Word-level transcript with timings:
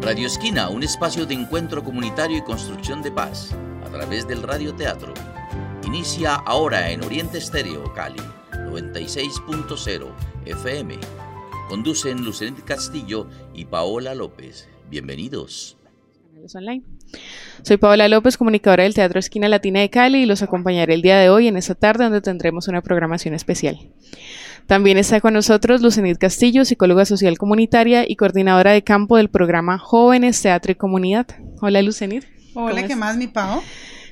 Radio 0.00 0.28
Esquina, 0.28 0.68
un 0.68 0.84
espacio 0.84 1.26
de 1.26 1.34
encuentro 1.34 1.82
comunitario 1.82 2.38
y 2.38 2.42
construcción 2.42 3.02
de 3.02 3.10
paz 3.10 3.50
a 3.84 3.90
través 3.90 4.28
del 4.28 4.42
radioteatro. 4.42 5.12
Inicia 5.84 6.36
ahora 6.36 6.90
en 6.90 7.02
Oriente 7.02 7.38
Estéreo, 7.38 7.92
Cali, 7.94 8.22
96.0 8.52 10.06
FM. 10.46 10.98
Conducen 11.68 12.24
Lucenit 12.24 12.64
Castillo 12.64 13.26
y 13.52 13.64
Paola 13.64 14.14
López. 14.14 14.68
Bienvenidos. 14.88 15.77
Online. 16.54 16.82
Soy 17.62 17.76
Paola 17.76 18.08
López, 18.08 18.36
comunicadora 18.36 18.84
del 18.84 18.94
Teatro 18.94 19.18
Esquina 19.18 19.48
Latina 19.48 19.80
de 19.80 19.90
Cali 19.90 20.22
y 20.22 20.26
los 20.26 20.42
acompañaré 20.42 20.94
el 20.94 21.02
día 21.02 21.18
de 21.18 21.30
hoy 21.30 21.48
en 21.48 21.56
esta 21.56 21.74
tarde 21.74 22.04
donde 22.04 22.20
tendremos 22.20 22.68
una 22.68 22.82
programación 22.82 23.34
especial. 23.34 23.78
También 24.66 24.98
está 24.98 25.20
con 25.20 25.32
nosotros 25.34 25.80
Lucenit 25.80 26.18
Castillo, 26.18 26.64
psicóloga 26.64 27.06
social 27.06 27.38
comunitaria 27.38 28.04
y 28.06 28.16
coordinadora 28.16 28.72
de 28.72 28.82
campo 28.82 29.16
del 29.16 29.30
programa 29.30 29.78
Jóvenes, 29.78 30.42
Teatro 30.42 30.72
y 30.72 30.74
Comunidad. 30.74 31.26
Hola 31.60 31.80
Lucenit. 31.80 32.24
Hola, 32.54 32.86
¿qué 32.86 32.94
más, 32.94 33.16
mi 33.16 33.28
Pao? 33.28 33.62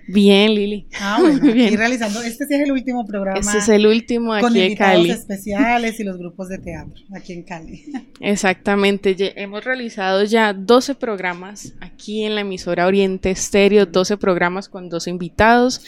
Bien, 0.08 0.54
Lili. 0.54 0.86
Ah, 1.00 1.18
bueno, 1.20 1.50
aquí 1.50 1.76
realizando, 1.76 2.22
este 2.22 2.46
sí 2.46 2.54
es 2.54 2.60
el 2.60 2.72
último 2.72 3.04
programa. 3.06 3.40
Este 3.40 3.58
es 3.58 3.68
el 3.68 3.86
último 3.86 4.32
aquí 4.32 4.42
con 4.42 4.56
en 4.56 4.76
Cali. 4.76 5.10
especiales 5.10 5.98
y 5.98 6.04
los 6.04 6.16
grupos 6.18 6.48
de 6.48 6.58
teatro 6.58 7.02
aquí 7.14 7.32
en 7.32 7.42
Cali. 7.42 7.84
Exactamente, 8.20 9.16
hemos 9.40 9.64
realizado 9.64 10.24
ya 10.24 10.52
12 10.52 10.94
programas 10.94 11.74
aquí 11.80 12.24
en 12.24 12.34
la 12.34 12.42
emisora 12.42 12.86
Oriente 12.86 13.30
Estéreo, 13.30 13.86
12 13.86 14.16
programas 14.16 14.68
con 14.68 14.88
dos 14.88 15.06
invitados, 15.06 15.82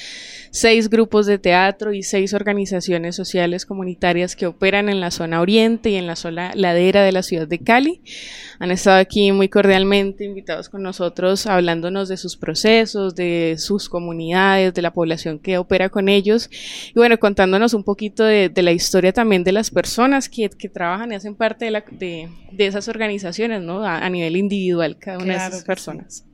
seis 0.50 0.90
grupos 0.90 1.26
de 1.26 1.38
teatro 1.38 1.92
y 1.92 2.02
seis 2.02 2.34
organizaciones 2.34 3.16
sociales 3.16 3.66
comunitarias 3.66 4.36
que 4.36 4.46
operan 4.46 4.88
en 4.88 5.00
la 5.00 5.10
zona 5.10 5.40
oriente 5.40 5.90
y 5.90 5.94
en 5.96 6.06
la 6.06 6.16
zona 6.16 6.52
ladera 6.54 7.02
de 7.02 7.12
la 7.12 7.22
ciudad 7.22 7.46
de 7.46 7.58
Cali. 7.60 8.02
Han 8.58 8.70
estado 8.70 8.98
aquí 8.98 9.30
muy 9.32 9.48
cordialmente 9.48 10.24
invitados 10.24 10.68
con 10.68 10.82
nosotros, 10.82 11.46
hablándonos 11.46 12.08
de 12.08 12.16
sus 12.16 12.36
procesos, 12.36 13.14
de 13.14 13.56
sus 13.58 13.88
comunidades, 13.88 14.07
de 14.16 14.82
la 14.82 14.92
población 14.92 15.38
que 15.38 15.58
opera 15.58 15.88
con 15.88 16.08
ellos 16.08 16.50
y 16.88 16.94
bueno, 16.94 17.18
contándonos 17.18 17.74
un 17.74 17.84
poquito 17.84 18.24
de, 18.24 18.50
la 18.56 18.72
historia 18.72 19.12
también 19.12 19.44
de 19.44 19.52
las 19.52 19.70
personas 19.70 20.28
que, 20.28 20.48
trabajan 20.48 21.12
y 21.12 21.14
hacen 21.14 21.34
parte 21.34 21.66
de, 21.66 21.70
la, 21.70 21.84
de, 21.90 22.28
esas 22.58 22.88
organizaciones, 22.88 23.62
¿no? 23.62 23.84
A, 23.84 24.08
nivel 24.08 24.36
individual, 24.36 24.98
cada 24.98 25.18
una 25.18 25.34
de 25.34 25.48
esas 25.48 25.64
personas. 25.64 26.24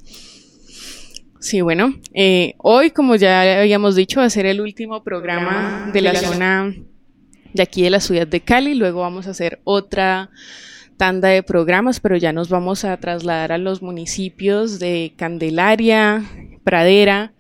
Sí, 1.41 1.61
bueno, 1.61 1.95
eh, 2.15 2.55
hoy, 2.59 2.91
como 2.91 3.17
ya 3.17 3.61
habíamos 3.61 3.97
dicho, 3.97 4.21
va 4.21 4.27
a 4.27 4.31
ser 4.31 4.47
el 4.47 4.61
último 4.61 5.03
programa 5.05 5.91
de 5.93 6.01
la 6.01 6.15
zona 6.15 6.75
de 7.53 7.63
aquí 7.63 7.83
de 7.83 7.91
la 7.91 8.01
ciudad 8.01 8.27
de 8.27 8.41
Cali. 8.41 8.75
Luego 8.75 9.01
vamos 9.01 9.27
a 9.27 9.31
hacer 9.31 9.61
otra 9.65 10.31
tanda 10.97 11.29
de 11.29 11.43
programas, 11.43 12.01
pero 12.01 12.17
ya 12.17 12.33
nos 12.33 12.49
vamos 12.49 12.85
a 12.85 12.97
trasladar 12.97 13.53
a 13.53 13.59
los 13.59 13.83
municipios 13.83 14.79
de 14.79 15.13
Candelaria, 15.17 16.23
Pradera 16.65 17.33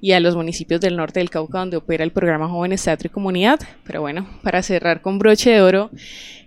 y 0.00 0.12
a 0.12 0.20
los 0.20 0.36
municipios 0.36 0.80
del 0.80 0.96
norte 0.96 1.20
del 1.20 1.30
Cauca 1.30 1.58
donde 1.58 1.76
opera 1.76 2.04
el 2.04 2.12
programa 2.12 2.48
Jóvenes 2.48 2.84
Teatro 2.84 3.08
y 3.08 3.10
Comunidad. 3.10 3.58
Pero 3.84 4.00
bueno, 4.00 4.28
para 4.42 4.62
cerrar 4.62 5.02
con 5.02 5.18
broche 5.18 5.50
de 5.50 5.60
oro, 5.60 5.90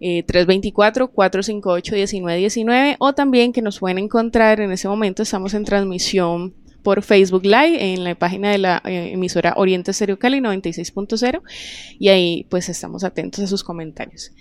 324-458-1919 0.00 2.96
o 2.98 3.12
también 3.12 3.52
que 3.52 3.62
nos 3.62 3.78
pueden 3.78 3.98
encontrar 3.98 4.60
en 4.60 4.72
ese 4.72 4.88
momento, 4.88 5.22
estamos 5.22 5.54
en 5.54 5.64
transmisión 5.64 6.56
por 6.82 7.02
Facebook 7.02 7.44
Live 7.44 7.92
en 7.92 8.04
la 8.04 8.14
página 8.14 8.50
de 8.50 8.58
la 8.58 8.82
eh, 8.84 9.12
emisora 9.12 9.54
Oriente 9.56 9.92
Stereo 9.92 10.18
Cali 10.18 10.38
96.0 10.38 11.42
y 11.98 12.08
ahí 12.08 12.46
pues 12.48 12.68
estamos 12.68 13.04
atentos 13.04 13.44
a 13.44 13.46
sus 13.46 13.64
comentarios. 13.64 14.32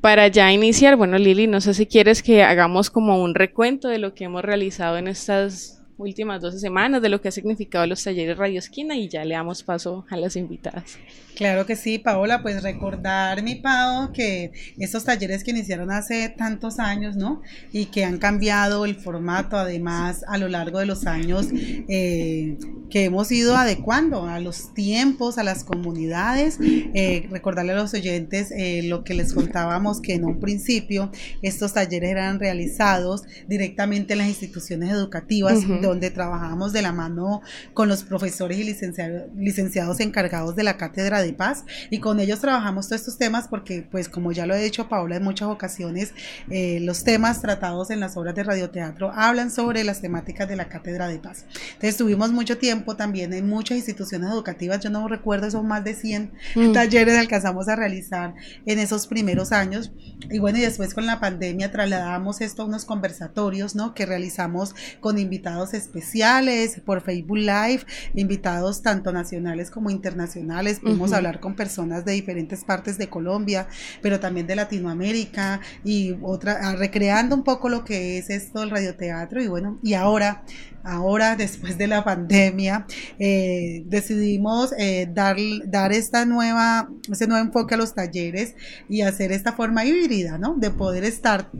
Para 0.00 0.28
ya 0.28 0.50
iniciar, 0.52 0.96
bueno 0.96 1.18
Lili, 1.18 1.46
no 1.46 1.60
sé 1.60 1.74
si 1.74 1.86
quieres 1.86 2.22
que 2.22 2.42
hagamos 2.42 2.90
como 2.90 3.22
un 3.22 3.34
recuento 3.34 3.88
de 3.88 3.98
lo 3.98 4.14
que 4.14 4.24
hemos 4.24 4.42
realizado 4.42 4.96
en 4.96 5.08
estas 5.08 5.79
últimas 6.00 6.40
12 6.40 6.58
semanas, 6.58 7.02
de 7.02 7.08
lo 7.08 7.20
que 7.20 7.28
ha 7.28 7.32
significado 7.32 7.86
los 7.86 8.02
talleres 8.02 8.36
Radio 8.36 8.58
Esquina 8.58 8.96
y 8.96 9.08
ya 9.08 9.24
le 9.24 9.34
damos 9.34 9.62
paso 9.62 10.06
a 10.10 10.16
las 10.16 10.36
invitadas. 10.36 10.98
Claro 11.36 11.64
que 11.64 11.74
sí, 11.74 11.98
Paola, 11.98 12.42
pues 12.42 12.62
recordar, 12.62 13.42
mi 13.42 13.54
Pao, 13.54 14.12
que 14.12 14.52
estos 14.78 15.04
talleres 15.04 15.42
que 15.42 15.52
iniciaron 15.52 15.90
hace 15.90 16.28
tantos 16.28 16.78
años, 16.78 17.16
¿no? 17.16 17.40
Y 17.72 17.86
que 17.86 18.04
han 18.04 18.18
cambiado 18.18 18.84
el 18.84 18.96
formato, 18.96 19.56
además, 19.56 20.22
a 20.28 20.36
lo 20.36 20.48
largo 20.48 20.80
de 20.80 20.86
los 20.86 21.06
años, 21.06 21.46
eh, 21.52 22.58
que 22.90 23.04
hemos 23.04 23.32
ido 23.32 23.56
adecuando 23.56 24.26
a 24.26 24.40
los 24.40 24.74
tiempos, 24.74 25.38
a 25.38 25.44
las 25.44 25.64
comunidades. 25.64 26.58
Eh, 26.60 27.26
recordarle 27.30 27.72
a 27.72 27.76
los 27.76 27.94
oyentes 27.94 28.50
eh, 28.50 28.82
lo 28.84 29.04
que 29.04 29.14
les 29.14 29.32
contábamos, 29.32 30.00
que 30.00 30.14
en 30.14 30.24
un 30.24 30.40
principio 30.40 31.10
estos 31.40 31.72
talleres 31.72 32.10
eran 32.10 32.38
realizados 32.38 33.22
directamente 33.48 34.12
en 34.12 34.18
las 34.18 34.28
instituciones 34.28 34.90
educativas, 34.90 35.66
donde 35.90 36.10
trabajamos 36.10 36.72
de 36.72 36.82
la 36.82 36.92
mano 36.92 37.42
con 37.74 37.88
los 37.88 38.02
profesores 38.02 38.58
y 38.58 38.64
licenciados, 38.64 39.24
licenciados 39.36 40.00
encargados 40.00 40.56
de 40.56 40.62
la 40.62 40.76
cátedra 40.76 41.20
de 41.22 41.32
paz. 41.32 41.64
Y 41.90 41.98
con 41.98 42.20
ellos 42.20 42.40
trabajamos 42.40 42.88
todos 42.88 43.00
estos 43.00 43.18
temas 43.18 43.48
porque 43.48 43.86
pues 43.88 44.08
como 44.08 44.32
ya 44.32 44.46
lo 44.46 44.54
he 44.54 44.62
dicho 44.62 44.88
Paola 44.88 45.16
en 45.16 45.24
muchas 45.24 45.48
ocasiones 45.48 46.14
eh, 46.48 46.78
los 46.80 47.04
temas 47.04 47.40
tratados 47.42 47.90
en 47.90 48.00
las 48.00 48.16
obras 48.16 48.34
de 48.34 48.44
radioteatro 48.44 49.12
hablan 49.14 49.50
sobre 49.50 49.84
las 49.84 50.00
temáticas 50.00 50.48
de 50.48 50.56
la 50.56 50.68
cátedra 50.68 51.08
de 51.08 51.18
paz. 51.18 51.44
Entonces 51.74 51.96
tuvimos 51.96 52.30
mucho 52.30 52.58
tiempo 52.58 52.96
también 52.96 53.32
en 53.32 53.48
muchas 53.48 53.76
instituciones 53.76 54.30
educativas. 54.30 54.80
Yo 54.80 54.90
no 54.90 55.06
recuerdo 55.08 55.50
son 55.50 55.66
más 55.66 55.84
de 55.84 55.94
100 55.94 56.32
mm. 56.54 56.72
talleres 56.72 57.18
alcanzamos 57.18 57.68
a 57.68 57.76
realizar 57.76 58.34
en 58.66 58.78
esos 58.78 59.06
primeros 59.06 59.52
años. 59.52 59.92
Y 60.30 60.38
bueno 60.38 60.58
y 60.58 60.62
después 60.62 60.94
con 60.94 61.06
la 61.06 61.20
pandemia 61.20 61.70
trasladamos 61.70 62.40
esto 62.40 62.62
a 62.62 62.66
unos 62.66 62.84
conversatorios 62.84 63.74
no 63.74 63.94
que 63.94 64.06
realizamos 64.06 64.74
con 65.00 65.18
invitados 65.18 65.74
especiales 65.80 66.80
por 66.84 67.00
Facebook 67.00 67.38
Live 67.38 67.84
invitados 68.14 68.82
tanto 68.82 69.12
nacionales 69.12 69.70
como 69.70 69.90
internacionales. 69.90 70.80
Pudimos 70.80 71.12
hablar 71.12 71.40
con 71.40 71.54
personas 71.54 72.04
de 72.04 72.12
diferentes 72.12 72.64
partes 72.64 72.98
de 72.98 73.08
Colombia, 73.08 73.66
pero 74.02 74.20
también 74.20 74.46
de 74.46 74.56
Latinoamérica 74.56 75.60
y 75.84 76.16
otra, 76.22 76.58
ah, 76.62 76.76
recreando 76.76 77.34
un 77.34 77.44
poco 77.44 77.68
lo 77.68 77.84
que 77.84 78.18
es 78.18 78.30
esto 78.30 78.60
del 78.60 78.70
radioteatro. 78.70 79.42
Y 79.42 79.48
bueno, 79.48 79.78
y 79.82 79.94
ahora 79.94 80.44
ahora 80.82 81.36
después 81.36 81.76
de 81.78 81.86
la 81.86 82.04
pandemia 82.04 82.86
eh, 83.18 83.82
decidimos 83.86 84.72
eh, 84.78 85.08
dar, 85.12 85.36
dar 85.66 85.92
esta 85.92 86.24
nueva, 86.24 86.88
ese 87.10 87.26
nuevo 87.26 87.44
enfoque 87.44 87.74
a 87.74 87.78
los 87.78 87.94
talleres 87.94 88.54
y 88.88 89.02
hacer 89.02 89.32
esta 89.32 89.52
forma 89.52 89.84
híbrida, 89.84 90.38
¿no? 90.38 90.54
De 90.56 90.70
poder 90.70 91.04
estar 91.04 91.50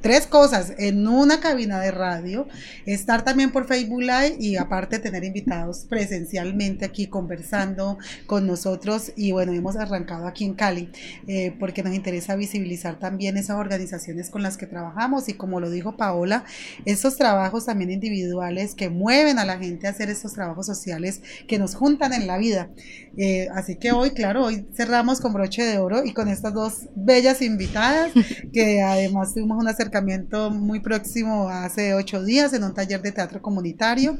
tres 0.00 0.26
cosas 0.26 0.72
en 0.78 1.06
una 1.06 1.40
cabina 1.40 1.80
de 1.80 1.90
radio, 1.90 2.46
estar 2.86 3.24
también 3.24 3.50
por 3.50 3.66
Facebook 3.66 4.00
Live 4.00 4.36
y 4.38 4.56
aparte 4.56 4.98
tener 4.98 5.24
invitados 5.24 5.86
presencialmente 5.88 6.84
aquí 6.84 7.06
conversando 7.06 7.98
con 8.26 8.46
nosotros 8.46 9.12
y 9.16 9.32
bueno, 9.32 9.52
hemos 9.52 9.76
arrancado 9.76 10.26
aquí 10.26 10.44
en 10.44 10.54
Cali 10.54 10.90
eh, 11.26 11.54
porque 11.58 11.82
nos 11.82 11.94
interesa 11.94 12.36
visibilizar 12.36 12.98
también 12.98 13.36
esas 13.36 13.56
organizaciones 13.56 14.30
con 14.30 14.42
las 14.42 14.56
que 14.56 14.66
trabajamos 14.66 15.28
y 15.28 15.34
como 15.34 15.60
lo 15.60 15.70
dijo 15.70 15.96
Paola, 15.96 16.44
esos 16.84 17.16
trabajos 17.16 17.66
también 17.66 17.90
individuales 17.90 18.74
que 18.74 18.88
mueven 18.88 19.38
a 19.38 19.44
la 19.44 19.58
gente 19.58 19.86
a 19.86 19.90
hacer 19.90 20.10
estos 20.10 20.32
trabajos 20.32 20.66
sociales 20.66 21.22
que 21.46 21.58
nos 21.58 21.74
juntan 21.74 22.12
en 22.12 22.26
la 22.26 22.38
vida. 22.38 22.70
Eh, 23.16 23.48
así 23.54 23.76
que 23.76 23.92
hoy, 23.92 24.10
claro, 24.10 24.44
hoy 24.44 24.66
cerramos 24.74 25.20
con 25.20 25.32
broche 25.32 25.64
de 25.64 25.78
oro 25.78 26.04
y 26.04 26.12
con 26.12 26.28
estas 26.28 26.54
dos 26.54 26.88
bellas 26.94 27.42
invitadas 27.42 28.12
que 28.52 28.82
además 28.82 29.34
tuvimos 29.34 29.57
un 29.58 29.68
acercamiento 29.68 30.50
muy 30.50 30.80
próximo 30.80 31.48
hace 31.48 31.94
ocho 31.94 32.24
días 32.24 32.52
en 32.52 32.62
un 32.62 32.74
taller 32.74 33.02
de 33.02 33.12
teatro 33.12 33.42
comunitario. 33.42 34.18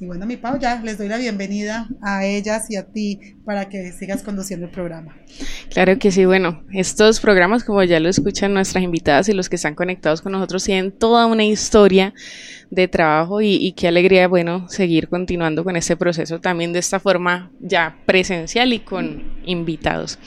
Y 0.00 0.06
bueno, 0.06 0.26
mi 0.26 0.36
Pau, 0.36 0.58
ya 0.58 0.80
les 0.82 0.96
doy 0.96 1.08
la 1.08 1.18
bienvenida 1.18 1.88
a 2.00 2.24
ellas 2.24 2.70
y 2.70 2.76
a 2.76 2.84
ti 2.84 3.36
para 3.44 3.68
que 3.68 3.92
sigas 3.92 4.22
conduciendo 4.22 4.66
el 4.66 4.72
programa. 4.72 5.16
Claro 5.70 5.98
que 5.98 6.10
sí, 6.10 6.24
bueno, 6.24 6.62
estos 6.72 7.20
programas, 7.20 7.64
como 7.64 7.82
ya 7.82 8.00
lo 8.00 8.08
escuchan 8.08 8.54
nuestras 8.54 8.82
invitadas 8.82 9.28
y 9.28 9.32
los 9.32 9.48
que 9.48 9.56
están 9.56 9.74
conectados 9.74 10.22
con 10.22 10.32
nosotros, 10.32 10.64
tienen 10.64 10.92
toda 10.92 11.26
una 11.26 11.44
historia 11.44 12.14
de 12.70 12.88
trabajo 12.88 13.40
y, 13.40 13.72
qué 13.72 13.88
alegría, 13.88 14.28
bueno, 14.28 14.68
seguir 14.68 15.08
continuando 15.08 15.64
con 15.64 15.76
este 15.76 15.96
proceso 15.96 16.40
también 16.40 16.72
de 16.72 16.78
esta 16.78 17.00
forma 17.00 17.50
ya 17.60 17.96
presencial 18.06 18.72
y 18.72 18.80
con 18.80 19.22
invitados. 19.44 20.18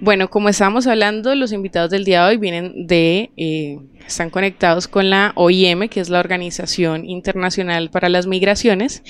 Bueno, 0.00 0.30
como 0.30 0.48
estábamos 0.48 0.86
hablando, 0.86 1.34
los 1.34 1.52
invitados 1.52 1.90
del 1.90 2.04
día 2.04 2.24
de 2.24 2.30
hoy 2.30 2.36
vienen 2.38 2.86
de... 2.86 3.30
Eh, 3.36 3.78
están 4.06 4.28
conectados 4.28 4.86
con 4.86 5.08
la 5.08 5.32
OIM, 5.34 5.88
que 5.88 6.00
es 6.00 6.10
la 6.10 6.20
Organización 6.20 7.08
Internacional 7.08 7.88
para 7.90 8.10
las 8.10 8.26
Migraciones, 8.26 9.02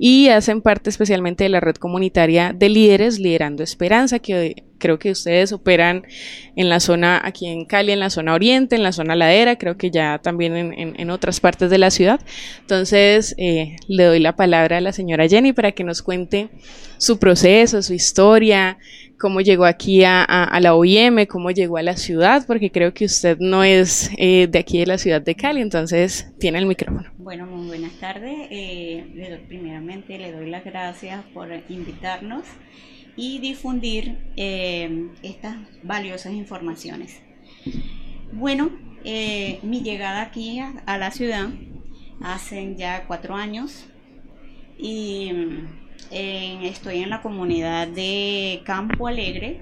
y 0.00 0.28
hacen 0.28 0.62
parte 0.62 0.90
especialmente 0.90 1.44
de 1.44 1.50
la 1.50 1.60
red 1.60 1.76
comunitaria 1.76 2.52
de 2.52 2.68
líderes 2.68 3.20
Liderando 3.20 3.62
Esperanza, 3.62 4.18
que 4.18 4.64
creo 4.82 4.98
que 4.98 5.12
ustedes 5.12 5.52
operan 5.52 6.04
en 6.56 6.68
la 6.68 6.80
zona, 6.80 7.20
aquí 7.24 7.46
en 7.46 7.64
Cali, 7.66 7.92
en 7.92 8.00
la 8.00 8.10
zona 8.10 8.34
oriente, 8.34 8.74
en 8.74 8.82
la 8.82 8.90
zona 8.90 9.14
ladera, 9.14 9.56
creo 9.56 9.76
que 9.76 9.92
ya 9.92 10.18
también 10.18 10.56
en, 10.56 11.10
otras 11.10 11.38
partes 11.38 11.70
de 11.70 11.78
la 11.78 11.90
ciudad. 11.90 12.20
Entonces, 12.60 13.36
eh, 13.38 13.76
le 13.86 14.04
doy 14.04 14.18
la 14.18 14.34
palabra 14.34 14.78
a 14.78 14.80
la 14.80 14.92
señora 14.92 15.28
Jenny 15.28 15.52
para 15.52 15.70
que 15.70 15.84
nos 15.84 16.02
cuente 16.02 16.48
su 16.98 17.18
proceso, 17.18 17.80
su 17.80 17.94
historia, 17.94 18.78
cómo 19.18 19.40
llegó 19.40 19.66
aquí 19.66 20.02
a, 20.04 20.58
la 20.60 20.74
OIM, 20.74 21.26
cómo 21.26 21.52
llegó 21.52 21.76
a 21.76 21.82
la 21.82 21.96
ciudad, 21.96 22.44
porque 22.44 22.72
creo 22.72 22.92
que 22.92 23.04
usted 23.04 23.38
no 23.38 23.62
es 23.62 24.10
eh, 24.18 24.48
de 24.50 24.58
aquí 24.58 24.80
de 24.80 24.86
la 24.86 24.98
ciudad 24.98 25.22
de 25.22 25.36
Cali, 25.36 25.60
entonces 25.60 26.32
tiene 26.40 26.58
el 26.58 26.66
micrófono. 26.66 27.08
Bueno, 27.18 27.46
muy 27.46 27.68
buenas 27.68 27.92
tardes. 28.00 28.36
Eh, 28.50 29.44
primeramente 29.46 30.18
le 30.18 30.32
doy 30.32 30.50
las 30.50 30.64
gracias 30.64 31.22
por 31.32 31.48
invitarnos 31.68 32.42
y 33.16 33.38
difundir 33.38 34.18
eh, 34.36 35.08
estas 35.22 35.56
valiosas 35.82 36.32
informaciones. 36.32 37.20
Bueno, 38.32 38.70
mi 39.04 39.82
llegada 39.82 40.22
aquí 40.22 40.60
a, 40.60 40.98
la 40.98 41.10
ciudad 41.10 41.48
hace 42.22 42.74
ya 42.76 43.04
cuatro 43.06 43.34
años 43.34 43.86
y 44.78 45.30
estoy 46.10 47.02
en 47.02 47.10
la 47.10 47.20
comunidad 47.20 47.88
de 47.88 48.62
Campo 48.64 49.08
Alegre, 49.08 49.60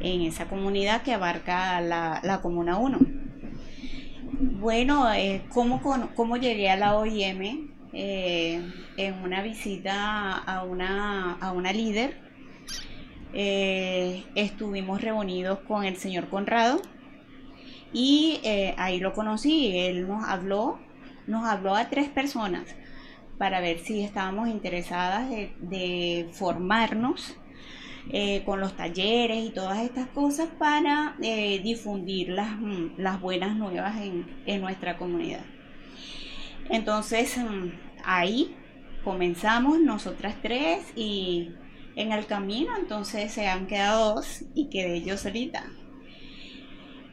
en 0.00 0.22
esa 0.22 0.46
comunidad 0.46 1.02
que 1.02 1.12
abarca 1.12 1.80
la, 1.80 2.40
Comuna 2.42 2.78
1. 2.78 2.98
Bueno, 4.60 5.12
eh, 5.12 5.42
¿cómo, 5.48 6.36
llegué 6.36 6.70
a 6.70 6.76
la 6.76 6.96
OIM? 6.96 7.70
Eh, 7.92 8.60
en 8.98 9.14
una 9.22 9.40
visita 9.40 10.36
a 10.36 10.64
una, 10.64 11.32
a 11.34 11.52
una 11.52 11.72
líder. 11.72 12.25
Eh, 13.38 14.24
estuvimos 14.34 15.02
reunidos 15.02 15.58
con 15.60 15.84
el 15.84 15.96
señor 15.96 16.28
Conrado 16.28 16.80
y 17.92 18.40
ahí 18.78 18.98
lo 18.98 19.12
conocí. 19.12 19.76
Él 19.76 20.08
nos 20.08 20.26
habló, 20.26 20.78
nos 21.26 21.44
habló 21.44 21.74
a 21.74 21.90
tres 21.90 22.08
personas 22.08 22.74
para 23.38 23.60
ver 23.60 23.78
si 23.78 24.02
estábamos 24.02 24.48
interesadas 24.48 25.28
de, 25.28 26.28
formarnos 26.32 27.36
eh, 28.10 28.42
con 28.44 28.60
los 28.60 28.76
talleres 28.76 29.44
y 29.44 29.50
todas 29.50 29.78
estas 29.78 30.06
cosas 30.08 30.48
para 30.58 31.16
eh, 31.20 31.60
difundir 31.62 32.28
las, 32.28 32.58
mm, 32.58 32.98
las, 32.98 33.20
buenas 33.20 33.56
nuevas 33.56 33.96
en, 34.00 34.60
nuestra 34.60 34.96
comunidad. 34.96 35.44
Entonces 36.70 37.36
mm, 37.36 37.70
ahí 38.04 38.54
comenzamos 39.04 39.80
nosotras 39.80 40.36
tres 40.40 40.92
y 40.96 41.50
en 41.96 42.12
el 42.12 42.26
camino 42.26 42.72
entonces 42.78 43.32
se 43.32 43.48
han 43.48 43.66
quedado 43.66 44.14
dos 44.14 44.44
y 44.54 44.68
quedé 44.68 45.02
yo 45.02 45.16
solita. 45.16 45.64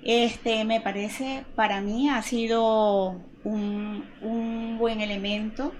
Este 0.03 0.65
me 0.65 0.81
parece, 0.81 1.45
para 1.55 1.81
mí 1.81 2.09
ha 2.09 2.21
sido 2.21 3.21
un, 3.43 4.05
un 4.21 4.77
buen 4.77 5.01
elemento 5.01 5.73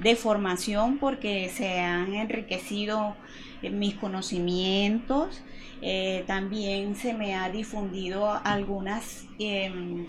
de 0.00 0.14
formación 0.14 0.98
porque 0.98 1.48
se 1.48 1.80
han 1.80 2.14
enriquecido 2.14 3.16
mis 3.62 3.94
conocimientos. 3.94 5.42
Eh, 5.82 6.24
también 6.26 6.96
se 6.96 7.14
me 7.14 7.34
ha 7.34 7.48
difundido 7.50 8.30
algunas 8.44 9.26
em, 9.38 10.06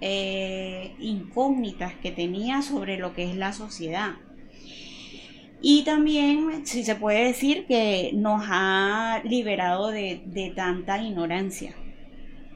eh, 0.00 0.94
incógnitas 0.98 1.94
que 1.94 2.10
tenía 2.10 2.62
sobre 2.62 2.98
lo 2.98 3.14
que 3.14 3.30
es 3.30 3.36
la 3.36 3.52
sociedad. 3.52 4.14
Y 5.62 5.84
también, 5.84 6.66
si 6.66 6.82
se 6.84 6.96
puede 6.96 7.24
decir, 7.24 7.66
que 7.66 8.10
nos 8.14 8.42
ha 8.48 9.22
liberado 9.24 9.88
de, 9.88 10.52
tanta 10.56 11.00
ignorancia 11.00 11.74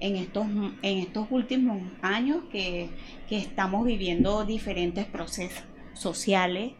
en 0.00 0.16
estos, 0.16 0.46
en 0.82 0.98
estos 0.98 1.26
últimos 1.30 1.80
años 2.02 2.38
que 2.50 2.90
estamos 3.30 3.86
viviendo 3.86 4.44
diferentes 4.44 5.06
procesos 5.06 5.64
sociales, 5.94 6.72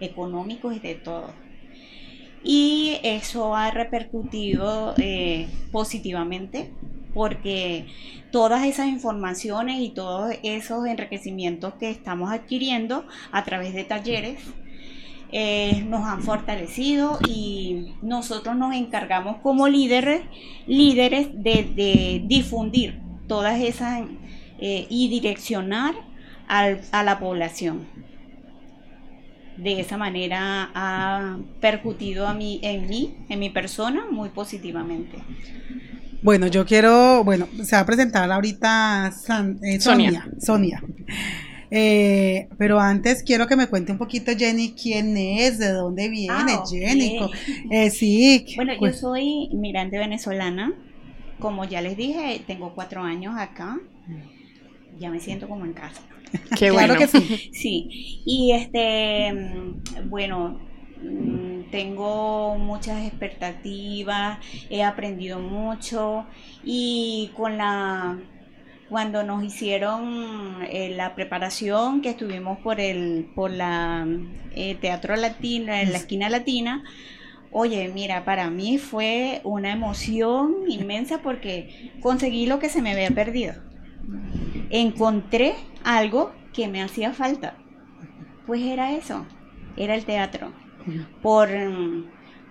económicos 0.00 0.74
y 0.74 0.80
de 0.80 0.94
todo. 0.94 1.46
Y 2.48 2.98
eso 3.02 3.56
ha 3.56 3.72
repercutido 3.72 4.94
eh, 4.98 5.48
positivamente 5.72 6.70
porque 7.12 7.86
todas 8.30 8.64
esas 8.64 8.86
informaciones 8.86 9.80
y 9.80 9.88
todos 9.88 10.32
esos 10.44 10.86
enriquecimientos 10.86 11.74
que 11.74 11.90
estamos 11.90 12.30
adquiriendo 12.30 13.04
a 13.32 13.42
través 13.44 13.74
de 13.74 13.82
talleres 13.82 14.38
eh, 15.32 15.84
nos 15.88 16.04
han 16.04 16.22
fortalecido 16.22 17.18
y 17.28 17.94
nosotros 18.02 18.56
nos 18.56 18.74
encargamos 18.74 19.38
como 19.42 19.68
líderes, 19.68 20.22
líderes 20.66 21.28
de, 21.32 22.22
difundir 22.26 23.00
todas 23.26 23.60
esas 23.60 24.02
eh, 24.58 24.86
y 24.88 25.08
direccionar 25.08 25.94
a 26.48 27.02
la 27.02 27.18
población 27.18 27.86
de 29.56 29.80
esa 29.80 29.96
manera 29.96 30.70
ha 30.74 31.38
percutido 31.60 32.26
a 32.26 32.34
mí, 32.34 32.60
en 32.62 32.88
mí, 32.88 33.16
en 33.28 33.38
mi 33.38 33.50
persona, 33.50 34.04
muy 34.10 34.28
positivamente. 34.28 35.18
Bueno, 36.22 36.46
yo 36.46 36.66
quiero, 36.66 37.24
bueno, 37.24 37.46
se 37.62 37.76
va 37.76 37.82
a 37.82 37.86
presentar 37.86 38.30
ahorita 38.30 39.12
eh, 39.62 39.80
Sonia. 39.80 40.28
Sonia. 40.40 40.82
Eh, 41.70 42.48
pero 42.58 42.80
antes 42.80 43.22
quiero 43.22 43.46
que 43.46 43.56
me 43.56 43.66
cuente 43.66 43.92
un 43.92 43.98
poquito 43.98 44.32
Jenny 44.36 44.72
quién 44.72 45.16
es, 45.16 45.58
de 45.58 45.72
dónde 45.72 46.08
viene 46.08 46.52
ah, 46.52 46.64
Jenny. 46.68 47.18
Eh, 47.70 47.90
sí. 47.90 48.46
Bueno, 48.56 48.72
yo 48.80 48.92
soy 48.92 49.48
migrante 49.52 49.98
venezolana. 49.98 50.72
Como 51.38 51.64
ya 51.64 51.80
les 51.80 51.96
dije, 51.96 52.40
tengo 52.46 52.74
cuatro 52.74 53.02
años 53.02 53.34
acá. 53.36 53.78
Ya 54.98 55.10
me 55.10 55.20
siento 55.20 55.48
como 55.48 55.64
en 55.64 55.74
casa. 55.74 56.00
Qué 56.58 56.70
bueno. 56.70 56.94
Claro 56.94 57.12
que 57.12 57.18
sí. 57.20 57.50
Sí, 57.52 58.22
y 58.24 58.52
este, 58.52 59.34
bueno, 60.04 60.60
mm, 61.02 61.70
tengo 61.70 62.56
muchas 62.58 63.06
expectativas, 63.06 64.38
he 64.70 64.82
aprendido 64.82 65.40
mucho 65.40 66.26
y 66.64 67.30
con 67.36 67.58
la 67.58 68.18
cuando 68.88 69.22
nos 69.22 69.42
hicieron 69.42 70.58
eh, 70.70 70.90
la 70.96 71.14
preparación 71.14 72.02
que 72.02 72.10
estuvimos 72.10 72.58
por 72.58 72.80
el 72.80 73.30
por 73.34 73.50
la 73.50 74.06
eh, 74.52 74.76
teatro 74.80 75.16
latino 75.16 75.72
en 75.72 75.92
la 75.92 75.98
esquina 75.98 76.28
latina 76.28 76.84
oye 77.50 77.90
mira 77.92 78.24
para 78.24 78.50
mí 78.50 78.78
fue 78.78 79.40
una 79.44 79.72
emoción 79.72 80.54
inmensa 80.68 81.22
porque 81.22 81.92
conseguí 82.00 82.46
lo 82.46 82.58
que 82.58 82.68
se 82.68 82.82
me 82.82 82.92
había 82.92 83.10
perdido 83.10 83.54
encontré 84.70 85.54
algo 85.84 86.32
que 86.52 86.68
me 86.68 86.82
hacía 86.82 87.12
falta. 87.12 87.54
Pues 88.46 88.62
era 88.62 88.92
eso, 88.92 89.26
era 89.76 89.94
el 89.94 90.04
teatro. 90.04 90.52
Por, 91.22 91.48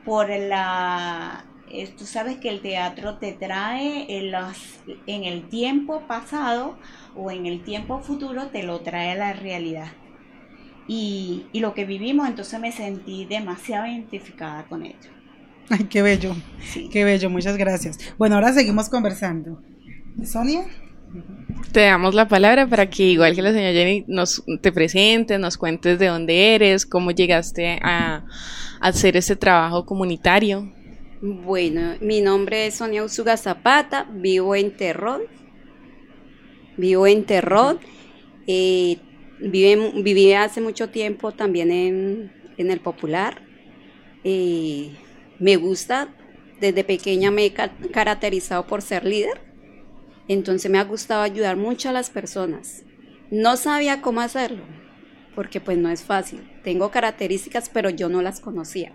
por 0.03 0.29
la... 0.29 1.45
Eh, 1.71 1.93
tú 1.97 2.05
sabes 2.05 2.37
que 2.37 2.49
el 2.49 2.61
teatro 2.61 3.17
te 3.17 3.33
trae 3.33 4.05
en, 4.09 5.23
el 5.23 5.49
tiempo 5.49 6.01
pasado 6.07 6.77
o 7.15 7.31
en 7.31 7.45
el 7.45 7.63
tiempo 7.63 7.99
futuro, 7.99 8.47
te 8.47 8.63
lo 8.63 8.81
trae 8.81 9.11
a 9.11 9.15
la 9.15 9.33
realidad. 9.33 9.91
Y, 10.87 11.47
y 11.51 11.59
lo 11.61 11.73
que 11.73 11.85
vivimos, 11.85 12.27
entonces 12.27 12.59
me 12.59 12.71
sentí 12.71 13.25
demasiado 13.25 13.87
identificada 13.87 14.65
con 14.65 14.85
ello. 14.85 15.09
Ay, 15.69 15.85
qué 15.85 16.01
bello, 16.03 16.35
qué 16.91 17.03
bello, 17.03 17.29
muchas 17.29 17.57
gracias. 17.57 17.97
Bueno, 18.17 18.35
ahora 18.35 18.53
seguimos 18.53 18.89
conversando. 18.89 19.61
Sonia. 20.23 20.65
Te 21.71 21.81
damos 21.81 22.13
la 22.13 22.27
palabra 22.27 22.67
para 22.67 22.89
que, 22.89 23.03
igual 23.03 23.35
que 23.35 23.41
la 23.41 23.51
señora 23.51 23.73
Jenny, 23.73 24.05
nos 24.07 24.43
te 24.61 24.71
presentes, 24.71 25.39
nos 25.39 25.57
cuentes 25.57 25.99
de 25.99 26.07
dónde 26.07 26.55
eres, 26.55 26.85
cómo 26.85 27.11
llegaste 27.11 27.79
a, 27.81 28.25
hacer 28.81 29.17
este 29.17 29.35
trabajo 29.35 29.85
comunitario. 29.85 30.71
Bueno, 31.21 31.95
mi 32.01 32.19
nombre 32.19 32.67
es 32.67 32.75
Sonia 32.75 33.01
Usuga 33.01 33.37
Zapata, 33.37 34.05
vivo 34.11 34.53
en 34.53 34.75
Terrón. 34.75 35.21
vivo 36.75 37.07
en 37.07 37.23
Terror. 37.23 37.79
Eh, 38.47 38.97
viví, 39.39 40.33
hace 40.33 40.59
mucho 40.59 40.89
tiempo 40.89 41.31
también 41.31 41.71
en, 41.71 42.31
el 42.57 42.79
Popular. 42.81 43.41
Eh, 44.25 44.91
me 45.39 45.55
gusta, 45.55 46.09
desde 46.59 46.83
pequeña 46.83 47.31
me 47.31 47.45
he 47.45 47.53
caracterizado 47.53 48.67
por 48.67 48.81
ser 48.81 49.05
líder. 49.05 49.39
Entonces 50.27 50.69
me 50.69 50.79
ha 50.79 50.83
gustado 50.83 51.21
ayudar 51.21 51.55
mucho 51.55 51.89
a 51.89 51.93
las 51.93 52.09
personas. 52.09 52.83
No 53.31 53.55
sabía 53.55 54.01
cómo 54.01 54.19
hacerlo, 54.19 54.63
porque 55.33 55.61
pues 55.61 55.77
no 55.77 55.89
es 55.89 56.03
fácil. 56.03 56.41
Tengo 56.61 56.91
características, 56.91 57.69
pero 57.69 57.89
yo 57.89 58.09
no 58.09 58.21
las 58.21 58.41
conocía. 58.41 58.91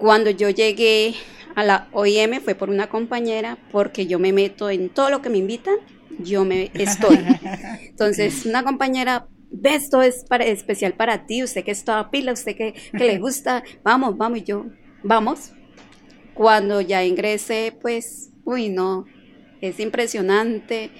Cuando 0.00 0.30
yo 0.30 0.48
llegué 0.48 1.14
a 1.54 1.62
la 1.62 1.88
OIM 1.92 2.40
fue 2.40 2.54
por 2.54 2.70
una 2.70 2.88
compañera, 2.88 3.58
porque 3.70 4.06
yo 4.06 4.18
me 4.18 4.32
meto 4.32 4.70
en 4.70 4.88
todo 4.88 5.10
lo 5.10 5.20
que 5.20 5.28
me 5.28 5.38
invitan, 5.38 5.76
yo 6.18 6.44
me 6.44 6.70
estoy. 6.74 7.18
Entonces, 7.88 8.46
una 8.46 8.64
compañera, 8.64 9.28
ve, 9.50 9.74
esto 9.74 10.00
es 10.00 10.24
para, 10.24 10.44
especial 10.46 10.94
para 10.94 11.26
ti, 11.26 11.42
usted 11.42 11.64
que 11.64 11.70
está 11.70 12.10
pila, 12.10 12.32
usted 12.32 12.56
que, 12.56 12.72
que 12.72 13.04
le 13.04 13.18
gusta, 13.20 13.62
vamos, 13.84 14.16
vamos, 14.16 14.38
y 14.38 14.44
yo, 14.44 14.66
vamos. 15.02 15.52
Cuando 16.32 16.80
ya 16.80 17.04
ingresé, 17.04 17.76
pues, 17.78 18.30
uy, 18.44 18.70
no, 18.70 19.04
es 19.60 19.78
impresionante 19.80 20.90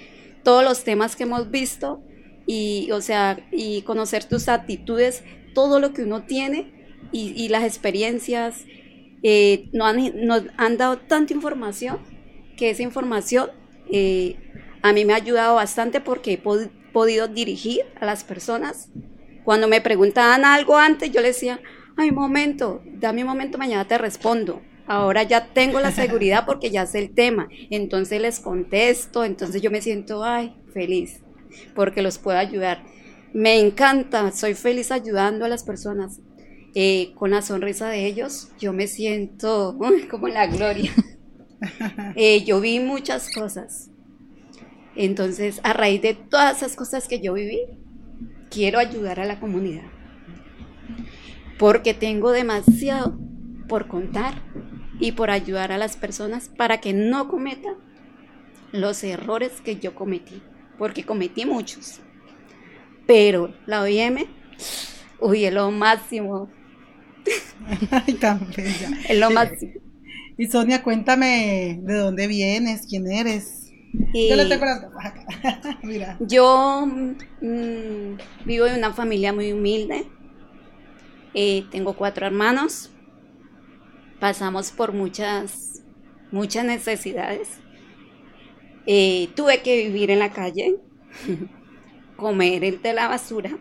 todos 0.43 0.63
los 0.63 0.83
temas 0.83 1.15
que 1.15 1.23
hemos 1.23 1.49
visto 1.49 2.03
y, 2.45 2.91
o 2.91 3.01
sea, 3.01 3.39
y 3.51 3.81
conocer 3.81 4.25
tus 4.25 4.47
actitudes, 4.47 5.23
todo 5.55 5.79
lo 5.79 5.93
que 5.93 6.03
uno 6.03 6.23
tiene 6.23 6.81
y, 7.11 7.49
las 7.49 7.63
experiencias. 7.63 8.65
Eh, 9.23 9.69
nos, 9.73 9.87
han, 9.87 10.51
han, 10.57 10.77
dado 10.77 10.97
tanta 10.97 11.33
información 11.33 11.99
que 12.57 12.71
esa 12.71 12.81
información 12.81 13.51
eh, 13.91 14.35
a 14.81 14.93
mí 14.93 15.05
me 15.05 15.13
ha 15.13 15.17
ayudado 15.17 15.55
bastante 15.55 16.01
porque 16.01 16.33
he 16.33 16.37
podido 16.91 17.27
dirigir 17.27 17.81
a 17.99 18.05
las 18.05 18.23
personas. 18.23 18.89
Cuando 19.43 19.67
me 19.67 19.81
preguntaban 19.81 20.45
algo 20.45 20.77
antes, 20.77 21.11
yo 21.11 21.21
les 21.21 21.35
decía, 21.35 21.59
ay, 21.97 22.11
momento, 22.11 22.81
dame 22.85 23.23
un 23.23 23.29
momento, 23.29 23.57
mañana 23.57 23.87
te 23.87 23.97
respondo. 23.97 24.61
Ahora 24.87 25.23
ya 25.23 25.47
tengo 25.53 25.79
la 25.79 25.91
seguridad 25.91 26.45
porque 26.45 26.69
ya 26.69 26.85
sé 26.85 26.99
el 26.99 27.13
tema. 27.13 27.47
Entonces 27.69 28.21
les 28.21 28.39
contesto, 28.39 29.23
entonces 29.23 29.61
yo 29.61 29.71
me 29.71 29.81
siento, 29.81 30.23
ay, 30.23 30.55
feliz 30.73 31.21
porque 31.75 32.01
los 32.01 32.17
puedo 32.17 32.37
ayudar. 32.37 32.83
Me 33.33 33.59
encanta, 33.59 34.31
soy 34.31 34.53
feliz 34.53 34.91
ayudando 34.91 35.45
a 35.45 35.49
las 35.49 35.63
personas. 35.63 36.19
Eh, 36.73 37.13
con 37.15 37.31
la 37.31 37.41
sonrisa 37.41 37.89
de 37.89 38.05
ellos, 38.05 38.49
yo 38.59 38.73
me 38.73 38.87
siento 38.87 39.77
como 40.09 40.27
en 40.27 40.33
la 40.33 40.47
gloria. 40.47 40.91
Eh, 42.15 42.43
yo 42.43 42.59
vi 42.59 42.79
muchas 42.79 43.31
cosas. 43.31 43.91
Entonces, 44.95 45.61
a 45.61 45.73
raíz 45.73 46.01
de 46.01 46.15
todas 46.15 46.57
esas 46.57 46.75
cosas 46.75 47.07
que 47.07 47.21
yo 47.21 47.33
viví, 47.33 47.59
quiero 48.49 48.79
ayudar 48.79 49.19
a 49.19 49.25
la 49.25 49.39
comunidad. 49.39 49.83
Porque 51.59 51.93
tengo 51.93 52.31
demasiado 52.31 53.15
por 53.67 53.87
contar 53.87 54.41
y 54.99 55.11
por 55.11 55.29
ayudar 55.29 55.71
a 55.71 55.77
las 55.77 55.97
personas 55.97 56.49
para 56.49 56.81
que 56.81 56.93
no 56.93 57.27
cometan 57.27 57.75
los 58.71 59.03
errores 59.03 59.61
que 59.61 59.75
yo 59.75 59.93
cometí 59.93 60.41
porque 60.81 61.03
cometí 61.03 61.45
muchos. 61.45 61.99
Pero 63.05 63.53
la 63.67 63.83
OIM, 63.83 64.25
uy, 65.19 65.45
es 65.45 65.53
lo 65.53 65.69
máximo. 65.69 66.49
Ay, 67.91 68.13
tan 68.13 68.47
bella. 68.55 68.89
Es 69.07 69.17
lo 69.17 69.31
máximo. 69.31 69.73
Y 70.37 70.47
Sonia, 70.47 70.81
cuéntame 70.83 71.79
de 71.83 71.97
dónde 71.97 72.27
vienes, 72.27 72.87
quién 72.87 73.07
eres. 73.11 73.71
yo 74.13 74.35
le 74.35 74.45
tengo 74.45 74.65
las 74.65 74.81
Mira. 75.83 76.17
Yo 76.19 76.87
mm, 76.87 78.17
vivo 78.45 78.65
en 78.65 78.77
una 78.77 78.93
familia 78.93 79.33
muy 79.33 79.51
humilde. 79.51 80.07
Eh, 81.33 81.65
tengo 81.71 81.93
cuatro 81.93 82.25
hermanos. 82.25 82.91
Pasamos 84.19 84.71
por 84.71 84.93
muchas, 84.93 85.83
muchas 86.31 86.65
necesidades. 86.65 87.59
Eh, 88.85 89.29
tuve 89.35 89.61
que 89.61 89.77
vivir 89.87 90.09
en 90.09 90.19
la 90.19 90.31
calle, 90.31 90.75
comer 92.17 92.81
de 92.81 92.93
la 92.93 93.07
basura. 93.07 93.57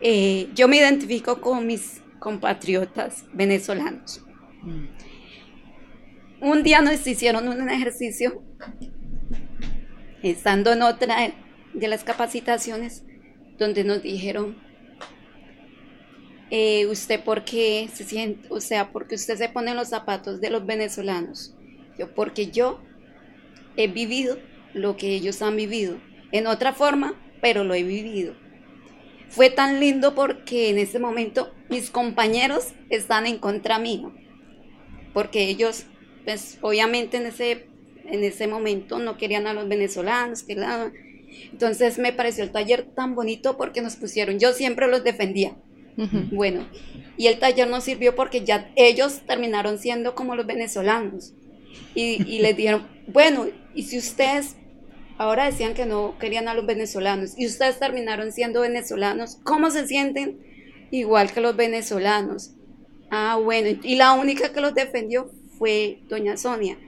Eh, 0.00 0.48
yo 0.54 0.68
me 0.68 0.76
identifico 0.76 1.40
con 1.40 1.66
mis 1.66 2.02
compatriotas 2.18 3.24
venezolanos. 3.32 4.22
Mm. 4.62 4.86
Un 6.40 6.62
día 6.62 6.82
nos 6.82 7.06
hicieron 7.06 7.48
un 7.48 7.68
ejercicio, 7.70 8.42
estando 10.22 10.72
en 10.72 10.82
otra 10.82 11.32
de 11.72 11.88
las 11.88 12.04
capacitaciones, 12.04 13.04
donde 13.58 13.84
nos 13.84 14.02
dijeron, 14.02 14.56
eh, 16.50 16.86
usted 16.86 17.24
por 17.24 17.44
qué 17.44 17.88
se 17.92 18.04
siente, 18.04 18.46
o 18.50 18.60
sea, 18.60 18.92
porque 18.92 19.14
usted 19.14 19.36
se 19.36 19.48
pone 19.48 19.70
en 19.70 19.76
los 19.76 19.88
zapatos 19.88 20.40
de 20.40 20.50
los 20.50 20.64
venezolanos 20.66 21.56
porque 22.04 22.50
yo 22.50 22.80
he 23.76 23.88
vivido 23.88 24.38
lo 24.74 24.96
que 24.96 25.14
ellos 25.14 25.40
han 25.42 25.56
vivido, 25.56 25.98
en 26.32 26.46
otra 26.46 26.72
forma, 26.72 27.14
pero 27.40 27.64
lo 27.64 27.74
he 27.74 27.82
vivido. 27.82 28.34
Fue 29.28 29.50
tan 29.50 29.80
lindo 29.80 30.14
porque 30.14 30.70
en 30.70 30.78
ese 30.78 30.98
momento 30.98 31.52
mis 31.68 31.90
compañeros 31.90 32.72
están 32.90 33.26
en 33.26 33.38
contra 33.38 33.78
mío, 33.78 34.14
porque 35.12 35.48
ellos, 35.48 35.84
pues 36.24 36.58
obviamente 36.60 37.16
en 37.16 37.26
ese, 37.26 37.68
en 38.04 38.24
ese 38.24 38.46
momento 38.46 38.98
no 38.98 39.16
querían 39.16 39.46
a 39.46 39.54
los 39.54 39.68
venezolanos, 39.68 40.42
que 40.42 40.54
la... 40.54 40.92
entonces 41.52 41.98
me 41.98 42.12
pareció 42.12 42.44
el 42.44 42.52
taller 42.52 42.86
tan 42.94 43.14
bonito 43.14 43.56
porque 43.56 43.82
nos 43.82 43.96
pusieron, 43.96 44.38
yo 44.38 44.52
siempre 44.52 44.88
los 44.88 45.04
defendía, 45.04 45.56
bueno, 46.30 46.68
y 47.16 47.26
el 47.26 47.38
taller 47.38 47.68
nos 47.68 47.84
sirvió 47.84 48.14
porque 48.14 48.44
ya 48.44 48.70
ellos 48.76 49.22
terminaron 49.26 49.78
siendo 49.78 50.14
como 50.14 50.36
los 50.36 50.46
venezolanos. 50.46 51.32
Y, 51.94 52.40
les 52.40 52.56
dijeron, 52.56 52.86
bueno, 53.06 53.46
y 53.74 53.84
si 53.84 53.96
ustedes 53.98 54.56
ahora 55.18 55.46
decían 55.46 55.74
que 55.74 55.86
no 55.86 56.16
querían 56.18 56.48
a 56.48 56.54
los 56.54 56.66
venezolanos 56.66 57.38
y 57.38 57.46
ustedes 57.46 57.78
terminaron 57.78 58.32
siendo 58.32 58.60
venezolanos, 58.60 59.38
¿cómo 59.44 59.70
se 59.70 59.86
sienten? 59.86 60.38
Igual 60.90 61.32
que 61.32 61.40
los 61.40 61.56
venezolanos. 61.56 62.52
Ah, 63.10 63.38
bueno, 63.42 63.78
y 63.82 63.96
la 63.96 64.12
única 64.12 64.52
que 64.52 64.60
los 64.60 64.74
defendió 64.74 65.30
fue 65.58 66.00
doña 66.08 66.36
Sonia. 66.36 66.78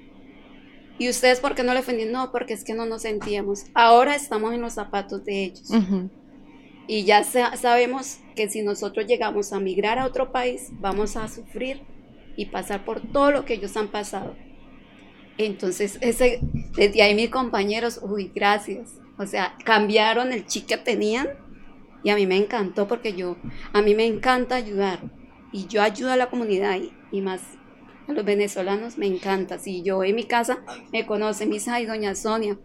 ¿Y 0.98 1.08
ustedes 1.08 1.40
por 1.40 1.54
qué 1.54 1.62
no 1.62 1.72
le 1.72 1.80
defendieron? 1.80 2.12
No, 2.12 2.32
porque 2.32 2.54
es 2.54 2.64
que 2.64 2.74
no 2.74 2.84
nos 2.84 3.02
sentíamos. 3.02 3.66
Ahora 3.72 4.16
estamos 4.16 4.52
en 4.52 4.60
los 4.60 4.74
zapatos 4.74 5.24
de 5.24 5.44
ellos. 5.44 5.70
Y 6.88 7.04
ya 7.04 7.22
sabemos 7.22 8.18
que 8.34 8.48
si 8.48 8.62
nosotros 8.62 9.06
llegamos 9.06 9.52
a 9.52 9.60
migrar 9.60 9.98
a 9.98 10.06
otro 10.06 10.32
país, 10.32 10.70
vamos 10.72 11.16
a 11.16 11.28
sufrir 11.28 11.82
y 12.36 12.46
pasar 12.46 12.84
por 12.84 13.00
todo 13.12 13.30
lo 13.30 13.44
que 13.44 13.54
ellos 13.54 13.76
han 13.76 13.88
pasado. 13.88 14.34
Entonces, 15.38 15.98
ese, 16.00 16.40
desde 16.76 17.02
ahí 17.02 17.14
mis 17.14 17.30
compañeros, 17.30 18.00
uy, 18.02 18.30
gracias. 18.34 18.94
O 19.16 19.26
sea, 19.26 19.56
cambiaron 19.64 20.32
el 20.32 20.46
chip 20.46 20.66
que 20.66 20.76
tenían 20.76 21.28
y 22.02 22.10
a 22.10 22.16
mí 22.16 22.26
me 22.26 22.36
encantó 22.36 22.86
porque 22.86 23.14
yo, 23.14 23.36
a 23.72 23.82
mí 23.82 23.94
me 23.94 24.06
encanta 24.06 24.56
ayudar 24.56 25.00
y 25.52 25.66
yo 25.66 25.82
ayudo 25.82 26.12
a 26.12 26.16
la 26.16 26.30
comunidad 26.30 26.78
y, 27.10 27.20
más 27.20 27.40
a 28.06 28.12
los 28.12 28.24
venezolanos 28.24 28.98
me 28.98 29.06
encanta. 29.06 29.58
Si 29.58 29.82
yo 29.82 30.02
en 30.02 30.16
mi 30.16 30.24
casa 30.24 30.60
me 30.92 31.06
conoce, 31.06 31.46
mi 31.46 31.56
hija 31.56 31.80
y 31.80 31.86
doña 31.86 32.14
Sonia, 32.14 32.58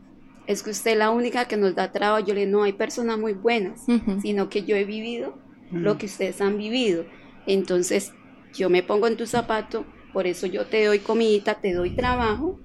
es 0.48 0.64
que 0.64 0.72
usted 0.72 0.92
es 0.92 0.98
la 0.98 1.10
única 1.10 1.46
que 1.46 1.58
nos 1.58 1.76
da 1.76 1.92
trabajo. 1.92 2.26
Yo 2.26 2.34
le 2.34 2.46
no 2.46 2.64
hay 2.64 2.74
personas 2.74 3.18
muy 3.18 3.34
buenas, 3.34 3.86
sino 4.22 4.50
que 4.50 4.64
yo 4.64 4.76
he 4.76 4.86
vivido 4.86 5.38
lo 5.72 5.98
que 5.98 6.06
ustedes 6.06 6.40
han 6.42 6.58
vivido. 6.58 7.06
Entonces, 7.46 8.14
yo 8.54 8.70
me 8.70 8.84
pongo 8.84 9.08
en 9.08 9.18
tu 9.18 9.26
zapato, 9.26 9.86
por 10.14 10.28
eso 10.28 10.48
yo 10.48 10.66
te 10.66 10.86
doy 10.86 11.00
comida, 11.00 11.56
te 11.56 11.74
doy 11.74 11.92
trabajo 11.92 12.60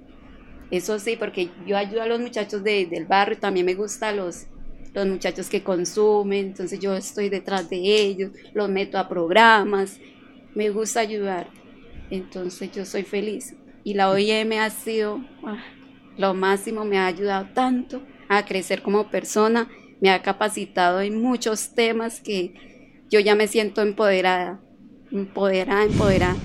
eso 0.70 0.98
sí, 0.98 1.16
porque 1.18 1.50
yo 1.66 1.76
ayudo 1.76 2.02
a 2.02 2.06
los 2.06 2.20
muchachos 2.20 2.62
del 2.62 3.06
barrio, 3.06 3.38
también 3.38 3.64
me 3.64 3.74
gusta 3.74 4.12
los, 4.12 4.46
los 4.92 5.06
muchachos 5.06 5.48
que 5.48 5.62
consumen, 5.62 6.46
entonces 6.46 6.78
yo 6.78 6.94
estoy 6.94 7.30
detrás 7.30 7.70
de 7.70 7.78
ellos, 7.78 8.32
los 8.52 8.68
meto 8.68 8.98
a 8.98 9.08
programas, 9.08 9.98
me 10.54 10.68
gusta 10.68 11.00
ayudar, 11.00 11.48
entonces 12.10 12.70
yo 12.72 12.84
soy 12.84 13.02
feliz. 13.02 13.54
Y 13.82 13.94
la 13.94 14.10
OIM 14.10 14.52
ha 14.60 14.68
sido 14.68 15.24
ah, 15.44 15.64
lo 16.18 16.34
máximo, 16.34 16.84
me 16.84 16.98
ha 16.98 17.06
ayudado 17.06 17.48
tanto 17.54 18.02
a 18.28 18.44
crecer 18.44 18.82
como 18.82 19.10
persona, 19.10 19.70
me 20.00 20.10
ha 20.10 20.20
capacitado 20.20 21.00
en 21.00 21.22
muchos 21.22 21.74
temas 21.74 22.20
que 22.20 22.52
yo 23.08 23.20
ya 23.20 23.34
me 23.34 23.48
siento 23.48 23.80
empoderada, 23.80 24.60
empoderada, 25.10 25.84
empoderada. 25.84 26.36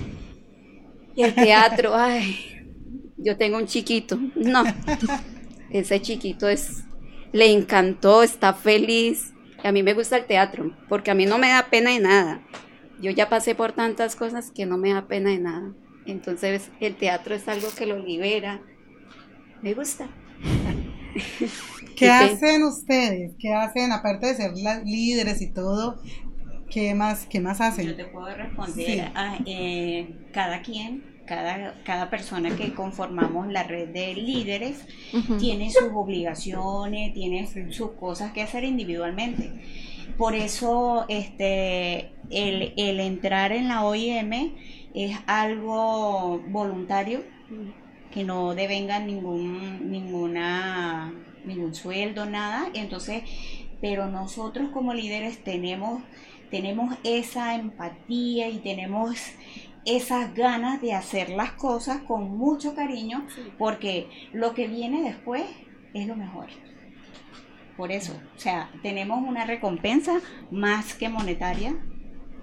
Y 1.14 1.22
el 1.22 1.34
teatro, 1.34 1.94
ay, 1.94 2.54
yo 3.16 3.36
tengo 3.36 3.58
un 3.58 3.66
chiquito. 3.66 4.18
No, 4.34 4.64
ese 5.70 6.00
chiquito 6.00 6.48
es, 6.48 6.84
le 7.32 7.52
encantó, 7.52 8.22
está 8.22 8.52
feliz. 8.52 9.32
a 9.62 9.72
mí 9.72 9.82
me 9.82 9.94
gusta 9.94 10.16
el 10.16 10.26
teatro, 10.26 10.76
porque 10.88 11.10
a 11.10 11.14
mí 11.14 11.26
no 11.26 11.38
me 11.38 11.48
da 11.48 11.66
pena 11.70 11.90
de 11.90 12.00
nada. 12.00 12.42
Yo 13.00 13.10
ya 13.10 13.28
pasé 13.28 13.54
por 13.54 13.72
tantas 13.72 14.16
cosas 14.16 14.50
que 14.50 14.66
no 14.66 14.76
me 14.76 14.92
da 14.92 15.06
pena 15.06 15.30
de 15.30 15.38
nada. 15.38 15.72
Entonces 16.06 16.70
el 16.80 16.96
teatro 16.96 17.34
es 17.34 17.48
algo 17.48 17.68
que 17.76 17.86
lo 17.86 17.98
libera. 17.98 18.60
Me 19.62 19.74
gusta. 19.74 20.08
¿Qué 21.96 22.10
hacen 22.10 22.64
ustedes? 22.64 23.32
¿Qué 23.38 23.52
hacen, 23.52 23.92
aparte 23.92 24.26
de 24.26 24.34
ser 24.34 24.52
líderes 24.84 25.40
y 25.40 25.52
todo? 25.52 26.00
¿Qué 26.70 26.94
más, 26.94 27.26
qué 27.26 27.40
más 27.40 27.60
hacen? 27.60 27.86
Yo 27.86 27.96
te 27.96 28.04
puedo 28.04 28.34
responder. 28.34 29.12
a 29.14 29.38
eh, 29.46 30.08
cada 30.32 30.62
quien 30.62 31.14
cada, 31.26 31.74
cada 31.84 32.10
persona 32.10 32.54
que 32.56 32.74
conformamos 32.74 33.48
la 33.48 33.62
red 33.62 33.88
de 33.88 34.14
líderes 34.14 34.86
tiene 35.38 35.70
sus 35.70 35.90
obligaciones, 35.94 37.14
tiene 37.14 37.48
sus 37.70 37.92
cosas 37.92 38.32
que 38.32 38.42
hacer 38.42 38.64
individualmente. 38.64 39.50
Por 40.18 40.34
eso 40.34 41.06
este, 41.08 42.12
el, 42.30 42.74
el 42.76 43.00
entrar 43.00 43.52
en 43.52 43.68
la 43.68 43.84
OIM 43.84 44.52
es 44.94 45.16
algo 45.26 46.42
voluntario, 46.48 47.22
que 48.12 48.22
no 48.22 48.54
devenga 48.54 49.00
ningún, 49.00 49.90
ninguna, 49.90 51.12
ningún 51.44 51.74
sueldo, 51.74 52.26
nada. 52.26 52.68
Entonces, 52.74 53.22
pero 53.80 54.06
nosotros 54.06 54.70
como 54.72 54.94
líderes 54.94 55.42
tenemos, 55.42 56.02
tenemos 56.54 56.96
esa 57.02 57.56
empatía 57.56 58.48
y 58.48 58.58
tenemos 58.58 59.18
esas 59.84 60.32
ganas 60.36 60.80
de 60.80 60.92
hacer 60.92 61.30
las 61.30 61.50
cosas 61.50 62.02
con 62.02 62.38
mucho 62.38 62.76
cariño, 62.76 63.26
porque 63.58 64.08
lo 64.32 64.54
que 64.54 64.68
viene 64.68 65.02
después 65.02 65.42
es 65.94 66.06
lo 66.06 66.14
mejor. 66.14 66.46
Por 67.76 67.90
eso, 67.90 68.12
o 68.36 68.38
sea, 68.38 68.70
tenemos 68.84 69.26
una 69.26 69.44
recompensa 69.44 70.20
más 70.52 70.94
que 70.94 71.08
monetaria, 71.08 71.74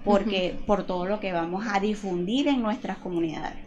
porque 0.04 0.56
por 0.66 0.84
todo 0.84 1.06
lo 1.06 1.18
que 1.18 1.32
vamos 1.32 1.64
a 1.66 1.80
difundir 1.80 2.48
en 2.48 2.60
nuestras 2.60 2.98
comunidades. 2.98 3.64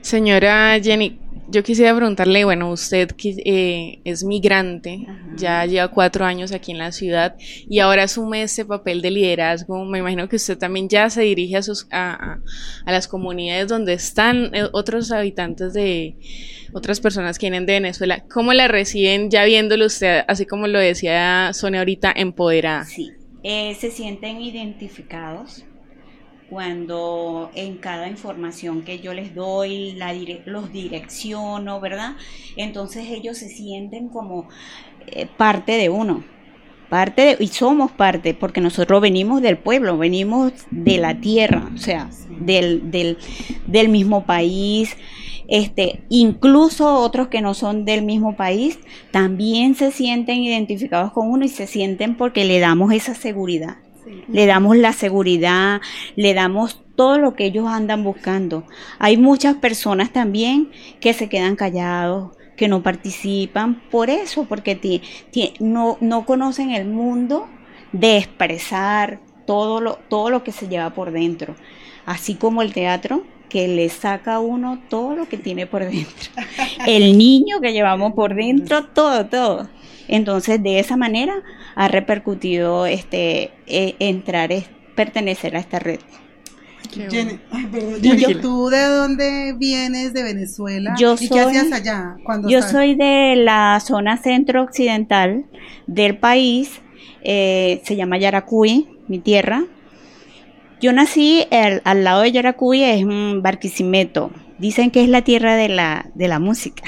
Señora 0.00 0.76
Jenny, 0.82 1.20
yo 1.50 1.62
quisiera 1.62 1.94
preguntarle, 1.94 2.44
bueno, 2.44 2.70
usted 2.70 3.10
que 3.10 3.34
eh, 3.44 4.00
es 4.04 4.24
migrante, 4.24 5.06
ya 5.36 5.66
lleva 5.66 5.88
cuatro 5.88 6.24
años 6.24 6.52
aquí 6.52 6.70
en 6.70 6.78
la 6.78 6.92
ciudad 6.92 7.36
y 7.68 7.80
ahora 7.80 8.04
asume 8.04 8.42
este 8.42 8.64
papel 8.64 9.02
de 9.02 9.10
liderazgo. 9.10 9.84
Me 9.84 9.98
imagino 9.98 10.28
que 10.28 10.36
usted 10.36 10.56
también 10.56 10.88
ya 10.88 11.10
se 11.10 11.22
dirige 11.22 11.56
a, 11.56 11.62
sus, 11.62 11.86
a, 11.90 12.38
a, 12.84 12.92
las 12.92 13.08
comunidades 13.08 13.68
donde 13.68 13.94
están 13.94 14.54
eh, 14.54 14.68
otros 14.72 15.10
habitantes 15.10 15.72
de 15.72 16.16
otras 16.72 17.00
personas 17.00 17.38
que 17.38 17.46
vienen 17.46 17.66
de 17.66 17.74
Venezuela. 17.74 18.24
¿Cómo 18.32 18.52
la 18.52 18.68
reciben 18.68 19.30
ya 19.30 19.44
viéndolo 19.44 19.86
usted, 19.86 20.22
así 20.28 20.46
como 20.46 20.68
lo 20.68 20.78
decía 20.78 21.50
Sonia 21.52 21.80
ahorita, 21.80 22.12
empoderada? 22.14 22.84
Sí, 22.84 23.10
eh, 23.42 23.74
se 23.74 23.90
sienten 23.90 24.40
identificados 24.40 25.64
cuando 26.50 27.50
en 27.54 27.76
cada 27.76 28.08
información 28.08 28.82
que 28.82 28.98
yo 28.98 29.14
les 29.14 29.34
doy 29.34 29.92
la 29.92 30.12
los 30.44 30.72
direcciono, 30.72 31.80
¿verdad? 31.80 32.16
Entonces 32.56 33.06
ellos 33.08 33.38
se 33.38 33.48
sienten 33.48 34.08
como 34.08 34.48
eh, 35.06 35.28
parte 35.36 35.72
de 35.72 35.88
uno, 35.88 36.24
parte 36.88 37.22
de, 37.22 37.36
y 37.38 37.46
somos 37.46 37.92
parte, 37.92 38.34
porque 38.34 38.60
nosotros 38.60 39.00
venimos 39.00 39.40
del 39.40 39.58
pueblo, 39.58 39.96
venimos 39.96 40.52
de 40.72 40.98
la 40.98 41.20
tierra, 41.20 41.70
o 41.72 41.78
sea, 41.78 42.10
del, 42.40 42.90
del, 42.90 43.16
del 43.66 43.88
mismo 43.88 44.24
país. 44.26 44.96
Este, 45.46 46.02
incluso 46.08 46.94
otros 46.94 47.28
que 47.28 47.40
no 47.40 47.54
son 47.54 47.84
del 47.84 48.02
mismo 48.02 48.36
país 48.36 48.78
también 49.10 49.74
se 49.74 49.90
sienten 49.90 50.42
identificados 50.42 51.12
con 51.12 51.28
uno 51.28 51.44
y 51.44 51.48
se 51.48 51.66
sienten 51.66 52.16
porque 52.16 52.44
le 52.44 52.60
damos 52.60 52.92
esa 52.92 53.14
seguridad. 53.14 53.78
Le 54.28 54.46
damos 54.46 54.76
la 54.76 54.92
seguridad, 54.92 55.80
le 56.16 56.34
damos 56.34 56.80
todo 56.96 57.18
lo 57.18 57.34
que 57.34 57.46
ellos 57.46 57.66
andan 57.66 58.04
buscando. 58.04 58.64
Hay 58.98 59.16
muchas 59.16 59.56
personas 59.56 60.12
también 60.12 60.70
que 61.00 61.14
se 61.14 61.28
quedan 61.28 61.56
callados, 61.56 62.36
que 62.56 62.68
no 62.68 62.82
participan 62.82 63.80
por 63.90 64.10
eso, 64.10 64.44
porque 64.44 65.00
no, 65.60 65.96
no 66.00 66.26
conocen 66.26 66.70
el 66.72 66.86
mundo 66.86 67.48
de 67.92 68.18
expresar 68.18 69.20
todo 69.46 69.80
lo, 69.80 69.98
todo 70.08 70.30
lo 70.30 70.44
que 70.44 70.52
se 70.52 70.68
lleva 70.68 70.90
por 70.90 71.10
dentro. 71.10 71.56
Así 72.04 72.34
como 72.34 72.62
el 72.62 72.72
teatro, 72.72 73.24
que 73.48 73.68
le 73.68 73.88
saca 73.88 74.34
a 74.34 74.40
uno 74.40 74.80
todo 74.88 75.16
lo 75.16 75.28
que 75.28 75.36
tiene 75.36 75.66
por 75.66 75.84
dentro. 75.84 76.30
El 76.86 77.18
niño 77.18 77.60
que 77.60 77.72
llevamos 77.72 78.14
por 78.14 78.34
dentro, 78.34 78.84
todo, 78.84 79.26
todo. 79.26 79.68
Entonces, 80.10 80.60
de 80.60 80.80
esa 80.80 80.96
manera 80.96 81.34
ha 81.76 81.86
repercutido 81.86 82.84
este 82.84 83.52
eh, 83.68 83.94
entrar, 84.00 84.50
es, 84.50 84.64
pertenecer 84.96 85.54
a 85.54 85.60
esta 85.60 85.78
red. 85.78 86.00
Jenny, 86.90 87.38
¿tú 88.42 88.68
de 88.68 88.82
dónde 88.82 89.54
vienes 89.56 90.12
de 90.12 90.24
Venezuela? 90.24 90.94
Yo 90.98 91.14
¿Y 91.18 91.28
qué 91.28 91.40
hacías 91.40 91.70
allá? 91.70 92.16
Cuando 92.24 92.48
yo 92.48 92.60
soy 92.62 92.96
de 92.96 93.36
la 93.36 93.78
zona 93.78 94.16
centro-occidental 94.16 95.44
del 95.86 96.18
país, 96.18 96.80
eh, 97.22 97.80
se 97.84 97.94
llama 97.94 98.18
Yaracuy, 98.18 98.88
mi 99.06 99.20
tierra. 99.20 99.64
Yo 100.80 100.92
nací 100.92 101.46
al 101.52 102.02
lado 102.02 102.22
de 102.22 102.32
Yaracuy, 102.32 102.82
es 102.82 103.04
un 103.04 103.42
Barquisimeto. 103.42 104.32
Dicen 104.58 104.90
que 104.90 105.04
es 105.04 105.08
la 105.08 105.22
tierra 105.22 105.54
de 105.54 105.68
la, 105.68 106.10
de 106.14 106.26
la 106.26 106.40
música. 106.40 106.82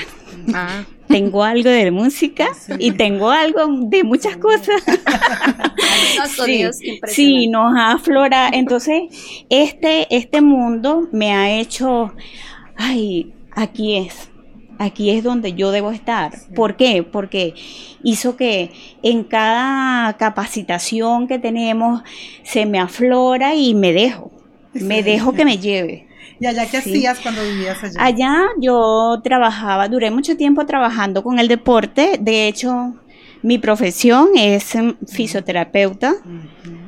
Ah 0.54 0.84
tengo 1.12 1.44
algo 1.44 1.68
de 1.68 1.90
música 1.90 2.48
y 2.78 2.92
tengo 2.92 3.30
algo 3.30 3.60
de 3.88 4.02
muchas 4.02 4.36
cosas. 4.38 4.82
sí, 6.44 6.64
sí, 7.06 7.48
nos 7.48 7.74
aflora. 7.76 8.48
Entonces, 8.52 9.02
este, 9.50 10.14
este 10.14 10.40
mundo 10.40 11.08
me 11.12 11.32
ha 11.32 11.50
hecho, 11.60 12.12
ay, 12.76 13.32
aquí 13.52 13.96
es. 13.96 14.30
Aquí 14.78 15.10
es 15.10 15.22
donde 15.22 15.52
yo 15.52 15.70
debo 15.70 15.92
estar. 15.92 16.32
¿Por 16.56 16.76
qué? 16.76 17.04
Porque 17.04 17.54
hizo 18.02 18.36
que 18.36 18.72
en 19.02 19.22
cada 19.22 20.16
capacitación 20.16 21.28
que 21.28 21.38
tenemos 21.38 22.02
se 22.42 22.66
me 22.66 22.80
aflora 22.80 23.54
y 23.54 23.74
me 23.74 23.92
dejo. 23.92 24.32
Me 24.72 25.02
dejo 25.02 25.34
que 25.34 25.44
me 25.44 25.58
lleve. 25.58 26.08
¿Y 26.42 26.46
allá 26.46 26.66
qué 26.68 26.78
hacías 26.78 27.20
cuando 27.20 27.40
vivías 27.40 27.84
allá? 27.84 28.04
Allá 28.04 28.36
yo 28.58 29.20
trabajaba, 29.22 29.86
duré 29.86 30.10
mucho 30.10 30.36
tiempo 30.36 30.66
trabajando 30.66 31.22
con 31.22 31.38
el 31.38 31.46
deporte. 31.46 32.18
De 32.18 32.48
hecho, 32.48 32.94
mi 33.42 33.58
profesión 33.58 34.30
es 34.34 34.74
em, 34.74 34.96
fisioterapeuta. 35.06 36.14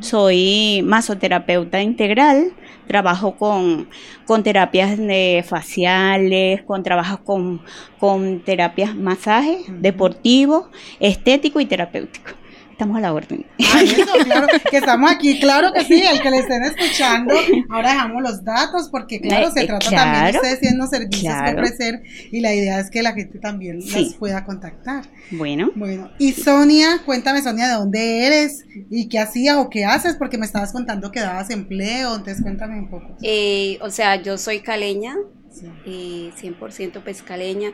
Soy 0.00 0.82
masoterapeuta 0.84 1.80
integral. 1.80 2.52
Trabajo 2.88 3.36
con, 3.36 3.88
con 4.26 4.42
terapias 4.42 4.98
de 4.98 5.44
faciales, 5.46 6.62
con 6.62 6.82
trabajo 6.82 7.22
con, 7.22 7.62
con 8.00 8.40
terapias 8.40 8.96
masajes, 8.96 9.58
deportivos, 9.68 10.66
estético 10.98 11.60
y 11.60 11.66
terapéutico 11.66 12.32
estamos 12.74 12.96
a 12.96 13.00
la 13.00 13.12
orden. 13.12 13.46
claro, 14.24 14.46
que 14.70 14.76
estamos 14.76 15.10
aquí, 15.10 15.38
claro 15.40 15.72
que 15.72 15.84
sí, 15.84 16.02
el 16.02 16.20
que 16.20 16.30
le 16.30 16.38
estén 16.38 16.62
escuchando, 16.64 17.34
ahora 17.70 17.92
dejamos 17.92 18.22
los 18.22 18.44
datos, 18.44 18.88
porque 18.90 19.20
claro, 19.20 19.50
se 19.50 19.62
eh, 19.62 19.66
trata 19.66 19.90
también 19.90 20.24
de 20.24 20.38
ustedes 20.38 20.58
siendo 20.58 20.86
servicios 20.86 21.34
que 21.44 21.54
ofrecer, 21.54 22.02
y 22.30 22.40
la 22.40 22.52
idea 22.52 22.80
es 22.80 22.90
que 22.90 23.02
la 23.02 23.12
gente 23.12 23.38
también 23.38 23.78
las 23.78 24.14
pueda 24.14 24.44
contactar. 24.44 25.04
Bueno. 25.30 25.70
Bueno, 25.76 26.10
y 26.18 26.32
Sonia, 26.32 27.00
cuéntame 27.06 27.42
Sonia, 27.42 27.68
¿de 27.68 27.74
dónde 27.74 28.26
eres? 28.26 28.64
¿Y 28.90 29.08
qué 29.08 29.20
hacías 29.20 29.56
o 29.56 29.70
qué 29.70 29.84
haces? 29.84 30.16
Porque 30.16 30.36
me 30.36 30.46
estabas 30.46 30.72
contando 30.72 31.10
que 31.12 31.20
dabas 31.20 31.50
empleo, 31.50 32.16
entonces 32.16 32.42
cuéntame 32.42 32.78
un 32.78 32.90
poco. 32.90 33.16
Eh, 33.22 33.78
o 33.82 33.90
sea, 33.90 34.20
yo 34.20 34.36
soy 34.36 34.60
caleña, 34.60 35.14
sí. 35.50 36.32
100% 36.42 37.02
pescaleña, 37.02 37.72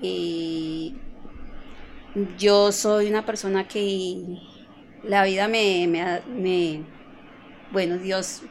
y 0.00 0.94
yo 2.38 2.72
soy 2.72 3.08
una 3.08 3.24
persona 3.24 3.66
que 3.66 4.38
la 5.02 5.24
vida 5.24 5.48
me, 5.48 5.86
me, 5.86 6.82
bueno, 7.72 7.98
Dios 7.98 8.42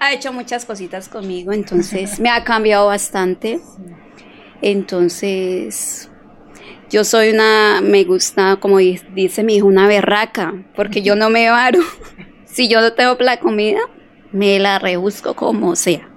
ha 0.00 0.12
hecho 0.12 0.32
muchas 0.32 0.64
cositas 0.64 1.08
conmigo, 1.08 1.52
entonces 1.52 2.20
me 2.20 2.30
ha 2.30 2.44
cambiado 2.44 2.86
bastante. 2.86 3.60
Entonces, 4.60 6.10
yo 6.90 7.04
soy 7.04 7.30
una, 7.30 7.80
me 7.82 8.04
gusta, 8.04 8.56
como 8.56 8.78
dice 8.78 9.44
mi 9.44 9.56
hijo, 9.56 9.66
una 9.66 9.86
berraca, 9.86 10.54
porque 10.74 11.02
yo 11.02 11.16
no 11.16 11.30
me 11.30 11.50
varo. 11.50 11.80
Si 12.44 12.66
yo 12.66 12.80
no 12.80 12.92
tengo 12.94 13.14
la 13.20 13.38
comida, 13.38 13.78
me 14.32 14.58
la 14.58 14.80
rebusco 14.80 15.34
como 15.34 15.76
sea. 15.76 16.08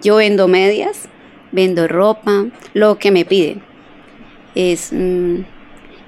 Yo 0.00 0.16
vendo 0.16 0.48
medias, 0.48 1.08
vendo 1.52 1.86
ropa, 1.86 2.46
lo 2.72 2.98
que 2.98 3.10
me 3.10 3.24
piden. 3.26 3.62
Es, 4.54 4.90
mm, 4.92 5.40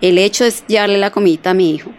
el 0.00 0.18
hecho 0.18 0.44
es 0.44 0.66
llevarle 0.66 0.98
la 0.98 1.10
comida 1.10 1.50
a 1.50 1.54
mi 1.54 1.74
hijo. 1.74 1.90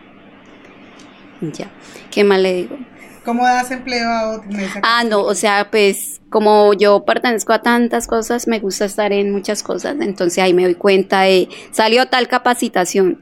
Ya. 1.42 1.70
¿Qué 2.12 2.24
más 2.24 2.40
le 2.40 2.54
digo? 2.54 2.78
¿Cómo 3.24 3.44
das 3.44 3.70
empleo 3.72 4.10
a 4.10 4.32
otros? 4.32 4.56
Ah, 4.82 5.04
no, 5.04 5.22
o 5.22 5.36
sea, 5.36 5.70
pues 5.70 6.20
como 6.30 6.74
yo 6.74 7.06
pertenezco 7.06 7.54
a 7.54 7.62
tantas 7.62 8.08
cosas, 8.08 8.48
me 8.48 8.60
gusta 8.60 8.86
estar 8.86 9.12
en 9.12 9.32
muchas 9.32 9.64
cosas, 9.64 9.98
entonces 10.00 10.44
ahí 10.44 10.54
me 10.54 10.64
doy 10.64 10.76
cuenta 10.76 11.22
de, 11.22 11.50
salió 11.72 12.06
tal 12.08 12.28
capacitación, 12.28 13.22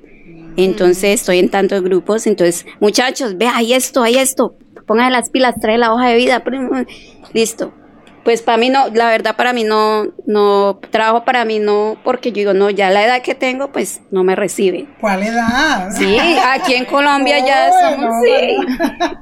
entonces 0.55 1.21
estoy 1.21 1.39
en 1.39 1.49
tantos 1.49 1.81
grupos, 1.81 2.27
entonces 2.27 2.65
muchachos, 2.79 3.37
ve, 3.37 3.47
hay 3.47 3.73
esto, 3.73 4.03
hay 4.03 4.17
esto, 4.17 4.55
pongan 4.85 5.11
las 5.11 5.29
pilas, 5.29 5.55
trae 5.59 5.77
la 5.77 5.93
hoja 5.93 6.07
de 6.07 6.17
vida, 6.17 6.43
listo, 7.33 7.73
pues 8.27 8.41
para 8.41 8.57
mí 8.57 8.69
no, 8.69 8.89
la 8.89 9.09
verdad 9.09 9.37
para 9.37 9.53
mí 9.53 9.63
no, 9.63 10.07
no, 10.25 10.81
trabajo 10.91 11.23
para 11.23 11.45
mí 11.45 11.59
no, 11.59 11.95
porque 12.03 12.31
yo 12.31 12.39
digo, 12.39 12.53
no, 12.53 12.69
ya 12.69 12.89
la 12.89 13.05
edad 13.05 13.21
que 13.21 13.35
tengo, 13.35 13.71
pues 13.71 14.01
no 14.11 14.25
me 14.25 14.35
recibe. 14.35 14.85
¿Cuál 14.99 15.23
edad? 15.23 15.91
Sí, 15.91 16.17
aquí 16.45 16.73
en 16.73 16.83
Colombia 16.83 17.39
ya 17.47 17.71
somos, 17.71 18.15
sí, 18.21 18.57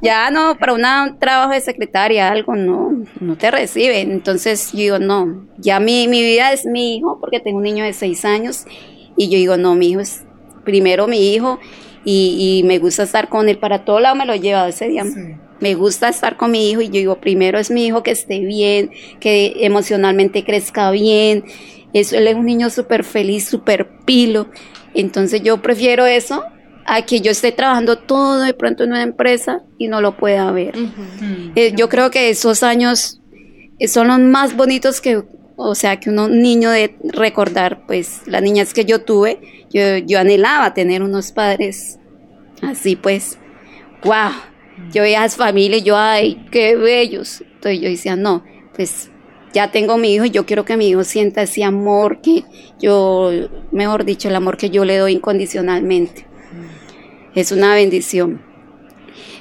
ya 0.02 0.32
no, 0.32 0.58
para 0.58 0.74
un 0.74 1.20
trabajo 1.20 1.52
de 1.52 1.62
secretaria, 1.62 2.32
algo, 2.32 2.56
no, 2.56 3.04
no 3.20 3.38
te 3.38 3.52
reciben. 3.52 4.10
Entonces 4.10 4.72
yo 4.72 4.80
digo, 4.80 4.98
no, 4.98 5.46
ya 5.60 5.80
mi, 5.80 6.08
mi 6.08 6.24
vida 6.24 6.52
es 6.52 6.66
mi 6.66 6.96
hijo, 6.96 7.20
porque 7.22 7.40
tengo 7.40 7.58
un 7.58 7.64
niño 7.64 7.84
de 7.84 7.94
seis 7.94 8.26
años, 8.26 8.66
y 9.16 9.30
yo 9.30 9.38
digo, 9.38 9.56
no, 9.56 9.76
mi 9.76 9.90
hijo 9.90 10.00
es 10.00 10.24
primero 10.64 11.06
mi 11.06 11.32
hijo, 11.32 11.60
y, 12.04 12.64
me 12.66 12.80
gusta 12.80 13.04
estar 13.04 13.30
con 13.30 13.50
él, 13.50 13.60
para 13.60 13.86
todo 13.86 14.00
lado 14.00 14.16
me 14.16 14.26
lo 14.26 14.34
he 14.34 14.40
llevado 14.40 14.68
ese 14.68 14.88
día. 14.88 15.04
Sí 15.06 15.36
me 15.60 15.74
gusta 15.76 16.10
estar 16.10 16.38
con 16.38 16.52
mi 16.52 16.70
hijo 16.70 16.82
y 16.82 16.88
yo 16.88 16.94
digo, 16.94 17.20
primero 17.20 17.58
es 17.60 17.72
mi 17.72 17.86
hijo 17.86 18.04
que 18.04 18.12
esté 18.12 18.40
bien, 18.40 18.92
que 19.20 19.54
emocionalmente 19.62 20.44
crezca 20.44 20.92
bien. 20.92 21.46
Eso, 21.94 22.18
él 22.18 22.28
es 22.28 22.36
un 22.36 22.46
niño 22.46 22.70
súper 22.70 23.04
feliz, 23.04 23.48
súper 23.48 23.88
pilo. 24.06 24.48
Entonces 24.94 25.42
yo 25.44 25.62
prefiero 25.62 26.06
eso 26.06 26.44
a 26.86 27.04
que 27.04 27.22
yo 27.22 27.32
esté 27.32 27.52
trabajando 27.52 27.98
todo 27.98 28.42
de 28.42 28.54
pronto 28.54 28.84
en 28.84 28.92
una 28.92 29.04
empresa 29.04 29.64
y 29.78 29.88
no 29.88 30.02
lo 30.02 30.18
pueda 30.18 30.52
ver. 30.52 30.76
Eh, 31.56 31.74
yo 31.76 31.90
creo 31.90 32.12
que 32.12 32.30
esos 32.30 32.62
años 32.62 33.22
son 33.88 34.08
los 34.08 34.20
más 34.20 34.56
bonitos 34.56 35.02
que, 35.02 35.24
o 35.56 35.74
sea, 35.74 36.00
que 36.00 36.10
un 36.10 36.42
niño 36.42 36.70
de 36.70 36.96
recordar, 37.04 37.86
pues 37.88 38.22
las 38.28 38.42
niñas 38.42 38.74
que 38.74 38.86
yo 38.86 39.02
tuve, 39.02 39.40
yo, 39.72 39.98
yo 40.06 40.20
anhelaba 40.20 40.74
tener 40.74 41.02
unos 41.02 41.32
padres 41.32 41.98
así, 42.62 42.96
pues, 42.96 43.40
wow 44.04 44.32
yo 44.92 45.02
veía 45.02 45.20
a 45.20 45.24
las 45.24 45.36
familias 45.36 45.82
y 45.82 45.86
yo, 45.86 45.98
ay, 45.98 46.46
qué 46.52 46.76
bellos. 46.76 47.42
Entonces 47.42 47.82
yo 47.82 47.90
decía, 47.90 48.16
no, 48.16 48.44
pues 48.76 49.10
ya 49.54 49.72
tengo 49.72 49.98
mi 49.98 50.14
hijo 50.14 50.26
y 50.26 50.32
yo 50.32 50.46
quiero 50.46 50.66
que 50.66 50.78
mi 50.78 50.90
hijo 50.90 51.04
sienta 51.04 51.42
ese 51.44 51.64
amor 51.64 52.22
que 52.22 52.44
yo, 52.80 53.32
mejor 53.72 54.04
dicho, 54.04 54.28
el 54.28 54.36
amor 54.36 54.58
que 54.58 54.70
yo 54.70 54.84
le 54.84 54.98
doy 54.98 55.14
incondicionalmente. 55.14 56.26
Es 57.34 57.52
una 57.52 57.74
bendición. 57.74 58.42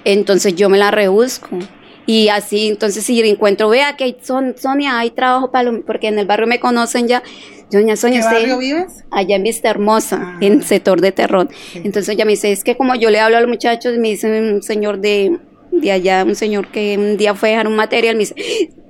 Entonces 0.04 0.54
yo 0.54 0.68
me 0.68 0.78
la 0.78 0.90
rebusco. 0.90 1.58
Y 2.06 2.28
así, 2.28 2.68
entonces 2.68 3.04
si 3.04 3.20
encuentro, 3.20 3.68
vea 3.68 3.96
que 3.96 4.16
son, 4.22 4.54
Sonia, 4.58 4.98
hay 4.98 5.10
trabajo 5.10 5.50
para 5.50 5.72
porque 5.86 6.08
en 6.08 6.18
el 6.18 6.26
barrio 6.26 6.46
me 6.46 6.60
conocen 6.60 7.08
ya, 7.08 7.22
Doña 7.70 7.96
Sonia, 7.96 8.20
¿Qué 8.20 8.26
barrio 8.26 8.58
vives? 8.58 9.04
Allá 9.10 9.36
en 9.36 9.42
Vista 9.42 9.70
Hermosa, 9.70 10.20
ah. 10.22 10.38
en 10.40 10.62
sector 10.62 11.00
de 11.00 11.12
Terrón. 11.12 11.48
Entonces 11.74 12.10
ella 12.10 12.24
me 12.24 12.32
dice, 12.32 12.52
es 12.52 12.62
que 12.62 12.76
como 12.76 12.94
yo 12.94 13.10
le 13.10 13.20
hablo 13.20 13.36
a 13.36 13.40
los 13.40 13.48
muchachos, 13.48 13.96
me 13.98 14.10
dice 14.10 14.38
un 14.38 14.62
señor 14.62 14.98
de, 14.98 15.38
de 15.72 15.92
allá, 15.92 16.24
un 16.24 16.34
señor 16.34 16.68
que 16.68 16.96
un 16.98 17.16
día 17.16 17.34
fue 17.34 17.48
a 17.48 17.52
dejar 17.52 17.66
un 17.66 17.76
material, 17.76 18.16
me 18.16 18.20
dice, 18.20 18.34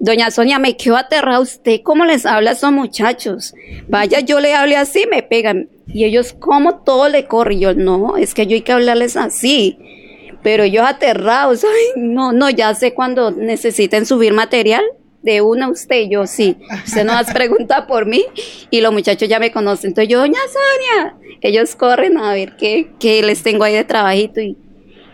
Doña 0.00 0.30
Sonia, 0.30 0.58
me 0.58 0.76
quedo 0.76 0.96
aterrada 0.96 1.40
usted, 1.40 1.80
¿cómo 1.82 2.04
les 2.04 2.26
habla 2.26 2.50
a 2.50 2.52
esos 2.54 2.72
muchachos? 2.72 3.54
Vaya, 3.88 4.20
yo 4.20 4.40
le 4.40 4.54
hable 4.54 4.76
así, 4.76 5.04
me 5.10 5.22
pegan. 5.22 5.70
Y 5.86 6.04
ellos, 6.04 6.32
como 6.32 6.80
todo 6.80 7.08
le 7.08 7.26
corre? 7.26 7.54
Y 7.54 7.60
yo, 7.60 7.74
no, 7.74 8.16
es 8.16 8.34
que 8.34 8.46
yo 8.46 8.54
hay 8.54 8.62
que 8.62 8.72
hablarles 8.72 9.16
así. 9.16 9.78
Pero 10.44 10.62
ellos 10.62 10.84
aterrados, 10.86 11.64
ay, 11.64 12.00
no, 12.00 12.32
no, 12.32 12.48
ya 12.50 12.72
sé 12.76 12.94
cuando 12.94 13.32
necesiten 13.32 14.06
subir 14.06 14.32
material, 14.32 14.84
de 15.22 15.40
una 15.40 15.70
usted 15.70 16.02
y 16.02 16.10
yo 16.10 16.26
sí. 16.26 16.58
Usted 16.84 17.04
no 17.04 17.14
más 17.14 17.32
pregunta 17.32 17.86
por 17.86 18.04
mí 18.04 18.24
y 18.70 18.82
los 18.82 18.92
muchachos 18.92 19.26
ya 19.26 19.40
me 19.40 19.50
conocen. 19.50 19.88
Entonces 19.88 20.10
yo, 20.10 20.18
doña 20.18 20.38
Sonia, 20.38 21.16
ellos 21.40 21.74
corren 21.74 22.18
a 22.18 22.34
ver 22.34 22.56
qué, 22.56 22.90
qué 23.00 23.22
les 23.22 23.42
tengo 23.42 23.64
ahí 23.64 23.72
de 23.72 23.84
trabajito 23.84 24.42
y, 24.42 24.58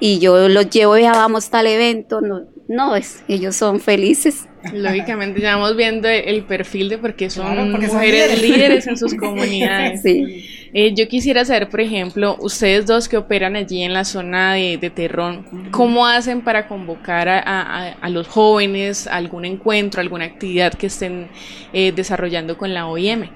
y 0.00 0.18
yo 0.18 0.48
los 0.48 0.68
llevo 0.68 0.98
y 0.98 1.02
ya 1.02 1.12
vamos 1.12 1.48
tal 1.48 1.68
evento. 1.68 2.20
No, 2.20 2.42
no 2.66 2.96
es, 2.96 3.22
ellos 3.28 3.54
son 3.54 3.78
felices. 3.78 4.48
Lógicamente 4.72 5.40
ya 5.40 5.56
vamos 5.56 5.76
viendo 5.76 6.08
el 6.08 6.42
perfil 6.42 6.88
de 6.88 6.98
porque 6.98 7.30
son 7.30 7.70
mujeres 7.70 8.42
líderes. 8.42 8.86
en 8.88 8.96
sus 8.96 9.14
comunidades. 9.14 10.02
Sí. 10.02 10.44
Eh, 10.72 10.94
yo 10.94 11.08
quisiera 11.08 11.44
saber, 11.44 11.68
por 11.68 11.80
ejemplo, 11.80 12.36
ustedes 12.40 12.86
dos 12.86 13.08
que 13.08 13.16
operan 13.16 13.56
allí 13.56 13.82
en 13.82 13.92
la 13.92 14.04
zona 14.04 14.54
de, 14.54 14.92
Terrón, 14.94 15.68
¿cómo 15.72 16.06
hacen 16.06 16.42
para 16.42 16.68
convocar 16.68 17.28
a, 17.28 18.08
los 18.08 18.28
jóvenes 18.28 19.06
a 19.06 19.16
algún 19.16 19.44
encuentro, 19.44 20.00
alguna 20.00 20.26
actividad 20.26 20.74
que 20.74 20.86
estén 20.86 21.28
eh, 21.72 21.92
desarrollando 21.92 22.56
con 22.56 22.72
la 22.72 22.86
OIM? 22.86 23.28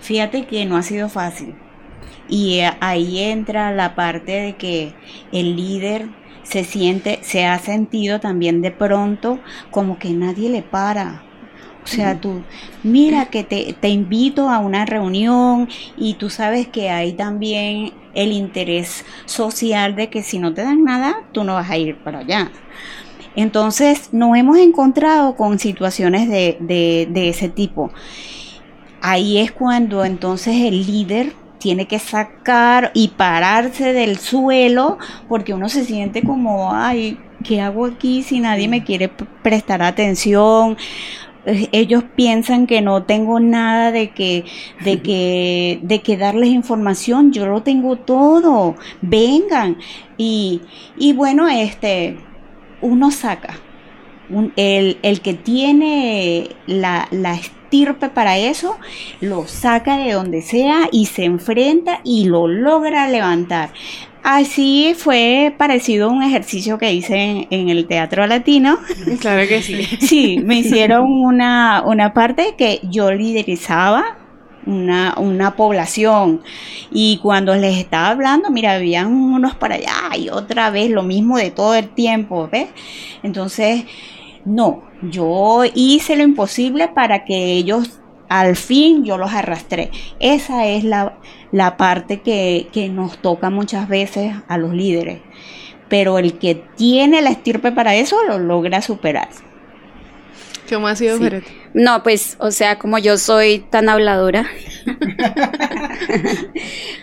Fíjate 0.00 0.46
que 0.46 0.64
no 0.64 0.76
ha 0.76 0.82
sido 0.82 1.08
fácil. 1.08 1.54
Y 2.28 2.60
eh, 2.60 2.72
ahí 2.80 3.20
entra 3.20 3.70
la 3.72 3.94
parte 3.94 4.32
de 4.32 4.56
que 4.56 4.94
el 5.30 5.56
líder 5.56 6.08
se 6.42 6.64
siente, 6.64 7.18
se 7.22 7.44
ha 7.44 7.58
sentido 7.58 8.18
también 8.18 8.62
de 8.62 8.70
pronto 8.70 9.40
como 9.70 9.98
que 9.98 10.10
nadie 10.10 10.48
le 10.48 10.62
para 10.62 11.22
o 11.84 11.86
sea, 11.86 12.20
tú, 12.20 12.42
mira 12.82 13.26
que 13.26 13.42
te, 13.42 13.74
te, 13.78 13.88
invito 13.88 14.48
a 14.48 14.58
una 14.58 14.86
reunión 14.86 15.68
y 15.96 16.14
tú 16.14 16.30
sabes 16.30 16.68
que 16.68 16.90
hay 16.90 17.12
también 17.12 17.92
el 18.14 18.32
interés 18.32 19.04
social 19.24 19.96
de 19.96 20.08
que 20.08 20.22
si 20.22 20.38
no 20.38 20.54
te 20.54 20.62
dan 20.62 20.84
nada, 20.84 21.16
tú 21.32 21.42
no 21.42 21.54
vas 21.54 21.70
a 21.70 21.76
ir 21.76 21.96
para 21.96 22.20
allá. 22.20 22.52
Entonces, 23.34 24.10
nos 24.12 24.36
hemos 24.36 24.58
encontrado 24.58 25.34
con 25.36 25.58
situaciones 25.58 26.28
de, 26.28 26.56
de, 26.60 27.08
de 27.10 27.28
ese 27.30 27.48
tipo. 27.48 27.90
Ahí 29.00 29.38
es 29.38 29.50
cuando 29.50 30.04
entonces 30.04 30.54
el 30.54 30.86
líder 30.86 31.32
tiene 31.58 31.86
que 31.86 31.98
sacar 31.98 32.90
y 32.94 33.08
pararse 33.08 33.92
del 33.92 34.18
suelo 34.18 34.98
porque 35.28 35.54
uno 35.54 35.68
se 35.68 35.84
siente 35.84 36.22
como, 36.22 36.72
ay, 36.74 37.18
¿qué 37.42 37.60
hago 37.60 37.86
aquí 37.86 38.22
si 38.22 38.40
nadie 38.40 38.68
me 38.68 38.84
quiere 38.84 39.08
prestar 39.08 39.82
atención? 39.82 40.76
Ellos 41.44 42.04
piensan 42.14 42.66
que 42.66 42.80
no 42.82 43.02
tengo 43.02 43.40
nada 43.40 43.90
de 43.90 44.10
que, 44.10 44.44
de 44.84 45.00
que, 45.00 45.80
de 45.82 46.00
que 46.00 46.16
darles 46.16 46.50
información, 46.50 47.32
yo 47.32 47.46
lo 47.46 47.62
tengo 47.62 47.96
todo, 47.96 48.76
vengan. 49.00 49.78
Y, 50.16 50.60
y 50.96 51.12
bueno, 51.12 51.48
este, 51.48 52.16
uno 52.80 53.10
saca, 53.10 53.54
el, 54.56 54.98
el, 55.02 55.20
que 55.20 55.34
tiene 55.34 56.50
la, 56.66 57.08
la 57.10 57.34
estirpe 57.34 58.08
para 58.08 58.38
eso, 58.38 58.78
lo 59.20 59.46
saca 59.46 59.98
de 59.98 60.12
donde 60.12 60.42
sea 60.42 60.88
y 60.92 61.06
se 61.06 61.24
enfrenta 61.24 62.00
y 62.04 62.26
lo 62.26 62.46
logra 62.46 63.08
levantar. 63.08 63.70
Así 64.22 64.94
fue 64.96 65.52
parecido 65.58 66.08
a 66.08 66.12
un 66.12 66.22
ejercicio 66.22 66.78
que 66.78 66.92
hice 66.92 67.48
en, 67.50 67.68
el 67.68 67.86
Teatro 67.86 68.26
Latino. 68.26 68.78
Claro 69.20 69.46
que 69.48 69.62
sí. 69.62 69.82
Sí, 70.00 70.40
me 70.44 70.58
hicieron 70.58 71.10
una, 71.10 71.82
una 71.84 72.14
parte 72.14 72.54
que 72.56 72.80
yo 72.84 73.10
liderizaba 73.10 74.18
una, 74.64 75.14
una, 75.16 75.56
población. 75.56 76.40
Y 76.92 77.18
cuando 77.20 77.54
les 77.56 77.78
estaba 77.78 78.10
hablando, 78.10 78.50
mira, 78.50 78.74
habían 78.74 79.12
unos 79.12 79.56
para 79.56 79.74
allá 79.74 80.16
y 80.16 80.28
otra 80.28 80.70
vez 80.70 80.90
lo 80.90 81.02
mismo 81.02 81.36
de 81.36 81.50
todo 81.50 81.74
el 81.74 81.88
tiempo, 81.88 82.48
¿ves? 82.50 82.68
Entonces, 83.24 83.84
no, 84.44 84.84
yo 85.02 85.62
hice 85.74 86.16
lo 86.16 86.22
imposible 86.22 86.88
para 86.88 87.24
que 87.24 87.54
ellos 87.54 87.98
al 88.28 88.56
fin 88.56 89.04
yo 89.04 89.18
los 89.18 89.32
arrastré. 89.32 89.90
Esa 90.18 90.66
es 90.66 90.84
la, 90.84 91.18
parte 91.76 92.20
que, 92.20 92.90
nos 92.92 93.18
toca 93.18 93.50
muchas 93.50 93.88
veces 93.88 94.34
a 94.48 94.58
los 94.58 94.72
líderes. 94.72 95.20
Pero 95.88 96.18
el 96.18 96.38
que 96.38 96.54
tiene 96.76 97.20
la 97.20 97.30
estirpe 97.30 97.70
para 97.70 97.94
eso 97.94 98.16
lo 98.26 98.38
logra 98.38 98.80
superar. 98.80 99.28
¿Cómo 100.68 100.88
ha 100.88 100.96
sido, 100.96 101.18
No, 101.74 102.02
pues, 102.02 102.36
o 102.38 102.50
sea, 102.50 102.78
como 102.78 102.98
yo 102.98 103.18
soy 103.18 103.58
tan 103.58 103.90
habladora. 103.90 104.46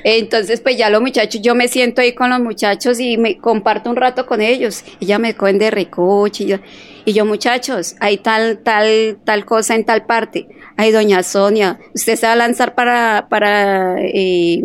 Entonces, 0.04 0.60
pues 0.62 0.76
ya 0.78 0.90
los 0.90 1.02
muchachos, 1.02 1.42
yo 1.44 1.54
me 1.54 1.68
siento 1.68 2.02
ahí 2.02 2.14
con 2.14 2.32
los 2.32 2.40
muchachos 2.40 3.00
y 3.00 3.18
me 3.18 3.38
comparto 3.38 3.92
un 3.92 3.96
rato 3.96 4.26
con 4.26 4.42
ellos. 4.42 4.84
Ella 5.00 5.20
me 5.20 5.36
cogen 5.36 5.60
de 5.60 5.70
recoche 5.70 6.46
y 6.46 6.48
yo, 6.48 6.58
y 7.10 7.14
yo, 7.14 7.26
muchachos, 7.26 7.96
hay 8.00 8.18
tal, 8.18 8.60
tal, 8.60 9.18
tal 9.24 9.46
cosa 9.46 9.76
en 9.76 9.86
tal 9.86 10.06
parte 10.06 10.48
ay, 10.80 10.94
doña 10.94 11.24
Sonia, 11.24 11.78
usted 11.94 12.16
se 12.16 12.26
va 12.26 12.32
a 12.32 12.36
lanzar 12.38 12.74
para, 12.74 13.28
para 13.30 13.98
eh, 14.00 14.64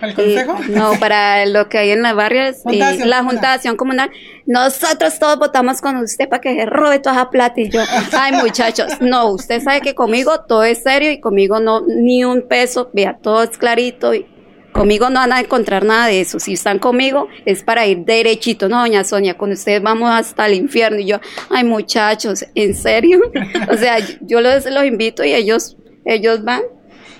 ¿El 0.00 0.14
consejo? 0.14 0.52
Eh, 0.52 0.68
no, 0.68 0.92
para 1.00 1.44
lo 1.46 1.68
que 1.68 1.78
hay 1.78 1.90
en 1.90 2.02
la 2.02 2.12
barrio, 2.12 2.42
eh, 2.44 3.04
la 3.04 3.24
Junta 3.24 3.48
de 3.48 3.54
Acción 3.54 3.76
Comunal. 3.76 4.12
Nosotros 4.46 5.18
todos 5.18 5.40
votamos 5.40 5.80
con 5.80 5.96
usted 5.96 6.28
para 6.28 6.40
que 6.40 6.54
se 6.54 6.66
robe 6.66 7.00
toda 7.00 7.16
esa 7.16 7.30
plata. 7.30 7.60
Y 7.60 7.70
yo, 7.70 7.80
ay, 8.12 8.32
muchachos, 8.34 9.00
no, 9.00 9.30
usted 9.30 9.60
sabe 9.60 9.80
que 9.80 9.96
conmigo 9.96 10.42
todo 10.42 10.62
es 10.62 10.84
serio 10.84 11.10
y 11.10 11.18
conmigo 11.18 11.58
no, 11.58 11.80
ni 11.80 12.24
un 12.24 12.42
peso, 12.42 12.88
vea, 12.92 13.18
todo 13.20 13.42
es 13.42 13.58
clarito 13.58 14.14
y 14.14 14.24
Conmigo 14.72 15.10
no 15.10 15.20
van 15.20 15.32
a 15.32 15.40
encontrar 15.40 15.84
nada 15.84 16.06
de 16.06 16.22
eso. 16.22 16.40
Si 16.40 16.54
están 16.54 16.78
conmigo 16.78 17.28
es 17.44 17.62
para 17.62 17.86
ir 17.86 18.04
derechito. 18.06 18.68
No, 18.68 18.80
doña 18.80 19.04
Sonia, 19.04 19.36
con 19.36 19.52
ustedes 19.52 19.82
vamos 19.82 20.10
hasta 20.10 20.46
el 20.46 20.54
infierno. 20.54 20.98
Y 20.98 21.06
yo, 21.06 21.20
ay 21.50 21.64
muchachos, 21.64 22.44
¿en 22.54 22.74
serio? 22.74 23.20
o 23.70 23.76
sea, 23.76 23.98
yo 24.22 24.40
los, 24.40 24.64
los 24.64 24.84
invito 24.84 25.24
y 25.24 25.34
ellos, 25.34 25.76
ellos 26.06 26.42
van. 26.42 26.62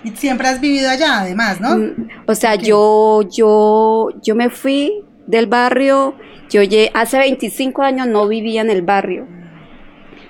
Y 0.03 0.11
siempre 0.11 0.49
has 0.49 0.61
vivido 0.61 0.89
allá, 0.89 1.21
además, 1.21 1.61
¿no? 1.61 1.77
Mm, 1.77 2.09
o 2.27 2.35
sea, 2.35 2.55
yo, 2.57 3.23
yo, 3.31 4.09
yo 4.23 4.35
me 4.35 4.51
fui 4.51 5.05
del 5.27 5.47
barrio, 5.47 6.17
yo 6.51 6.63
hace 6.95 7.19
25 7.19 7.83
años 7.83 8.07
no 8.09 8.27
vivía 8.27 8.63
en 8.63 8.71
el 8.71 8.83
barrio. 8.83 9.29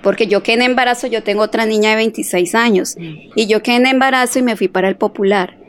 porque 0.02 0.26
yo 0.26 0.42
quedé 0.42 0.56
en 0.56 0.62
embarazo, 0.62 1.06
yo 1.06 1.22
tengo 1.22 1.42
otra 1.42 1.64
niña 1.64 1.90
de 1.90 1.96
26 1.96 2.54
años, 2.56 2.96
mm. 2.98 3.30
y 3.36 3.46
yo 3.46 3.62
quedé 3.62 3.76
en 3.76 3.86
embarazo 3.86 4.40
y 4.40 4.42
me 4.42 4.56
fui 4.56 4.66
para 4.66 4.88
el 4.88 4.96
popular. 4.96 5.61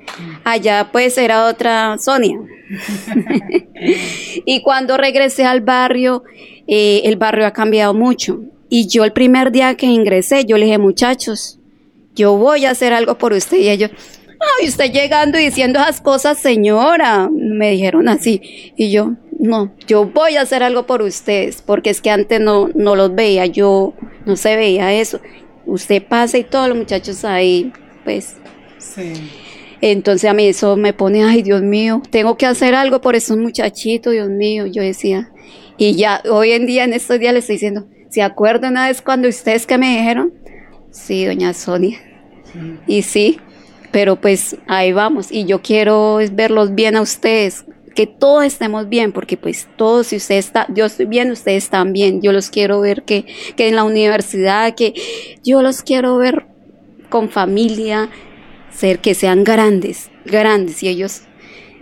Allá 0.43 0.89
pues 0.91 1.17
era 1.17 1.47
otra 1.47 1.97
Sonia. 1.97 2.39
y 4.45 4.61
cuando 4.61 4.97
regresé 4.97 5.45
al 5.45 5.61
barrio, 5.61 6.23
eh, 6.67 7.01
el 7.05 7.15
barrio 7.17 7.45
ha 7.45 7.51
cambiado 7.51 7.93
mucho. 7.93 8.41
Y 8.69 8.87
yo 8.87 9.03
el 9.03 9.13
primer 9.13 9.51
día 9.51 9.75
que 9.75 9.85
ingresé, 9.85 10.45
yo 10.45 10.57
le 10.57 10.65
dije, 10.65 10.77
muchachos, 10.77 11.59
yo 12.15 12.35
voy 12.37 12.65
a 12.65 12.71
hacer 12.71 12.93
algo 12.93 13.17
por 13.17 13.33
usted. 13.33 13.57
Y 13.57 13.69
ellos, 13.69 13.91
ay, 14.59 14.67
usted 14.67 14.91
llegando 14.91 15.39
y 15.39 15.45
diciendo 15.45 15.79
esas 15.79 16.01
cosas, 16.01 16.39
señora. 16.39 17.29
Me 17.31 17.71
dijeron 17.71 18.09
así. 18.09 18.73
Y 18.75 18.91
yo, 18.91 19.13
no, 19.39 19.73
yo 19.87 20.05
voy 20.05 20.37
a 20.37 20.41
hacer 20.41 20.63
algo 20.63 20.85
por 20.85 21.01
ustedes, 21.01 21.61
porque 21.61 21.89
es 21.89 22.01
que 22.01 22.09
antes 22.09 22.39
no, 22.39 22.69
no 22.73 22.95
los 22.95 23.13
veía, 23.13 23.45
yo 23.45 23.93
no 24.25 24.35
se 24.35 24.55
veía 24.55 24.93
eso. 24.93 25.19
Usted 25.65 26.03
pasa 26.03 26.37
y 26.37 26.43
todos 26.43 26.67
los 26.67 26.77
muchachos 26.77 27.23
ahí, 27.25 27.71
pues. 28.03 28.37
Sí. 28.77 29.13
Entonces 29.85 30.29
a 30.29 30.33
mí 30.33 30.47
eso 30.47 30.77
me 30.77 30.93
pone, 30.93 31.25
ay 31.25 31.41
Dios 31.41 31.61
mío, 31.61 32.01
tengo 32.09 32.37
que 32.37 32.45
hacer 32.45 32.73
algo 32.73 33.01
por 33.01 33.17
esos 33.17 33.35
muchachitos, 33.35 34.13
Dios 34.13 34.29
mío. 34.29 34.65
Yo 34.65 34.81
decía, 34.81 35.29
y 35.77 35.95
ya 35.95 36.23
hoy 36.31 36.53
en 36.53 36.65
día, 36.65 36.85
en 36.85 36.93
estos 36.93 37.19
días, 37.19 37.33
le 37.33 37.39
estoy 37.39 37.55
diciendo, 37.55 37.85
¿se 38.09 38.21
acuerdan 38.21 38.71
una 38.71 38.87
vez 38.87 39.01
cuando 39.01 39.27
ustedes 39.27 39.67
que 39.67 39.77
me 39.77 39.97
dijeron? 39.97 40.33
Sí, 40.89 41.25
doña 41.25 41.53
Sonia. 41.53 41.99
Y 42.87 43.01
sí, 43.01 43.41
pero 43.91 44.21
pues 44.21 44.55
ahí 44.67 44.93
vamos. 44.93 45.29
Y 45.29 45.43
yo 45.43 45.61
quiero 45.61 46.19
verlos 46.31 46.73
bien 46.75 46.95
a 46.95 47.01
ustedes, 47.01 47.65
que 47.93 48.07
todos 48.07 48.45
estemos 48.45 48.87
bien, 48.87 49.11
porque 49.11 49.35
pues 49.35 49.67
todos, 49.75 50.07
si 50.07 50.15
usted 50.15 50.35
está, 50.35 50.65
yo 50.73 50.85
estoy 50.85 51.07
bien, 51.07 51.29
ustedes 51.29 51.65
están 51.65 51.91
bien. 51.91 52.21
Yo 52.21 52.31
los 52.31 52.51
quiero 52.51 52.79
ver 52.79 53.03
que, 53.03 53.25
que 53.57 53.67
en 53.67 53.75
la 53.75 53.83
universidad, 53.83 54.75
que 54.75 54.93
yo 55.43 55.61
los 55.61 55.81
quiero 55.81 56.15
ver 56.15 56.45
con 57.09 57.27
familia, 57.27 58.09
ser 58.75 58.99
que 58.99 59.13
sean 59.13 59.43
grandes, 59.43 60.09
grandes, 60.25 60.83
y 60.83 60.89
ellos, 60.89 61.21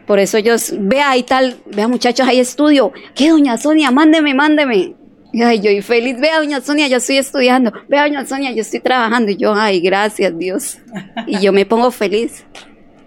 por 0.06 0.19
eso 0.19 0.38
ellos, 0.38 0.73
vea 0.77 1.12
ahí 1.12 1.23
tal, 1.23 1.58
vea 1.65 1.88
muchachos, 1.88 2.27
hay 2.27 2.39
estudio, 2.39 2.91
que 3.15 3.30
doña 3.30 3.58
Sonia, 3.58 3.91
mándeme, 3.91 4.34
mándeme. 4.34 4.95
Ay, 5.34 5.62
yo 5.62 5.71
y 5.71 5.82
feliz, 5.82 6.19
vea 6.19 6.39
doña 6.39 6.60
Sonia, 6.60 6.88
yo 6.88 6.97
estoy 6.97 7.17
estudiando, 7.17 7.71
vea 7.88 8.04
doña 8.04 8.25
Sonia, 8.25 8.51
yo 8.51 8.62
estoy 8.62 8.82
trabajando, 8.82 9.32
y 9.32 9.38
yo, 9.38 9.54
ay, 9.54 9.80
gracias 9.80 10.38
Dios. 10.38 10.80
Y 11.27 11.39
yo 11.39 11.54
me 11.54 11.65
pongo 11.65 11.91
feliz. 11.91 12.45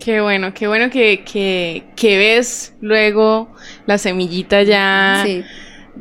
Qué 0.05 0.21
bueno, 0.21 0.53
qué 0.53 0.69
bueno 0.69 0.91
que, 0.91 1.25
que, 1.25 1.85
que 1.97 2.19
ves 2.19 2.75
luego 2.83 3.49
la 3.87 3.97
semillita 3.97 4.63
ya, 4.63 5.25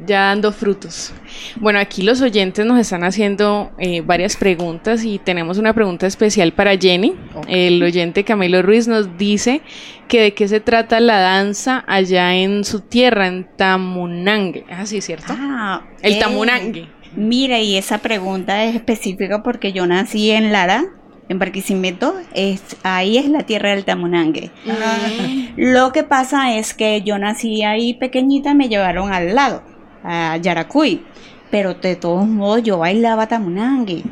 ya 0.05 0.21
dando 0.27 0.51
frutos. 0.51 1.13
Bueno, 1.57 1.79
aquí 1.79 2.01
los 2.01 2.21
oyentes 2.21 2.65
nos 2.65 2.79
están 2.79 3.03
haciendo 3.03 3.71
eh, 3.77 4.01
varias 4.01 4.35
preguntas 4.35 5.03
y 5.03 5.19
tenemos 5.19 5.57
una 5.57 5.73
pregunta 5.73 6.07
especial 6.07 6.53
para 6.53 6.77
Jenny. 6.77 7.15
El 7.47 7.81
oyente 7.81 8.23
Camilo 8.23 8.61
Ruiz 8.61 8.87
nos 8.87 9.17
dice 9.17 9.61
que 10.07 10.21
de 10.21 10.33
qué 10.33 10.47
se 10.47 10.59
trata 10.59 10.99
la 10.99 11.19
danza 11.19 11.83
allá 11.87 12.35
en 12.35 12.63
su 12.63 12.81
tierra, 12.81 13.27
en 13.27 13.47
Tamunangue. 13.55 14.65
Ah, 14.69 14.85
sí, 14.85 15.01
¿cierto? 15.01 15.33
Ah, 15.37 15.83
El 16.01 16.19
Tamunangue. 16.19 16.87
Mire, 17.15 17.61
y 17.61 17.77
esa 17.77 17.99
pregunta 17.99 18.63
es 18.63 18.75
específica 18.75 19.43
porque 19.43 19.71
yo 19.71 19.85
nací 19.85 20.31
en 20.31 20.51
Lara, 20.51 20.85
en 21.29 21.39
Barquisimeto, 21.39 22.15
es, 22.33 22.61
ahí 22.83 23.17
es 23.17 23.29
la 23.29 23.43
tierra 23.43 23.69
del 23.69 23.85
Tamunangue. 23.85 24.51
Lo 25.55 25.91
que 25.91 26.03
pasa 26.03 26.57
es 26.57 26.73
que 26.73 27.03
yo 27.03 27.19
nací 27.19 27.63
ahí 27.63 27.93
pequeñita, 27.93 28.53
me 28.55 28.67
llevaron 28.67 29.13
al 29.13 29.35
lado, 29.35 29.63
a 30.03 30.37
Yaracuy, 30.37 31.03
pero 31.51 31.75
de 31.75 31.95
todos 31.95 32.27
modos 32.27 32.63
yo 32.63 32.79
bailaba 32.79 33.27
Tamunangue. 33.27 34.03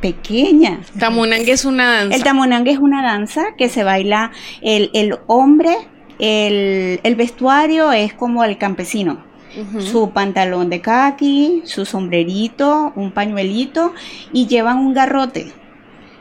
Pequeña. 0.00 0.80
Tamunangue 0.98 1.52
es 1.52 1.64
una 1.64 1.92
danza. 1.92 2.16
El 2.16 2.22
tamunangue 2.22 2.72
es 2.72 2.78
una 2.78 3.02
danza 3.02 3.54
que 3.56 3.68
se 3.68 3.84
baila 3.84 4.32
el, 4.60 4.90
el 4.92 5.16
hombre, 5.26 5.76
el, 6.18 7.00
el 7.02 7.14
vestuario 7.14 7.92
es 7.92 8.12
como 8.12 8.44
el 8.44 8.58
campesino. 8.58 9.24
Su 9.78 10.10
pantalón 10.10 10.68
de 10.68 10.80
kaki, 10.80 11.62
su 11.64 11.84
sombrerito, 11.84 12.92
un 12.96 13.12
pañuelito 13.12 13.94
y 14.32 14.48
llevan 14.48 14.78
un 14.78 14.94
garrote 14.94 15.52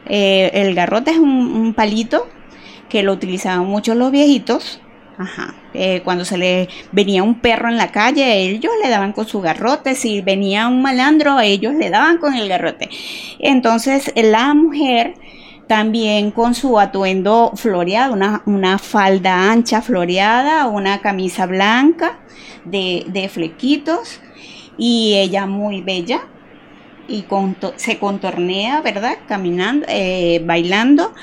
eh, 0.06 0.52
el 0.54 0.76
garrote 0.76 1.12
es 1.12 1.18
un, 1.18 1.74
palito 1.74 2.28
que 2.90 3.04
lo 3.04 3.14
utilizaban 3.14 3.66
muchos 3.66 3.96
los 3.96 4.12
viejitos. 4.12 4.82
Ajá. 5.18 5.54
Eh, 5.74 6.02
cuando 6.04 6.26
se 6.26 6.38
le 6.38 6.70
venía 6.92 7.24
un 7.24 7.40
perro 7.40 7.70
en 7.70 7.78
la 7.78 7.92
calle, 7.92 8.40
ellos 8.42 8.72
le 8.82 8.90
daban 8.90 9.14
con 9.14 9.28
su 9.28 9.42
garrote. 9.42 9.96
Si 9.96 10.22
venía 10.22 10.68
un 10.68 10.82
malandro, 10.82 11.40
ellos 11.40 11.74
le 11.74 11.90
daban 11.90 12.18
con 12.18 12.36
el 12.36 12.50
garrote. 12.50 12.90
Entonces, 13.40 14.12
la 14.16 14.54
mujer 14.54 15.16
también 15.68 16.32
con 16.32 16.56
su 16.56 16.80
atuendo 16.80 17.52
floreado, 17.56 18.14
una, 18.46 18.78
falda 18.78 19.52
ancha 19.52 19.82
floreada, 19.82 20.68
una 20.68 21.02
camisa 21.02 21.46
blanca 21.46 22.20
de, 22.66 23.30
flequitos 23.32 24.20
y 24.78 25.16
ella 25.16 25.46
muy 25.46 25.82
bella 25.82 26.22
y 27.08 27.26
se 27.78 27.98
contornea, 27.98 28.82
¿verdad? 28.82 29.18
Caminando, 29.28 29.86
eh, 29.90 30.42
bailando. 30.46 31.14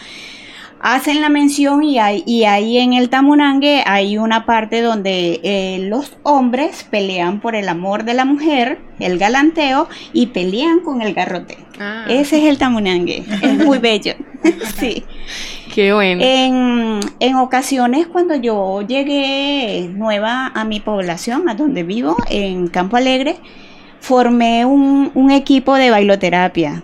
Hacen 0.81 1.21
la 1.21 1.29
mención 1.29 1.83
y, 1.85 1.99
hay, 1.99 2.23
y 2.27 2.45
ahí 2.45 2.79
en 2.79 2.95
el 2.95 3.11
Tamunangue 3.11 3.83
hay 3.87 4.16
una 4.16 4.47
parte 4.47 4.81
donde 4.81 5.40
eh, 5.43 5.87
los 5.88 6.16
hombres 6.23 6.85
pelean 6.90 7.40
por 7.40 7.55
el 7.55 7.69
amor 7.69 8.05
de 8.05 8.14
la 8.14 8.25
mujer, 8.25 8.79
el 8.99 9.19
galanteo, 9.19 9.88
y 10.12 10.29
pelean 10.29 10.81
con 10.81 11.03
el 11.03 11.12
garrote. 11.12 11.59
Ah. 11.79 12.07
Ese 12.09 12.38
es 12.38 12.45
el 12.45 12.59
Tamunangue. 12.59 13.25
es 13.43 13.64
muy 13.64 13.79
bello. 13.79 14.14
sí. 14.79 15.05
Qué 15.75 15.93
bueno. 15.93 16.23
En, 16.25 17.01
en, 17.21 17.37
ocasiones 17.37 18.07
cuando 18.07 18.35
yo 18.35 18.83
llegué 18.83 19.88
nueva 19.95 20.47
a 20.49 20.64
mi 20.64 20.81
población, 20.81 21.49
a 21.49 21.55
donde 21.55 21.83
vivo, 21.85 22.16
en 22.29 22.69
Campo 22.69 22.97
Alegre, 22.97 23.37
formé 24.01 24.64
un, 24.64 25.31
equipo 25.31 25.75
de 25.75 25.90
bailoterapia. 25.90 26.83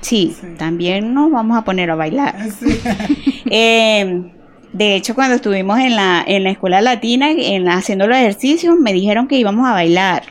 Sí, 0.00 0.36
también 0.58 1.12
nos 1.14 1.30
vamos 1.30 1.58
a 1.58 1.62
poner 1.62 1.90
a 1.90 1.94
bailar. 1.94 2.34
Eh, 3.52 4.30
de 4.72 4.94
hecho, 4.94 5.16
cuando 5.16 5.34
estuvimos 5.34 5.80
en 5.80 5.96
la, 5.96 6.22
en 6.24 6.44
la 6.44 6.50
escuela 6.50 6.80
latina, 6.80 7.30
en 7.32 7.68
haciendo 7.68 8.06
los 8.06 8.16
ejercicios, 8.16 8.76
me 8.78 8.92
dijeron 8.92 9.26
que 9.26 9.36
íbamos 9.36 9.66
a 9.68 9.72
bailar. 9.72 10.22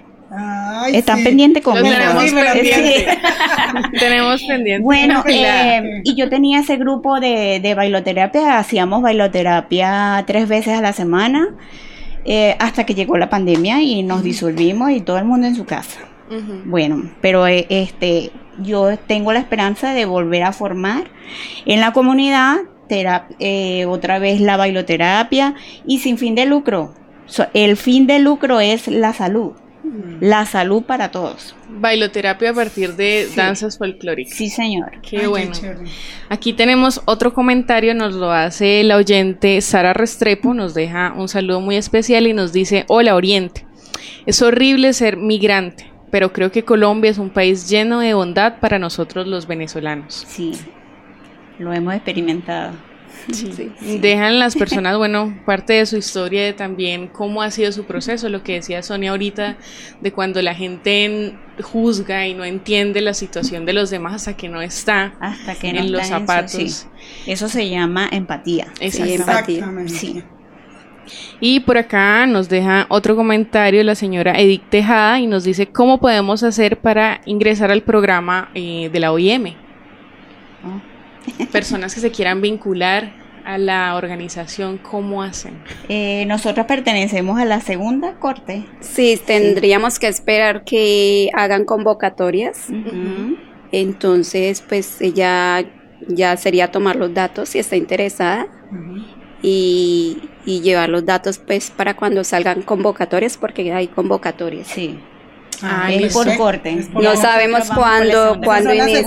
Están 0.94 1.24
pendientes 1.24 1.64
conmigo. 1.64 1.90
Tenemos, 1.90 2.32
pendiente. 2.32 3.08
tenemos 4.00 4.44
pendiente. 4.44 4.84
Bueno, 4.84 5.24
eh, 5.28 6.02
y 6.04 6.16
yo 6.16 6.30
tenía 6.30 6.60
ese 6.60 6.78
grupo 6.78 7.20
de, 7.20 7.60
de 7.60 7.76
bailoterapia, 7.76 8.60
hacíamos 8.60 9.02
bailoterapia 9.02 10.24
tres 10.28 10.48
veces 10.48 10.78
a 10.78 10.82
la 10.82 10.94
semana, 10.94 11.56
eh, 12.26 12.56
hasta 12.60 12.86
que 12.86 12.94
llegó 12.94 13.18
la 13.18 13.30
pandemia 13.30 13.82
y 13.82 14.04
nos 14.04 14.24
disolvimos 14.24 14.92
y 14.92 15.02
todo 15.02 15.18
el 15.18 15.26
mundo 15.26 15.48
en 15.48 15.56
su 15.56 15.66
casa. 15.66 16.00
Bueno, 16.66 17.10
pero 17.22 17.48
eh, 17.48 17.66
este, 17.70 18.32
yo 18.62 18.98
tengo 18.98 19.34
la 19.34 19.40
esperanza 19.40 19.94
de 19.94 20.06
volver 20.06 20.44
a 20.44 20.54
formar 20.54 21.10
en 21.66 21.80
la 21.80 21.94
comunidad 21.94 22.58
eh, 23.40 23.86
otra 23.86 24.20
vez 24.20 24.42
la 24.42 24.58
bailoterapia 24.58 25.56
y 25.86 26.00
sin 26.00 26.18
fin 26.18 26.36
de 26.36 26.46
lucro. 26.46 26.94
el 27.54 27.78
fin 27.78 28.08
de 28.08 28.20
lucro 28.20 28.60
es 28.60 28.88
la 28.88 29.14
salud. 29.14 29.54
La 30.20 30.46
salud 30.46 30.84
para 30.84 31.10
todos. 31.10 31.56
Bailoterapia 31.68 32.52
a 32.52 32.54
partir 32.54 32.96
de 32.96 33.28
danzas 33.36 33.78
folclóricas. 33.78 34.36
Sí, 34.36 34.50
señor. 34.50 35.02
Qué 35.02 35.26
bueno. 35.26 35.54
Aquí 36.30 36.54
tenemos 36.54 37.02
otro 37.06 37.34
comentario, 37.34 37.96
nos 37.96 38.14
lo 38.14 38.32
hace 38.32 38.84
la 38.84 38.98
oyente 38.98 39.62
Sara 39.62 39.94
Restrepo, 39.94 40.54
nos 40.54 40.74
deja 40.74 41.14
un 41.16 41.28
saludo 41.28 41.62
muy 41.62 41.76
especial 41.76 42.28
y 42.28 42.34
nos 42.34 42.54
dice, 42.54 42.86
hola 42.88 43.16
Oriente, 43.16 43.66
es 44.28 44.42
horrible 44.44 44.94
ser 44.94 45.18
migrante 45.18 45.90
pero 46.12 46.34
creo 46.34 46.52
que 46.52 46.64
Colombia 46.64 47.12
es 47.12 47.18
un 47.18 47.30
país 47.30 47.70
lleno 47.70 48.00
de 48.00 48.14
bondad 48.14 48.60
para 48.60 48.80
nosotros 48.80 49.28
los 49.28 49.48
venezolanos. 49.48 50.26
Sí, 50.28 50.54
lo 51.58 51.74
hemos 51.74 51.94
experimentado. 51.94 52.74
Dejan 54.00 54.40
las 54.40 54.56
personas, 54.56 54.98
bueno, 54.98 55.38
parte 55.46 55.74
de 55.74 55.86
su 55.86 55.98
historia 55.98 56.44
de 56.44 56.54
también 56.54 57.08
cómo 57.08 57.42
ha 57.42 57.52
sido 57.52 57.72
su 57.72 57.86
proceso, 57.86 58.30
lo 58.30 58.44
que 58.44 58.54
decía 58.54 58.82
Sonia 58.82 59.12
ahorita, 59.12 59.58
de 60.02 60.12
cuando 60.12 60.42
la 60.42 60.56
gente 60.56 61.36
juzga 61.62 62.28
y 62.28 62.34
no 62.34 62.46
entiende 62.46 63.02
la 63.02 63.14
situación 63.14 63.66
de 63.66 63.74
los 63.74 63.90
demás 63.90 64.16
hasta 64.16 64.36
que 64.36 64.50
no 64.50 64.62
está 64.62 65.14
hasta 65.20 65.56
que 65.56 65.70
en 65.70 65.92
los 65.92 66.08
zapatos. 66.08 66.88
Eso 67.26 67.50
se 67.50 67.70
llama 67.70 68.08
empatía. 68.12 68.68
Exactamente. 68.80 69.94
Sí. 69.94 70.24
Y 71.40 71.62
por 71.62 71.78
acá 71.78 72.26
nos 72.26 72.50
deja 72.50 72.86
otro 72.90 73.16
comentario 73.16 73.84
la 73.84 73.96
señora 73.96 74.40
Edith 74.40 74.70
Tejada 74.70 75.20
y 75.20 75.28
nos 75.28 75.44
dice 75.44 75.68
cómo 75.68 76.00
podemos 76.00 76.44
hacer 76.44 76.78
para 76.78 77.22
ingresar 77.26 77.72
al 77.72 77.82
programa 77.82 78.50
eh, 78.54 78.90
de 78.92 79.00
la 79.00 79.12
OIM. 79.12 79.56
Oh. 80.64 81.46
Personas 81.52 81.94
que 81.94 82.02
se 82.02 82.12
quieran 82.12 82.42
vincular 82.42 83.14
a 83.46 83.58
la 83.58 83.96
organización, 83.96 84.78
¿cómo 84.78 85.24
hacen? 85.24 85.58
Eh, 85.88 86.26
nosotros 86.28 86.66
pertenecemos 86.66 87.40
a 87.40 87.46
la 87.46 87.62
segunda 87.62 88.16
corte. 88.20 88.66
Sí, 88.80 89.20
tendríamos 89.26 89.98
que 89.98 90.08
esperar 90.08 90.64
que 90.64 91.30
hagan 91.34 91.66
convocatorias. 91.66 92.68
Entonces, 93.72 94.62
pues 94.68 95.02
ella 95.02 95.66
ya 96.08 96.38
sería 96.38 96.72
tomar 96.72 96.96
los 96.96 97.14
datos 97.14 97.50
si 97.50 97.60
está 97.60 97.76
interesada 97.76 98.48
y, 99.42 100.18
y, 100.46 100.62
llevar 100.62 100.90
los 100.90 101.06
datos 101.06 101.38
pues 101.40 101.72
para 101.72 101.96
cuando 101.96 102.24
salgan 102.24 102.62
convocatorias 102.62 103.38
porque 103.38 103.72
hay 103.72 103.88
convocatorias. 103.88 104.68
Sí. 104.68 105.00
Ah, 105.62 105.92
es 105.92 106.14
por 106.14 106.36
corte. 106.38 106.88
no 106.94 107.16
sabemos 107.16 107.70
cuándo, 107.70 108.40
cuándo 108.44 108.74
inicia. 108.74 109.04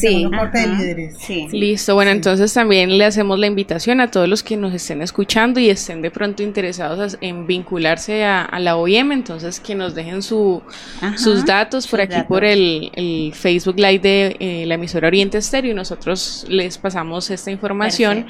Sí. 0.00 0.28
corte 0.36 0.58
de 0.60 0.66
líderes. 0.66 1.16
Sí. 1.18 1.48
Listo. 1.52 1.94
Bueno, 1.94 2.10
entonces 2.10 2.52
también 2.52 2.96
le 2.96 3.04
hacemos 3.04 3.38
la 3.38 3.46
invitación 3.46 4.00
a 4.00 4.10
todos 4.10 4.28
los 4.28 4.42
que 4.42 4.56
nos 4.56 4.74
estén 4.74 5.02
escuchando 5.02 5.60
y 5.60 5.70
estén 5.70 6.02
de 6.02 6.10
pronto 6.10 6.42
interesados 6.42 7.18
en 7.20 7.46
vincularse 7.46 8.24
a, 8.24 8.48
la 8.58 8.76
OIM, 8.76 9.12
entonces 9.12 9.60
que 9.60 9.74
nos 9.74 9.94
dejen 9.94 10.22
su, 10.22 10.62
sus 11.16 11.44
datos 11.44 11.86
por 11.86 12.00
aquí 12.00 12.22
por 12.26 12.44
el, 12.44 12.90
el, 12.94 13.32
Facebook 13.34 13.76
Live 13.76 13.98
de 13.98 14.36
eh, 14.38 14.64
la 14.66 14.74
emisora 14.74 15.08
Oriente 15.08 15.38
Estéreo 15.38 15.72
y 15.72 15.74
nosotros 15.74 16.46
les 16.48 16.78
pasamos 16.78 17.30
esta 17.30 17.50
información 17.50 18.26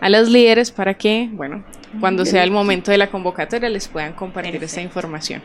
a 0.00 0.08
los 0.08 0.28
líderes 0.28 0.70
para 0.70 0.94
que, 0.94 1.28
bueno, 1.32 1.64
cuando 2.00 2.24
sea 2.24 2.44
el 2.44 2.50
momento 2.50 2.90
de 2.90 2.98
la 2.98 3.10
convocatoria 3.10 3.68
les 3.68 3.88
puedan 3.88 4.12
compartir 4.12 4.62
esta 4.62 4.80
información. 4.80 5.42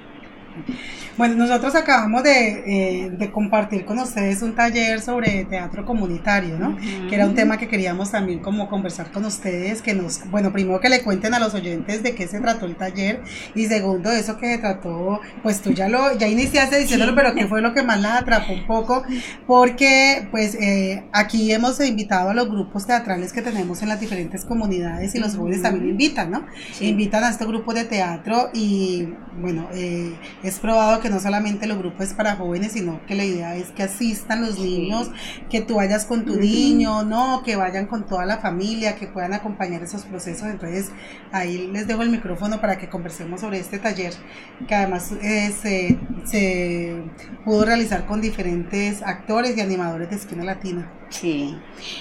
Bueno, 1.18 1.36
nosotros 1.36 1.74
acabamos 1.76 2.24
de, 2.24 3.10
eh, 3.16 3.32
compartir 3.32 3.86
con 3.86 3.98
ustedes 4.00 4.42
un 4.42 4.54
taller 4.54 5.02
sobre 5.02 5.46
teatro 5.46 5.86
comunitario, 5.86 6.60
¿no? 6.60 6.78
Que 7.10 7.16
era 7.16 7.26
un 7.26 7.34
tema 7.34 7.58
que 7.58 7.68
queríamos 7.68 8.12
también 8.12 8.40
como 8.40 8.70
conversar 8.70 9.12
con 9.12 9.26
ustedes, 9.26 9.82
que 9.82 9.94
nos, 9.94 10.30
bueno, 10.30 10.52
primero 10.52 10.80
que 10.80 10.90
le 10.90 11.02
cuenten 11.02 11.34
a 11.34 11.40
los 11.40 11.54
oyentes 11.54 12.04
de 12.04 12.14
qué 12.14 12.28
se 12.28 12.40
trató 12.40 12.66
el 12.66 12.76
taller 12.76 13.22
y 13.56 13.66
segundo 13.66 14.12
eso 14.12 14.38
que 14.38 14.54
se 14.54 14.58
trató, 14.60 15.20
pues 15.42 15.62
tú 15.62 15.72
ya 15.72 15.90
lo, 15.90 16.18
ya 16.18 16.28
iniciaste 16.28 16.78
diciéndolo, 16.80 17.16
pero 17.16 17.34
qué 17.34 17.48
fue 17.48 17.62
lo 17.62 17.74
que 17.74 17.84
más 17.84 18.00
la 18.00 18.18
atrapó 18.18 18.54
un 18.54 18.68
poco, 18.68 19.04
porque 19.48 20.28
pues 20.32 20.56
eh, 20.56 21.04
aquí 21.14 21.52
hemos 21.52 21.80
invitado 21.80 22.30
a 22.30 22.34
los 22.34 22.50
grupos 22.50 22.86
teatrales 22.86 23.34
que 23.34 23.42
tenemos 23.42 23.82
en 23.82 23.90
las 23.90 24.00
diferentes 24.00 24.46
comunidades 24.46 25.16
y 25.16 25.20
los 25.20 25.36
jóvenes 25.36 25.62
también 25.62 25.90
invitan, 25.90 26.32
¿no? 26.32 26.46
Invitan 26.80 27.24
a 27.24 27.30
este 27.30 27.46
grupo 27.46 27.74
de 27.74 27.86
teatro 27.86 28.50
y 28.54 29.08
bueno, 29.40 29.68
eh, 29.74 30.14
es 30.48 30.60
probado 30.60 31.00
que 31.02 31.10
no 31.10 31.20
solamente 31.20 31.68
los 31.68 31.78
grupos 31.78 32.08
es 32.08 32.14
para 32.14 32.36
jóvenes, 32.36 32.74
sino 32.74 33.06
que 33.06 33.16
la 33.16 33.26
idea 33.26 33.56
es 33.56 33.72
que 33.72 33.84
asistan 33.84 34.42
los 34.42 34.60
niños, 34.60 35.10
que 35.50 35.62
tú 35.62 35.76
vayas 35.76 36.06
con 36.06 36.26
tu 36.26 36.36
niño, 36.40 37.04
no, 37.04 37.44
que 37.44 37.56
vayan 37.56 37.88
con 37.88 38.06
toda 38.06 38.26
la 38.26 38.38
familia, 38.38 38.96
que 38.96 39.08
puedan 39.08 39.34
acompañar 39.34 39.84
esos 39.84 40.04
procesos. 40.04 40.48
Entonces, 40.48 40.92
ahí 41.32 41.70
les 41.72 41.88
dejo 41.88 42.02
el 42.02 42.10
micrófono 42.10 42.62
para 42.62 42.78
que 42.78 42.90
conversemos 42.90 43.42
sobre 43.42 43.60
este 43.60 43.80
taller, 43.80 44.14
que 44.68 44.76
además 44.76 45.12
eh, 45.22 45.52
se, 45.52 45.98
se 46.26 47.04
pudo 47.44 47.66
realizar 47.66 48.06
con 48.06 48.22
diferentes 48.22 49.02
actores 49.02 49.58
y 49.58 49.62
animadores 49.62 50.10
de 50.10 50.16
Esquina 50.16 50.44
Latina. 50.44 50.92
Sí, 51.10 51.58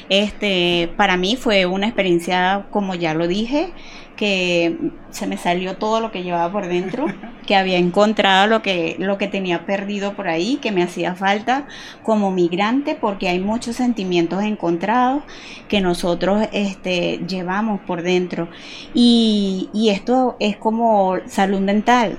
este, 0.08 0.92
para 0.96 1.16
mí 1.16 1.36
fue 1.36 1.64
una 1.66 1.86
experiencia, 1.86 2.66
como 2.70 2.94
ya 2.94 3.14
lo 3.14 3.28
dije, 3.28 3.72
que 4.16 4.92
se 5.10 5.26
me 5.26 5.36
salió 5.36 5.76
todo 5.76 6.00
lo 6.00 6.10
que 6.10 6.22
llevaba 6.22 6.50
por 6.50 6.66
dentro, 6.66 7.06
que 7.46 7.54
había 7.54 7.78
encontrado 7.78 8.46
lo 8.46 8.62
que, 8.62 8.96
lo 8.98 9.18
que 9.18 9.28
tenía 9.28 9.66
perdido 9.66 10.14
por 10.14 10.28
ahí, 10.28 10.56
que 10.56 10.72
me 10.72 10.82
hacía 10.82 11.14
falta 11.14 11.66
como 12.02 12.30
migrante, 12.30 12.94
porque 12.94 13.28
hay 13.28 13.38
muchos 13.38 13.76
sentimientos 13.76 14.42
encontrados 14.42 15.22
que 15.68 15.80
nosotros 15.80 16.48
este, 16.52 17.20
llevamos 17.28 17.80
por 17.82 18.02
dentro. 18.02 18.48
Y, 18.94 19.68
y 19.72 19.90
esto 19.90 20.36
es 20.40 20.56
como 20.56 21.16
salud 21.26 21.60
mental, 21.60 22.18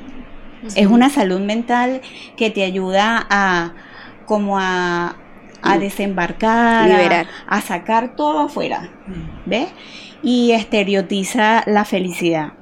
es 0.75 0.87
una 0.87 1.09
salud 1.09 1.39
mental 1.39 2.01
que 2.35 2.49
te 2.49 2.63
ayuda 2.63 3.25
a 3.29 3.73
como 4.25 4.59
a, 4.59 5.15
a 5.61 5.77
desembarcar, 5.77 6.89
liberar, 6.89 7.27
a, 7.47 7.61
sacar 7.61 8.15
todo 8.15 8.39
afuera, 8.39 8.89
¿ves? 9.45 9.69
Y 10.23 10.51
estereotiza 10.51 11.63
la 11.65 11.85
felicidad. 11.85 12.53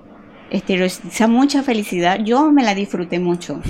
Estereotiza 0.50 1.28
mucha 1.28 1.64
felicidad. 1.64 2.20
Yo 2.24 2.52
me 2.52 2.64
la 2.64 2.76
disfruté 2.76 3.20
mucho. 3.20 3.62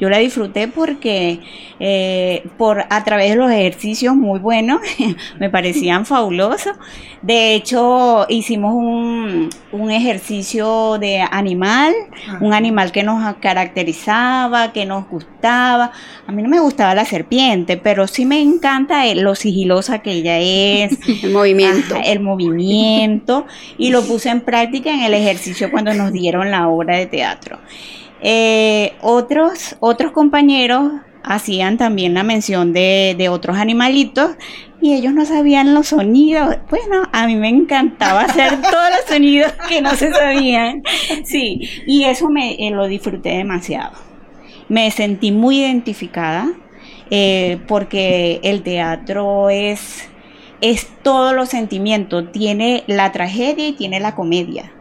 Yo 0.00 0.08
la 0.08 0.18
disfruté 0.18 0.66
porque 0.66 1.40
eh, 1.78 2.42
por 2.56 2.84
a 2.88 3.04
través 3.04 3.30
de 3.30 3.36
los 3.36 3.50
ejercicios 3.50 4.16
muy 4.16 4.38
buenos, 4.38 4.80
me 5.38 5.50
parecían 5.50 6.06
fabulosos. 6.06 6.74
De 7.20 7.54
hecho, 7.54 8.24
hicimos 8.30 8.72
un, 8.72 9.50
un 9.72 9.90
ejercicio 9.90 10.96
de 10.98 11.20
animal, 11.20 11.92
un 12.40 12.54
animal 12.54 12.92
que 12.92 13.02
nos 13.02 13.36
caracterizaba, 13.36 14.72
que 14.72 14.86
nos 14.86 15.06
gustaba. 15.06 15.92
A 16.26 16.32
mí 16.32 16.42
no 16.42 16.48
me 16.48 16.60
gustaba 16.60 16.94
la 16.94 17.04
serpiente, 17.04 17.76
pero 17.76 18.06
sí 18.06 18.24
me 18.24 18.40
encanta 18.40 19.04
lo 19.14 19.34
sigilosa 19.34 19.98
que 19.98 20.12
ella 20.12 20.38
es. 20.38 20.98
el 21.22 21.30
movimiento. 21.30 21.94
el 22.02 22.20
movimiento. 22.20 23.46
Y 23.76 23.90
lo 23.90 24.02
puse 24.02 24.30
en 24.30 24.40
práctica 24.40 24.90
en 24.90 25.00
el 25.00 25.12
ejercicio 25.12 25.70
cuando 25.70 25.92
nos 25.92 26.10
dieron 26.10 26.50
la 26.50 26.68
obra 26.68 26.96
de 26.96 27.04
teatro. 27.04 27.58
Eh, 28.22 28.94
otros, 29.00 29.76
otros 29.80 30.12
compañeros 30.12 30.92
hacían 31.22 31.76
también 31.76 32.14
la 32.14 32.22
mención 32.22 32.72
de, 32.72 33.14
de, 33.16 33.28
otros 33.28 33.56
animalitos 33.58 34.30
y 34.80 34.94
ellos 34.94 35.12
no 35.12 35.24
sabían 35.24 35.74
los 35.74 35.88
sonidos. 35.88 36.56
Bueno, 36.68 37.02
a 37.12 37.26
mí 37.26 37.36
me 37.36 37.48
encantaba 37.48 38.22
hacer 38.22 38.60
todos 38.62 38.90
los 38.90 39.04
sonidos 39.08 39.52
que 39.68 39.82
no 39.82 39.94
se 39.94 40.10
sabían. 40.12 40.82
Sí, 41.24 41.60
y 41.86 42.04
eso 42.04 42.28
me 42.28 42.54
eh, 42.54 42.70
lo 42.70 42.86
disfruté 42.86 43.30
demasiado. 43.30 43.92
Me 44.68 44.90
sentí 44.90 45.32
muy 45.32 45.60
identificada 45.60 46.50
eh, 47.10 47.58
porque 47.66 48.40
el 48.42 48.62
teatro 48.62 49.50
es, 49.50 50.08
es 50.60 50.88
todos 51.02 51.34
los 51.34 51.48
sentimientos. 51.48 52.32
Tiene 52.32 52.84
la 52.86 53.12
tragedia 53.12 53.68
y 53.68 53.72
tiene 53.72 54.00
la 54.00 54.14
comedia 54.14 54.72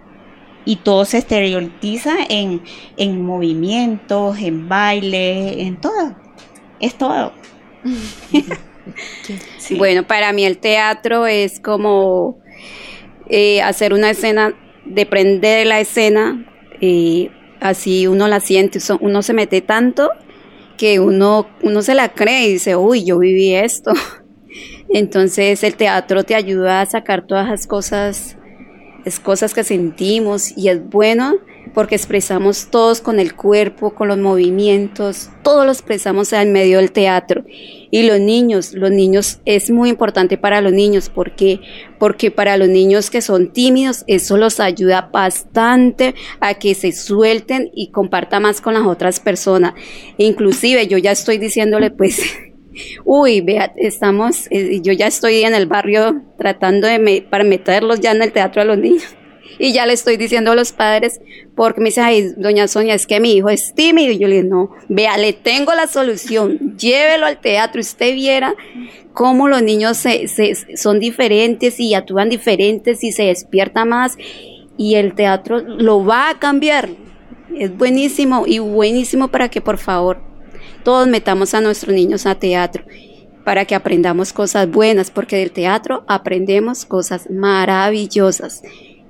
y 0.69 0.75
todo 0.75 1.03
se 1.03 1.17
estereotiza 1.17 2.13
en, 2.29 2.61
en 2.95 3.25
movimientos, 3.25 4.37
en 4.37 4.69
baile, 4.69 5.63
en 5.63 5.81
todo. 5.81 6.15
Es 6.79 6.95
todo. 6.95 7.33
Bueno, 9.77 10.07
para 10.07 10.33
mí 10.33 10.45
el 10.45 10.57
teatro 10.57 11.27
es 11.27 11.59
como 11.59 12.39
eh, 13.29 13.61
hacer 13.61 13.93
una 13.93 14.09
escena, 14.09 14.55
de 14.83 15.05
prender 15.05 15.67
la 15.67 15.79
escena, 15.79 16.51
y 16.81 17.29
así 17.59 18.07
uno 18.07 18.27
la 18.27 18.39
siente, 18.39 18.79
uno 18.99 19.21
se 19.21 19.33
mete 19.33 19.61
tanto 19.61 20.09
que 20.75 20.99
uno, 20.99 21.47
uno 21.61 21.83
se 21.83 21.93
la 21.93 22.13
cree 22.13 22.47
y 22.47 22.53
dice, 22.53 22.75
uy, 22.75 23.05
yo 23.05 23.19
viví 23.19 23.53
esto. 23.53 23.93
Entonces 24.89 25.63
el 25.63 25.75
teatro 25.75 26.23
te 26.23 26.33
ayuda 26.33 26.81
a 26.81 26.85
sacar 26.87 27.27
todas 27.27 27.47
las 27.47 27.67
cosas 27.67 28.38
es 29.05 29.19
cosas 29.19 29.53
que 29.53 29.63
sentimos 29.63 30.55
y 30.57 30.69
es 30.69 30.87
bueno 30.89 31.37
porque 31.73 31.95
expresamos 31.95 32.67
todos 32.71 33.01
con 33.01 33.19
el 33.19 33.35
cuerpo, 33.35 33.93
con 33.93 34.07
los 34.07 34.17
movimientos, 34.17 35.29
todo 35.43 35.65
lo 35.65 35.71
expresamos 35.71 36.33
en 36.33 36.51
medio 36.51 36.77
del 36.77 36.91
teatro. 36.91 37.43
Y 37.91 38.03
los 38.03 38.19
niños, 38.19 38.73
los 38.73 38.91
niños 38.91 39.39
es 39.45 39.69
muy 39.69 39.89
importante 39.89 40.37
para 40.37 40.61
los 40.61 40.73
niños 40.73 41.09
porque 41.09 41.61
porque 41.97 42.31
para 42.31 42.57
los 42.57 42.69
niños 42.69 43.09
que 43.09 43.21
son 43.21 43.51
tímidos 43.51 44.03
eso 44.07 44.37
los 44.37 44.59
ayuda 44.59 45.09
bastante 45.11 46.15
a 46.39 46.53
que 46.55 46.75
se 46.75 46.91
suelten 46.91 47.71
y 47.73 47.91
compartan 47.91 48.43
más 48.43 48.61
con 48.61 48.73
las 48.73 48.85
otras 48.85 49.19
personas. 49.19 49.73
Inclusive 50.17 50.87
yo 50.87 50.97
ya 50.97 51.11
estoy 51.11 51.37
diciéndole 51.37 51.91
pues 51.91 52.21
uy, 53.03 53.41
vea, 53.41 53.73
estamos, 53.75 54.47
eh, 54.51 54.79
yo 54.81 54.93
ya 54.93 55.07
estoy 55.07 55.43
en 55.43 55.55
el 55.55 55.65
barrio 55.65 56.21
tratando 56.37 56.87
de 56.87 57.25
para 57.29 57.43
meterlos 57.43 57.99
ya 57.99 58.11
en 58.11 58.21
el 58.21 58.31
teatro 58.31 58.61
a 58.61 58.65
los 58.65 58.77
niños. 58.77 59.15
Y 59.57 59.73
ya 59.73 59.85
le 59.85 59.93
estoy 59.93 60.15
diciendo 60.15 60.51
a 60.51 60.55
los 60.55 60.71
padres, 60.71 61.19
porque 61.55 61.81
me 61.81 61.89
dice, 61.89 61.99
ay, 61.99 62.33
doña 62.37 62.67
Sonia, 62.67 62.93
es 62.93 63.05
que 63.05 63.19
mi 63.19 63.33
hijo 63.33 63.49
es 63.49 63.73
tímido. 63.75 64.11
Y 64.11 64.17
yo 64.17 64.27
le 64.27 64.43
digo, 64.43 64.55
no, 64.55 64.69
vea, 64.87 65.17
le 65.17 65.33
tengo 65.33 65.73
la 65.73 65.87
solución, 65.87 66.77
llévelo 66.77 67.25
al 67.25 67.41
teatro. 67.41 67.81
Usted 67.81 68.13
viera 68.13 68.55
cómo 69.11 69.49
los 69.49 69.61
niños 69.61 69.97
se, 69.97 70.27
son 70.77 70.99
diferentes 70.99 71.79
y 71.79 71.93
actúan 71.93 72.29
diferentes 72.29 73.03
y 73.03 73.11
se 73.11 73.23
despierta 73.23 73.83
más. 73.83 74.17
Y 74.77 74.95
el 74.95 75.13
teatro 75.13 75.59
lo 75.59 76.05
va 76.05 76.29
a 76.29 76.39
cambiar. 76.39 76.89
Es 77.53 77.75
buenísimo 77.75 78.45
y 78.47 78.59
buenísimo 78.59 79.27
para 79.27 79.49
que 79.49 79.59
por 79.59 79.77
favor 79.77 80.28
todos 80.83 81.07
metamos 81.07 81.53
a 81.53 81.61
nuestros 81.61 81.93
niños 81.93 82.25
a 82.25 82.35
teatro 82.35 82.83
para 83.43 83.65
que 83.65 83.75
aprendamos 83.75 84.33
cosas 84.33 84.69
buenas, 84.69 85.09
porque 85.09 85.37
del 85.37 85.51
teatro 85.51 86.03
aprendemos 86.07 86.85
cosas 86.85 87.29
maravillosas. 87.31 88.61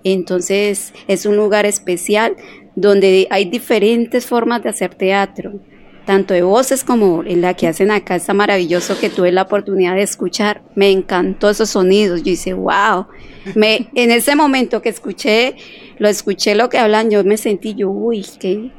Entonces 0.03 0.93
es 1.07 1.26
un 1.26 1.36
lugar 1.36 1.65
especial 1.65 2.36
donde 2.76 3.28
hay 3.30 3.45
diferentes 3.45 4.26
formas 4.26 4.63
de 4.63 4.70
hacer 4.70 4.95
teatro. 4.95 5.59
tanto 6.05 6.34
de 6.34 6.41
voces 6.41 6.84
como 6.84 7.24
en 7.24 7.41
la 7.41 7.53
que 7.53 7.67
hacen 7.67 7.91
acá, 7.91 8.15
está 8.15 8.34
maravilloso 8.34 8.97
que 8.99 9.11
tuve 9.11 9.32
la 9.32 9.43
oportunidad 9.43 9.93
de 9.93 10.01
escuchar. 10.01 10.63
Me 10.74 10.89
encantó 10.89 11.51
esos 11.51 11.70
sonidos. 11.70 12.24
Yo 12.24 12.32
hice, 12.32 12.53
wow. 12.53 13.05
Me, 13.53 13.89
en 13.93 14.09
ese 14.09 14.36
momento 14.36 14.82
que 14.82 14.89
escuché, 14.89 15.55
lo 15.99 16.07
escuché 16.09 16.55
lo 16.55 16.67
que 16.67 16.80
hablan, 16.80 17.11
yo 17.11 17.24
me 17.24 17.38
sentí, 17.38 17.76
yo, 17.76 17.91
uy, 17.91 18.26
qué, 18.39 18.72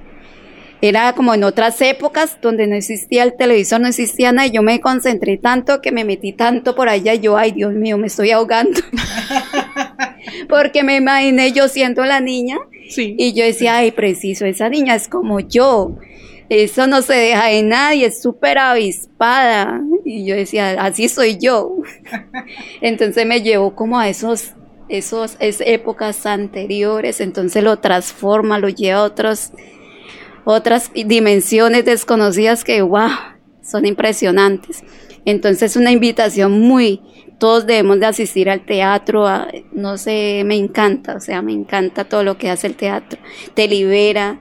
era 0.83 1.12
como 1.12 1.35
en 1.35 1.45
otras 1.45 1.81
épocas 1.83 2.39
donde 2.41 2.66
no 2.66 2.74
existía 2.74 3.22
el 3.22 3.37
televisor, 3.37 3.81
no 3.81 3.89
existía 3.89 4.33
nada, 4.33 4.49
y 4.49 4.53
yo 4.53 4.62
me 4.62 4.81
concentré 4.81 5.37
tanto 5.37 5.81
que 5.81 5.93
me 5.93 6.05
metí 6.05 6.33
tanto 6.33 6.74
por 6.74 6.89
allá, 6.89 7.14
y 7.14 7.20
yo, 7.20 7.37
ay 7.37 7.53
Dios 7.53 7.72
mío, 7.72 7.99
me 7.99 8.07
estoy 8.07 8.31
ahogando. 8.31 8.81
Porque 10.49 10.83
me 10.83 10.97
imaginé 10.97 11.53
yo 11.53 11.68
siendo 11.68 12.05
la 12.05 12.20
niña, 12.20 12.59
y 12.97 13.33
yo 13.35 13.45
decía, 13.45 13.76
ay, 13.76 13.93
preciso, 13.93 14.47
esa 14.47 14.68
niña 14.68 14.95
es 14.95 15.09
como 15.09 15.41
yo. 15.41 15.97
Eso 16.49 16.89
no 16.89 17.01
se 17.03 17.14
deja 17.14 17.47
de 17.47 17.62
nadie, 17.62 18.07
es 18.07 18.20
súper 18.20 18.59
avispada. 18.59 19.81
Y 20.05 20.26
yo 20.26 20.35
decía, 20.35 20.72
así 20.83 21.09
soy 21.09 21.39
yo. 21.39 21.76
Entonces 22.81 23.24
me 23.24 23.43
llevó 23.43 23.76
como 23.76 24.01
a 24.01 24.09
esos, 24.09 24.55
esos, 24.89 25.37
esas 25.39 25.66
épocas 25.68 26.26
anteriores, 26.26 27.20
entonces 27.20 27.62
lo 27.62 27.78
transforma, 27.78 28.59
lo 28.59 28.68
lleva 28.68 29.01
a 29.01 29.05
otros 29.05 29.53
otras 30.45 30.91
dimensiones 30.93 31.84
desconocidas 31.84 32.64
que, 32.64 32.82
wow, 32.82 33.11
son 33.62 33.86
impresionantes. 33.86 34.82
Entonces, 35.24 35.76
una 35.76 35.93
invitación 35.93 36.61
muy, 36.61 37.03
todos 37.38 37.66
debemos 37.66 38.01
de 38.01 38.07
asistir 38.07 38.51
al 38.51 38.64
teatro, 38.64 39.26
no 39.72 39.99
sé, 39.99 40.43
me 40.45 40.57
encanta, 40.57 41.16
o 41.16 41.20
sea, 41.20 41.43
me 41.43 41.53
encanta 41.53 42.05
todo 42.05 42.22
lo 42.22 42.38
que 42.38 42.51
hace 42.51 42.66
el 42.66 42.74
teatro. 42.74 43.18
Te 43.55 43.68
libera, 43.68 44.41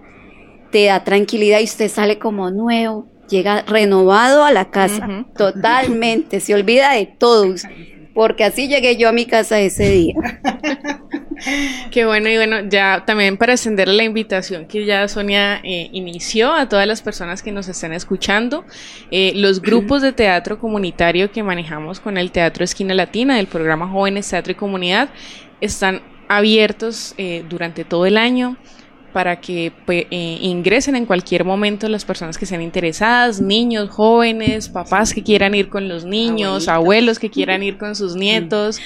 te 0.71 0.85
da 0.85 1.03
tranquilidad 1.03 1.59
y 1.59 1.65
usted 1.65 1.89
sale 1.89 2.19
como 2.19 2.49
nuevo, 2.51 3.07
llega 3.29 3.63
renovado 3.63 4.43
a 4.43 4.51
la 4.51 4.69
casa, 4.69 5.25
totalmente, 5.37 6.39
se 6.39 6.53
olvida 6.53 6.93
de 6.93 7.05
todos, 7.05 7.63
porque 8.13 8.43
así 8.43 8.67
llegué 8.67 8.97
yo 8.97 9.09
a 9.09 9.13
mi 9.13 9.25
casa 9.25 9.59
ese 9.59 9.89
día. 9.89 10.15
Qué 11.91 12.05
bueno, 12.05 12.29
y 12.29 12.35
bueno, 12.35 12.61
ya 12.67 13.03
también 13.05 13.37
para 13.37 13.53
extender 13.53 13.87
la 13.87 14.03
invitación 14.03 14.65
que 14.65 14.85
ya 14.85 15.07
Sonia 15.07 15.59
eh, 15.63 15.89
inició 15.91 16.53
a 16.53 16.67
todas 16.67 16.87
las 16.87 17.01
personas 17.01 17.41
que 17.41 17.51
nos 17.51 17.67
están 17.67 17.93
escuchando, 17.93 18.65
eh, 19.11 19.33
los 19.35 19.61
grupos 19.61 20.01
de 20.01 20.13
teatro 20.13 20.59
comunitario 20.59 21.31
que 21.31 21.43
manejamos 21.43 21.99
con 21.99 22.17
el 22.17 22.31
Teatro 22.31 22.63
Esquina 22.63 22.93
Latina 22.93 23.37
del 23.37 23.47
programa 23.47 23.87
Jóvenes 23.87 24.29
Teatro 24.29 24.51
y 24.51 24.55
Comunidad 24.55 25.09
están 25.61 26.01
abiertos 26.27 27.15
eh, 27.17 27.43
durante 27.49 27.83
todo 27.83 28.05
el 28.05 28.17
año 28.17 28.57
para 29.13 29.39
que 29.39 29.71
pues, 29.85 30.05
eh, 30.11 30.37
ingresen 30.41 30.95
en 30.95 31.05
cualquier 31.05 31.45
momento 31.45 31.87
las 31.89 32.05
personas 32.05 32.37
que 32.37 32.45
sean 32.45 32.61
interesadas, 32.61 33.41
niños, 33.41 33.89
jóvenes, 33.89 34.69
papás 34.69 35.13
que 35.13 35.23
quieran 35.23 35.55
ir 35.55 35.69
con 35.69 35.87
los 35.87 36.05
niños, 36.05 36.67
abuelos 36.67 37.19
que 37.19 37.29
quieran 37.29 37.63
ir 37.63 37.77
con 37.77 37.95
sus 37.95 38.15
nietos, 38.15 38.79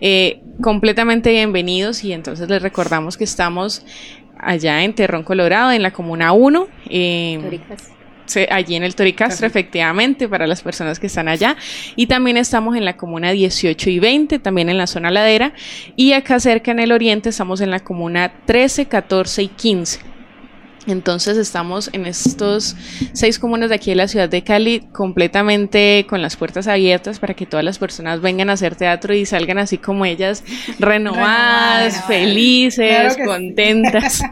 eh, 0.00 0.40
completamente 0.60 1.30
bienvenidos. 1.30 2.04
Y 2.04 2.12
entonces 2.12 2.48
les 2.48 2.62
recordamos 2.62 3.16
que 3.16 3.24
estamos 3.24 3.84
allá 4.38 4.82
en 4.84 4.94
Terrón 4.94 5.22
Colorado, 5.22 5.72
en 5.72 5.82
la 5.82 5.92
Comuna 5.92 6.32
1 6.32 6.68
allí 8.50 8.74
en 8.74 8.82
el 8.82 8.94
Toricastro, 8.94 9.46
efectivamente, 9.46 10.28
para 10.28 10.46
las 10.46 10.62
personas 10.62 10.98
que 10.98 11.06
están 11.06 11.28
allá. 11.28 11.56
Y 11.96 12.06
también 12.06 12.36
estamos 12.36 12.76
en 12.76 12.84
la 12.84 12.96
comuna 12.96 13.30
18 13.32 13.90
y 13.90 13.98
20, 13.98 14.38
también 14.38 14.68
en 14.68 14.78
la 14.78 14.86
zona 14.86 15.10
ladera. 15.10 15.52
Y 15.96 16.12
acá 16.12 16.40
cerca 16.40 16.70
en 16.70 16.80
el 16.80 16.92
oriente 16.92 17.30
estamos 17.30 17.60
en 17.60 17.70
la 17.70 17.80
comuna 17.80 18.32
13, 18.46 18.86
14 18.86 19.42
y 19.42 19.48
15. 19.48 20.16
Entonces 20.86 21.36
estamos 21.36 21.90
en 21.92 22.06
estos 22.06 22.76
seis 23.12 23.38
comunas 23.38 23.70
de 23.70 23.74
aquí 23.74 23.90
de 23.90 23.96
la 23.96 24.08
ciudad 24.08 24.28
de 24.28 24.44
Cali 24.44 24.80
completamente 24.92 26.06
con 26.08 26.22
las 26.22 26.36
puertas 26.36 26.68
abiertas 26.68 27.18
para 27.18 27.34
que 27.34 27.44
todas 27.44 27.64
las 27.64 27.78
personas 27.78 28.20
vengan 28.20 28.50
a 28.50 28.52
hacer 28.52 28.76
teatro 28.76 29.12
y 29.12 29.26
salgan 29.26 29.58
así 29.58 29.78
como 29.78 30.04
ellas, 30.04 30.44
renovadas, 30.78 32.04
felices, 32.06 33.16
contentas. 33.24 34.22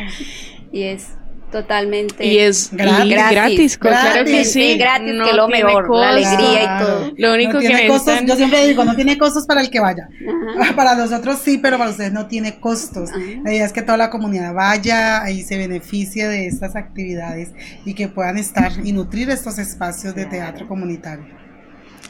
y 0.72 0.82
es 0.82 1.08
Totalmente. 1.50 2.26
Y 2.26 2.38
es 2.38 2.70
gratis, 2.72 3.14
gratis, 3.30 3.78
claro 3.78 4.24
que 4.24 4.44
sí. 4.44 4.76
gratis, 4.76 5.12
que 5.12 5.32
lo 5.32 5.48
mejor, 5.48 5.88
la 5.96 6.10
alegría 6.10 6.62
y 6.64 6.84
todo. 6.84 7.12
Lo 7.16 7.34
único 7.34 7.58
que 7.60 7.86
costos, 7.86 8.18
Yo 8.26 8.34
siempre 8.34 8.66
digo, 8.66 8.84
no 8.84 8.96
tiene 8.96 9.16
costos 9.16 9.46
para 9.46 9.60
el 9.60 9.70
que 9.70 9.80
vaya. 9.80 10.08
Para 10.76 10.94
nosotros 10.94 11.38
sí, 11.42 11.58
pero 11.58 11.78
para 11.78 11.90
ustedes 11.90 12.12
no 12.12 12.26
tiene 12.26 12.58
costos. 12.58 13.10
La 13.44 13.52
idea 13.52 13.64
es 13.64 13.72
que 13.72 13.82
toda 13.82 13.96
la 13.96 14.10
comunidad 14.10 14.52
vaya 14.54 15.28
y 15.30 15.42
se 15.42 15.56
beneficie 15.56 16.28
de 16.28 16.46
estas 16.46 16.76
actividades 16.76 17.50
y 17.84 17.94
que 17.94 18.08
puedan 18.08 18.36
estar 18.36 18.72
y 18.82 18.92
nutrir 18.92 19.30
estos 19.30 19.58
espacios 19.58 20.14
de 20.14 20.26
teatro 20.26 20.66
comunitario. 20.66 21.45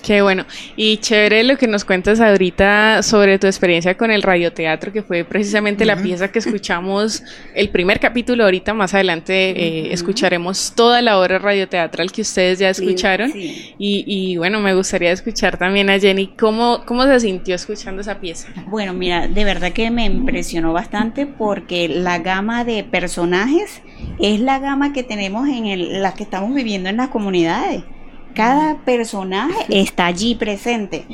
Qué 0.03 0.23
bueno. 0.23 0.45
Y 0.77 0.99
chévere 0.99 1.43
lo 1.45 1.57
que 1.57 1.67
nos 1.67 1.85
cuentas 1.85 2.21
ahorita 2.21 3.03
sobre 3.03 3.39
tu 3.39 3.47
experiencia 3.47 3.97
con 3.97 4.11
el 4.11 4.23
radioteatro, 4.23 4.93
que 4.93 5.03
fue 5.03 5.25
precisamente 5.25 5.85
la 5.85 5.97
pieza 5.97 6.31
que 6.31 6.39
escuchamos 6.39 7.23
el 7.55 7.69
primer 7.71 8.01
capítulo. 8.01 8.45
Ahorita 8.45 8.75
más 8.75 8.95
adelante 8.95 9.51
eh, 9.51 9.93
escucharemos 9.93 10.73
toda 10.75 11.03
la 11.03 11.19
obra 11.19 11.39
radioteatral 11.39 12.13
que 12.13 12.23
ustedes 12.23 12.59
ya 12.59 12.71
escucharon. 12.71 13.33
Y, 13.35 14.37
bueno, 14.37 14.61
me 14.61 14.75
gustaría 14.75 15.13
escuchar 15.13 15.59
también 15.59 15.91
a 15.91 15.99
Jenny. 15.99 16.29
¿Cómo, 16.39 16.83
¿Cómo 16.87 17.05
se 17.05 17.21
sintió 17.21 17.55
escuchando 17.55 18.03
esa 18.03 18.21
pieza? 18.21 18.49
Bueno, 18.67 18.93
mira, 18.93 19.29
de 19.29 19.45
verdad 19.45 19.73
que 19.73 19.91
me 19.91 20.05
impresionó 20.05 20.73
bastante 20.73 21.27
porque 21.27 21.89
la 21.89 22.19
gama 22.19 22.65
de 22.65 22.85
personajes 22.85 23.83
es 24.19 24.41
la 24.41 24.59
gama 24.59 24.93
que 24.93 25.03
tenemos 25.03 25.49
en 25.49 26.03
la 26.03 26.15
que 26.15 26.23
estamos 26.23 26.55
viviendo 26.55 26.89
en 26.89 26.97
las 26.97 27.09
comunidades 27.09 27.83
cada 28.37 28.77
personaje 28.85 29.65
está 29.71 30.07
allí 30.07 30.35
presente. 30.35 31.07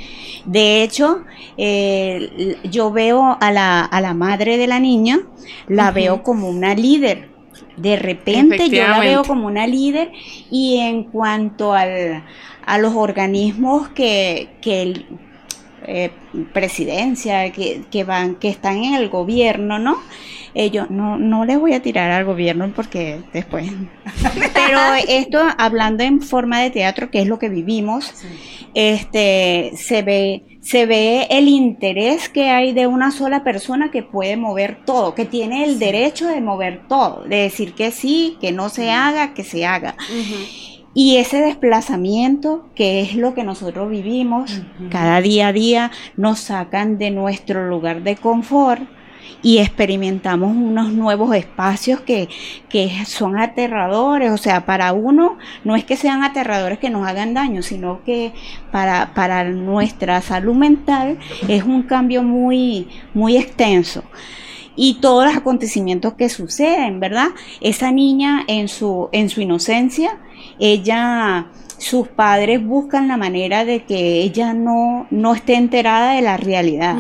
De 0.45 0.83
hecho, 0.83 1.25
eh, 1.57 2.59
yo 2.65 2.91
veo 2.91 3.39
a 3.41 3.53
la, 3.53 3.85
a 3.85 4.01
la, 4.01 4.13
madre 4.13 4.57
de 4.59 4.67
la 4.67 4.81
niña, 4.81 5.21
la 5.69 5.93
veo 5.93 6.25
como 6.25 6.51
una 6.51 6.75
líder. 6.75 7.31
De 7.77 7.97
repente 7.97 8.69
yo 8.69 8.87
la 8.87 8.99
veo 8.99 9.25
como 9.25 9.47
una 9.47 9.67
líder 9.67 10.11
y 10.51 10.79
en 10.79 11.05
cuanto 11.05 11.73
al, 11.73 12.25
a 12.67 12.79
los 12.79 12.95
organismos 12.95 13.89
que, 13.91 14.49
que 14.61 15.07
eh, 15.87 16.11
presidencia, 16.53 17.51
que, 17.53 17.83
que, 17.91 18.05
van, 18.05 18.37
que 18.37 18.49
están 18.49 18.79
en 18.79 18.95
el 18.95 19.09
gobierno, 19.09 19.79
¿no? 19.79 19.99
ellos 20.55 20.91
no 20.91 21.17
no 21.17 21.45
les 21.45 21.59
voy 21.59 21.73
a 21.73 21.81
tirar 21.81 22.11
al 22.11 22.25
gobierno 22.25 22.71
porque 22.75 23.21
después. 23.33 23.71
Pero 24.55 24.79
esto 25.09 25.41
hablando 25.57 26.05
en 26.05 26.21
forma 26.21 26.61
de 26.61 26.71
teatro 26.71 27.11
que 27.11 27.23
es 27.23 27.27
lo 27.27 27.39
que 27.39 27.49
vivimos 27.49 28.13
este 28.75 29.73
se 29.77 30.03
ve 30.03 30.59
se 30.61 30.87
ve 30.87 31.27
el 31.31 31.49
interés 31.49 32.29
que 32.29 32.49
hay 32.49 32.73
de 32.73 32.87
una 32.87 33.11
sola 33.11 33.43
persona 33.43 33.91
que 33.91 34.03
puede 34.05 34.37
mover 34.37 34.79
todo, 34.85 35.15
que 35.15 35.25
tiene 35.25 35.65
el 35.65 35.81
derecho 35.81 36.29
de 36.29 36.41
mover 36.41 36.87
todo, 36.87 37.25
de 37.25 37.37
decir 37.37 37.75
que 37.75 37.91
sí, 37.91 38.39
que 38.41 38.53
no 38.53 38.69
se 38.69 38.93
haga, 38.93 39.35
que 39.35 39.43
se 39.43 39.67
haga. 39.67 39.97
Y 40.95 41.17
ese 41.17 41.39
desplazamiento, 41.39 42.67
que 42.75 43.01
es 43.01 43.15
lo 43.15 43.35
que 43.35 43.45
nosotros 43.45 43.91
vivimos, 43.91 44.61
cada 44.91 45.21
día 45.23 45.49
a 45.49 45.53
día 45.53 45.91
nos 46.17 46.41
sacan 46.41 46.99
de 46.99 47.11
nuestro 47.11 47.69
lugar 47.69 48.03
de 48.03 48.17
confort 48.17 48.83
y 49.43 49.59
experimentamos 49.59 50.55
unos 50.55 50.93
nuevos 50.93 51.35
espacios 51.35 52.01
que, 52.01 52.29
son 53.07 53.39
aterradores. 53.39 54.31
O 54.33 54.37
sea, 54.37 54.67
para 54.67 54.93
uno 54.93 55.39
no 55.65 55.77
es 55.77 55.85
que 55.85 55.97
sean 55.97 56.23
aterradores 56.25 56.79
que 56.79 56.91
nos 56.91 57.07
hagan 57.07 57.33
daño, 57.33 57.63
sino 57.63 58.05
que 58.05 58.33
para, 58.71 59.15
para 59.15 59.45
nuestra 59.45 60.21
salud 60.21 60.55
mental 60.55 61.19
es 61.49 61.65
un 61.65 61.85
cambio 61.85 62.23
muy, 62.23 62.89
muy 63.15 63.37
extenso 63.37 64.05
y 64.77 64.95
todos 65.01 65.25
los 65.27 65.37
acontecimientos 65.37 66.15
que 66.15 66.29
suceden, 66.29 67.01
¿verdad? 67.01 67.29
Esa 67.61 67.91
niña 67.91 68.45
en 68.47 68.69
su, 68.69 69.09
en 69.13 69.29
su 69.29 69.41
inocencia, 69.41 70.19
ella, 70.59 71.49
sus 71.79 72.09
padres 72.09 72.65
buscan 72.65 73.09
la 73.09 73.17
manera 73.17 73.65
de 73.65 73.85
que 73.85 74.21
ella 74.23 74.55
no, 74.55 75.07
no 75.11 75.35
esté 75.35 75.55
enterada 75.55 76.15
de 76.15 76.23
la 76.23 76.37
realidad. 76.37 76.99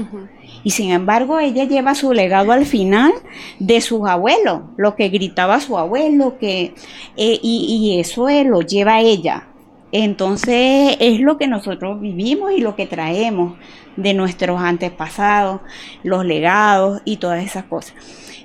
Y 0.64 0.70
sin 0.70 0.91
embargo, 0.93 1.39
ella 1.39 1.64
lleva 1.64 1.95
su 1.95 2.12
legado 2.12 2.53
al 2.53 2.66
final 2.66 3.12
de 3.59 3.81
sus 3.81 4.09
abuelos, 4.09 4.61
lo 4.77 4.95
que 4.95 5.09
gritaba 5.09 5.61
su 5.61 5.77
abuelo, 5.77 6.39
que, 6.39 6.75
eh, 7.16 7.39
y, 7.43 7.99
eso 7.99 8.29
lo 8.45 8.61
lleva 8.61 9.01
ella. 9.01 9.49
Entonces 9.91 10.97
es 11.01 11.20
lo 11.20 11.37
que 11.37 11.47
nosotros 11.49 12.01
vivimos 12.01 12.53
y 12.53 12.61
lo 12.61 12.75
que 12.77 12.87
traemos 12.87 13.55
de 13.97 14.14
nuestros 14.14 14.61
antepasados, 14.61 15.61
los 16.03 16.24
legados 16.24 17.01
y 17.05 17.16
todas 17.16 17.45
esas 17.45 17.64
cosas. 17.64 17.95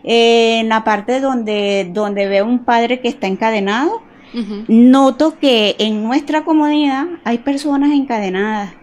en 0.03 0.69
la 0.69 0.83
parte 0.83 1.19
donde, 1.19 1.89
donde 1.93 2.27
veo 2.27 2.45
un 2.45 2.59
padre 2.59 2.99
que 2.99 3.07
está 3.07 3.27
encadenado, 3.27 4.01
noto 4.67 5.37
que 5.39 5.75
en 5.79 6.03
nuestra 6.03 6.43
comunidad 6.43 7.05
hay 7.23 7.39
personas 7.39 7.91
encadenadas 7.91 8.73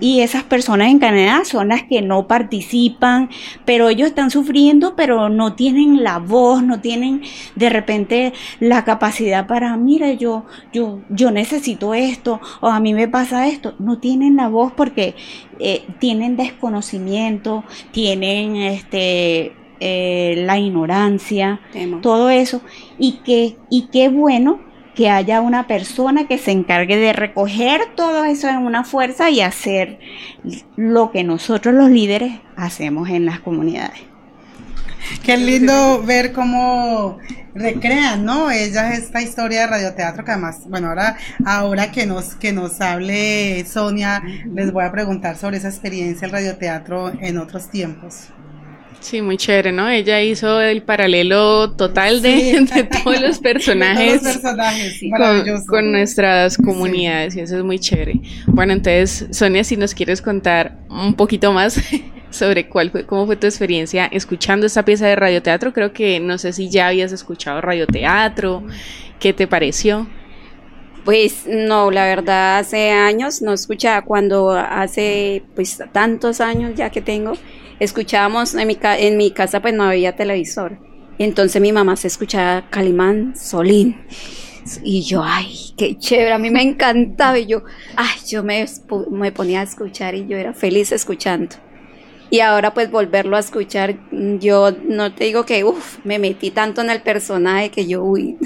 Y 0.00 0.20
esas 0.20 0.42
personas 0.42 0.88
en 0.88 0.98
Canadá 0.98 1.44
son 1.44 1.68
las 1.68 1.82
que 1.84 2.02
no 2.02 2.26
participan, 2.26 3.28
pero 3.64 3.88
ellos 3.88 4.08
están 4.08 4.30
sufriendo, 4.30 4.96
pero 4.96 5.28
no 5.28 5.54
tienen 5.54 6.02
la 6.02 6.18
voz, 6.18 6.62
no 6.62 6.80
tienen 6.80 7.22
de 7.54 7.68
repente 7.68 8.32
la 8.58 8.84
capacidad 8.84 9.46
para, 9.46 9.76
mira, 9.76 10.12
yo, 10.12 10.46
yo, 10.72 11.00
yo 11.10 11.30
necesito 11.30 11.94
esto, 11.94 12.40
o 12.60 12.68
a 12.68 12.80
mí 12.80 12.94
me 12.94 13.08
pasa 13.08 13.48
esto. 13.48 13.74
No 13.78 13.98
tienen 13.98 14.36
la 14.36 14.48
voz 14.48 14.72
porque 14.72 15.14
eh, 15.58 15.84
tienen 15.98 16.36
desconocimiento, 16.36 17.64
tienen 17.92 18.56
este 18.56 19.52
eh, 19.80 20.42
la 20.46 20.58
ignorancia, 20.58 21.60
todo 22.02 22.30
eso. 22.30 22.60
Y 22.98 23.20
que, 23.24 23.56
y 23.70 23.88
qué 23.92 24.08
bueno 24.08 24.69
que 24.94 25.08
haya 25.08 25.40
una 25.40 25.66
persona 25.66 26.26
que 26.26 26.38
se 26.38 26.50
encargue 26.50 26.96
de 26.96 27.12
recoger 27.12 27.80
todo 27.94 28.24
eso 28.24 28.48
en 28.48 28.58
una 28.58 28.84
fuerza 28.84 29.30
y 29.30 29.40
hacer 29.40 29.98
lo 30.76 31.10
que 31.10 31.24
nosotros 31.24 31.74
los 31.74 31.90
líderes 31.90 32.40
hacemos 32.56 33.08
en 33.08 33.26
las 33.26 33.40
comunidades. 33.40 34.00
Qué 35.24 35.36
lindo 35.36 36.02
ver 36.02 36.32
cómo 36.32 37.18
recrean, 37.54 38.24
¿no? 38.24 38.50
Ellas 38.50 38.98
esta 38.98 39.22
historia 39.22 39.62
de 39.62 39.66
radioteatro 39.66 40.24
que 40.24 40.30
además, 40.30 40.60
bueno, 40.68 40.88
ahora, 40.88 41.16
ahora 41.44 41.90
que 41.90 42.06
nos, 42.06 42.34
que 42.34 42.52
nos 42.52 42.80
hable 42.80 43.64
Sonia, 43.66 44.22
les 44.52 44.72
voy 44.72 44.84
a 44.84 44.92
preguntar 44.92 45.36
sobre 45.36 45.56
esa 45.56 45.68
experiencia 45.68 46.22
del 46.22 46.32
radioteatro 46.32 47.12
en 47.20 47.38
otros 47.38 47.70
tiempos. 47.70 48.28
Sí, 49.00 49.22
muy 49.22 49.38
chévere, 49.38 49.72
¿no? 49.72 49.88
Ella 49.88 50.20
hizo 50.22 50.60
el 50.60 50.82
paralelo 50.82 51.72
total 51.72 52.20
de, 52.20 52.66
todos 53.04 53.20
los 53.20 53.38
personajes, 53.38 54.22
con, 55.66 55.90
nuestras 55.90 56.58
comunidades 56.58 57.34
y 57.34 57.40
eso 57.40 57.56
es 57.56 57.64
muy 57.64 57.78
chévere. 57.78 58.20
Bueno, 58.46 58.74
entonces, 58.74 59.26
Sonia, 59.30 59.64
si 59.64 59.76
nos 59.76 59.94
quieres 59.94 60.20
contar 60.20 60.76
un 60.90 61.14
poquito 61.14 61.52
más 61.52 61.80
sobre 62.30 62.68
cuál 62.68 62.90
fue, 62.90 63.06
cómo 63.06 63.24
fue 63.24 63.36
tu 63.36 63.46
experiencia 63.46 64.06
escuchando 64.06 64.66
esta 64.66 64.84
pieza 64.84 65.06
de 65.06 65.16
radioteatro, 65.16 65.72
creo 65.72 65.92
que 65.94 66.20
no 66.20 66.36
sé 66.36 66.52
si 66.52 66.68
ya 66.68 66.88
habías 66.88 67.10
escuchado 67.10 67.62
radioteatro, 67.62 68.62
¿qué 69.18 69.32
te 69.32 69.46
pareció? 69.46 70.06
Pues 71.06 71.46
no, 71.48 71.90
la 71.90 72.04
verdad 72.04 72.58
hace 72.58 72.90
años 72.90 73.40
no 73.40 73.54
escuchaba, 73.54 74.02
cuando 74.02 74.50
hace 74.50 75.42
pues 75.54 75.82
tantos 75.92 76.42
años 76.42 76.74
ya 76.76 76.90
que 76.90 77.00
tengo, 77.00 77.32
escuchábamos 77.80 78.54
en 78.54 78.68
mi, 78.68 78.78
en 78.82 79.16
mi 79.16 79.32
casa 79.32 79.60
pues 79.60 79.74
no 79.74 79.84
había 79.84 80.14
televisor. 80.14 80.78
Entonces 81.18 81.60
mi 81.60 81.72
mamá 81.72 81.96
se 81.96 82.06
escuchaba 82.06 82.70
Calimán 82.70 83.34
Solín. 83.36 83.96
Y 84.84 85.02
yo, 85.02 85.22
ay, 85.24 85.54
qué 85.76 85.98
chévere, 85.98 86.32
a 86.32 86.38
mí 86.38 86.50
me 86.50 86.62
encantaba. 86.62 87.38
Y 87.38 87.46
yo, 87.46 87.64
ay, 87.96 88.20
yo 88.28 88.44
me, 88.44 88.64
me 89.10 89.32
ponía 89.32 89.60
a 89.60 89.64
escuchar 89.64 90.14
y 90.14 90.26
yo 90.26 90.36
era 90.36 90.54
feliz 90.54 90.92
escuchando. 90.92 91.56
Y 92.30 92.40
ahora 92.40 92.72
pues 92.72 92.90
volverlo 92.90 93.36
a 93.36 93.40
escuchar, 93.40 93.96
yo 94.12 94.70
no 94.84 95.12
te 95.12 95.24
digo 95.24 95.44
que, 95.44 95.64
uff, 95.64 95.98
me 96.04 96.20
metí 96.20 96.52
tanto 96.52 96.80
en 96.80 96.90
el 96.90 97.02
personaje 97.02 97.70
que 97.70 97.86
yo, 97.86 98.04
uy, 98.04 98.38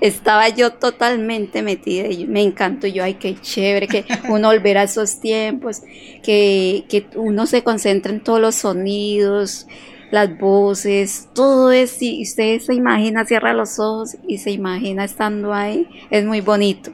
estaba 0.00 0.48
yo 0.48 0.72
totalmente 0.72 1.62
metida 1.62 2.08
y 2.08 2.26
me 2.26 2.42
encantó. 2.42 2.86
Yo, 2.86 3.04
ay, 3.04 3.14
qué 3.14 3.34
chévere 3.40 3.88
que 3.88 4.04
uno 4.28 4.48
volver 4.48 4.78
a 4.78 4.84
esos 4.84 5.20
tiempos, 5.20 5.82
que, 6.22 6.84
que 6.88 7.06
uno 7.16 7.46
se 7.46 7.62
concentra 7.62 8.12
en 8.12 8.20
todos 8.20 8.40
los 8.40 8.54
sonidos, 8.54 9.66
las 10.10 10.38
voces, 10.38 11.28
todo 11.34 11.72
es, 11.72 12.00
y 12.00 12.22
usted 12.22 12.60
se 12.60 12.74
imagina, 12.74 13.24
cierra 13.24 13.52
los 13.52 13.78
ojos 13.78 14.16
y 14.26 14.38
se 14.38 14.50
imagina 14.50 15.04
estando 15.04 15.52
ahí, 15.52 15.88
es 16.10 16.24
muy 16.24 16.40
bonito. 16.40 16.92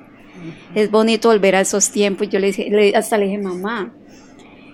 Es 0.74 0.90
bonito 0.90 1.28
volver 1.28 1.54
a 1.54 1.60
esos 1.60 1.90
tiempos. 1.90 2.28
Yo 2.28 2.40
le 2.40 2.48
dije, 2.48 2.92
hasta 2.96 3.16
le 3.16 3.26
dije, 3.26 3.38
mamá, 3.38 3.94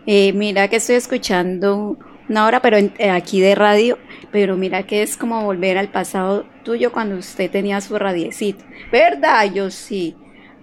eh, 0.06 0.32
mira 0.32 0.68
que 0.68 0.76
estoy 0.76 0.96
escuchando 0.96 1.98
una 2.28 2.46
hora, 2.46 2.62
pero 2.62 2.78
eh, 2.78 3.10
aquí 3.10 3.40
de 3.40 3.54
radio, 3.54 3.98
pero 4.30 4.56
mira 4.56 4.84
que 4.84 5.02
es 5.02 5.16
como 5.16 5.44
volver 5.44 5.76
al 5.78 5.88
pasado 5.88 6.46
tuyo 6.68 6.92
cuando 6.92 7.16
usted 7.16 7.50
tenía 7.50 7.80
su 7.80 7.98
radiecito. 7.98 8.62
¿Verdad? 8.92 9.50
Yo 9.50 9.70
sí. 9.70 10.14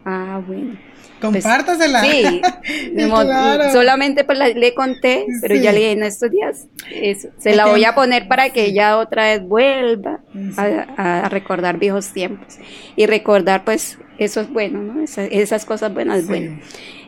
Ah, 0.06 0.39
bueno. 0.45 0.78
Pues, 1.20 1.43
Compártasela. 1.43 2.03
sí, 2.03 2.41
solamente 3.72 4.26
pues 4.26 4.38
le 4.56 4.76
conté, 4.76 5.26
pero 5.41 5.56
ya 5.56 5.72
le 5.72 5.80
dije 5.80 5.91
en 5.93 6.03
estos 6.03 6.30
días, 6.30 6.68
se 7.38 7.56
la 7.56 7.68
voy 7.68 7.86
a 7.86 7.95
poner 7.95 8.28
para 8.28 8.49
que 8.49 8.66
ella 8.66 8.97
otra 8.97 9.28
vez 9.28 9.41
vuelva 9.41 10.20
a, 10.58 11.30
recordar 11.30 11.80
viejos 11.80 12.12
tiempos 12.12 12.58
y 12.95 13.06
recordar 13.06 13.64
pues 13.64 13.97
eso 14.18 14.41
es 14.41 14.51
bueno, 14.51 14.82
¿no? 14.82 15.03
esas 15.03 15.66
cosas 15.66 15.93
buenas 15.93 16.28
bueno. 16.28 16.60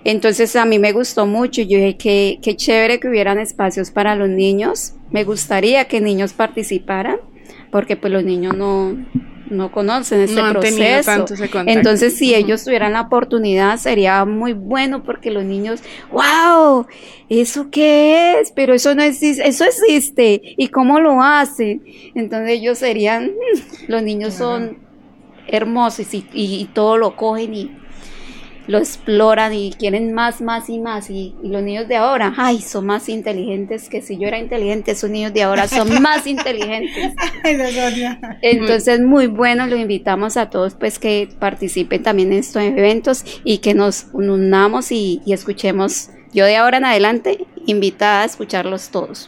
Entonces 0.05 0.55
a 0.55 0.65
mí 0.65 0.79
me 0.79 0.93
gustó 0.93 1.25
mucho, 1.25 1.61
yo 1.61 1.77
dije 1.77 1.97
que 1.97 2.39
qué 2.41 2.55
chévere 2.55 2.99
que 2.99 3.09
hubieran 3.09 3.39
espacios 3.39 3.91
para 3.91 4.15
los 4.15 4.29
niños, 4.29 4.93
me 5.11 5.25
gustaría 5.25 5.85
que 5.85 5.99
niños 5.99 6.31
participaran, 6.31 7.17
porque 7.71 7.95
pues 7.95 8.11
los 8.13 8.23
niños 8.23 8.55
no, 8.55 8.97
no 9.49 9.71
conocen 9.71 10.21
este 10.21 10.41
proceso. 10.51 11.25
Entonces, 11.65 12.15
si 12.17 12.35
ellos 12.35 12.63
tuvieran 12.63 12.93
la 12.93 13.01
oportunidad, 13.01 13.77
sería 13.77 14.25
muy 14.25 14.53
bueno 14.53 15.03
porque 15.03 15.31
los 15.31 15.43
niños, 15.43 15.81
wow, 16.11 16.85
¿eso 17.29 17.69
qué 17.71 18.39
es? 18.39 18.51
Pero 18.51 18.73
eso 18.73 18.95
no 18.95 19.03
existe, 19.03 19.47
eso 19.47 19.65
existe. 19.65 20.41
¿Y 20.57 20.69
cómo 20.69 20.99
lo 20.99 21.21
hacen? 21.21 21.83
Entonces 22.15 22.51
ellos 22.51 22.77
serían, 22.77 23.31
los 23.87 24.03
niños 24.03 24.33
son 24.33 24.79
hermosos 25.47 26.13
y, 26.13 26.25
y 26.33 26.65
todo 26.73 26.97
lo 26.97 27.15
cogen 27.15 27.53
y 27.53 27.71
lo 28.67 28.77
exploran 28.77 29.53
y 29.53 29.71
quieren 29.71 30.13
más, 30.13 30.41
más 30.41 30.69
y 30.69 30.79
más. 30.79 31.09
Y, 31.09 31.35
los 31.41 31.63
niños 31.63 31.87
de 31.87 31.95
ahora, 31.95 32.33
ay, 32.37 32.61
son 32.61 32.85
más 32.85 33.09
inteligentes 33.09 33.89
que 33.89 34.01
si 34.01 34.17
yo 34.17 34.27
era 34.27 34.37
inteligente, 34.37 34.91
esos 34.91 35.09
niños 35.09 35.33
de 35.33 35.43
ahora 35.43 35.67
son 35.67 35.89
más 36.01 36.27
inteligentes. 36.27 37.13
Entonces, 38.41 39.01
muy 39.01 39.27
bueno, 39.27 39.65
lo 39.67 39.77
invitamos 39.77 40.37
a 40.37 40.49
todos 40.49 40.75
pues 40.75 40.99
que 40.99 41.29
participen 41.39 42.03
también 42.03 42.33
en 42.33 42.39
estos 42.39 42.61
eventos 42.61 43.23
y 43.43 43.59
que 43.59 43.73
nos 43.73 44.07
unamos 44.13 44.91
y, 44.91 45.21
y 45.25 45.33
escuchemos 45.33 46.09
yo 46.37 46.45
de 46.45 46.55
ahora 46.55 46.77
en 46.77 46.85
adelante 46.85 47.47
invitada 47.65 48.21
a 48.21 48.25
escucharlos 48.25 48.89
todos. 48.89 49.27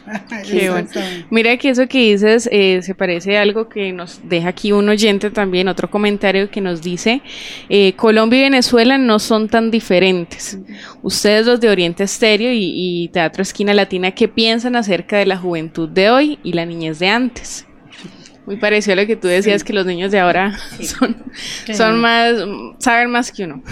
Mira 1.30 1.56
que 1.56 1.70
eso 1.70 1.88
que 1.88 1.98
dices 1.98 2.48
eh, 2.52 2.82
se 2.82 2.94
parece 2.94 3.36
a 3.36 3.42
algo 3.42 3.68
que 3.68 3.92
nos 3.92 4.20
deja 4.28 4.50
aquí 4.50 4.70
un 4.70 4.88
oyente 4.88 5.32
también, 5.32 5.66
otro 5.66 5.90
comentario 5.90 6.52
que 6.52 6.60
nos 6.60 6.82
dice, 6.82 7.20
eh, 7.68 7.94
Colombia 7.94 8.38
y 8.38 8.42
Venezuela 8.42 8.96
no 8.96 9.18
son 9.18 9.48
tan 9.48 9.72
diferentes. 9.72 10.56
Ustedes 11.02 11.46
los 11.46 11.60
de 11.60 11.68
Oriente 11.68 12.04
Estéreo 12.04 12.52
y, 12.52 13.10
Teatro 13.12 13.42
Esquina 13.42 13.74
Latina, 13.74 14.12
¿qué 14.12 14.28
piensan 14.28 14.76
acerca 14.76 15.18
de 15.18 15.26
la 15.26 15.36
juventud 15.36 15.88
de 15.88 16.10
hoy 16.10 16.38
y 16.44 16.52
la 16.52 16.64
niñez 16.64 17.00
de 17.00 17.08
antes? 17.08 17.66
Muy 18.46 18.56
parecido 18.56 18.92
a 18.92 19.02
lo 19.02 19.06
que 19.08 19.16
tú 19.16 19.26
decías, 19.26 19.64
que 19.64 19.72
los 19.72 19.84
niños 19.84 20.12
de 20.12 20.20
ahora 20.20 20.56
son, 20.80 21.16
son 21.74 22.00
más, 22.00 22.36
saben 22.78 23.10
más 23.10 23.32
que 23.32 23.44
uno. 23.44 23.64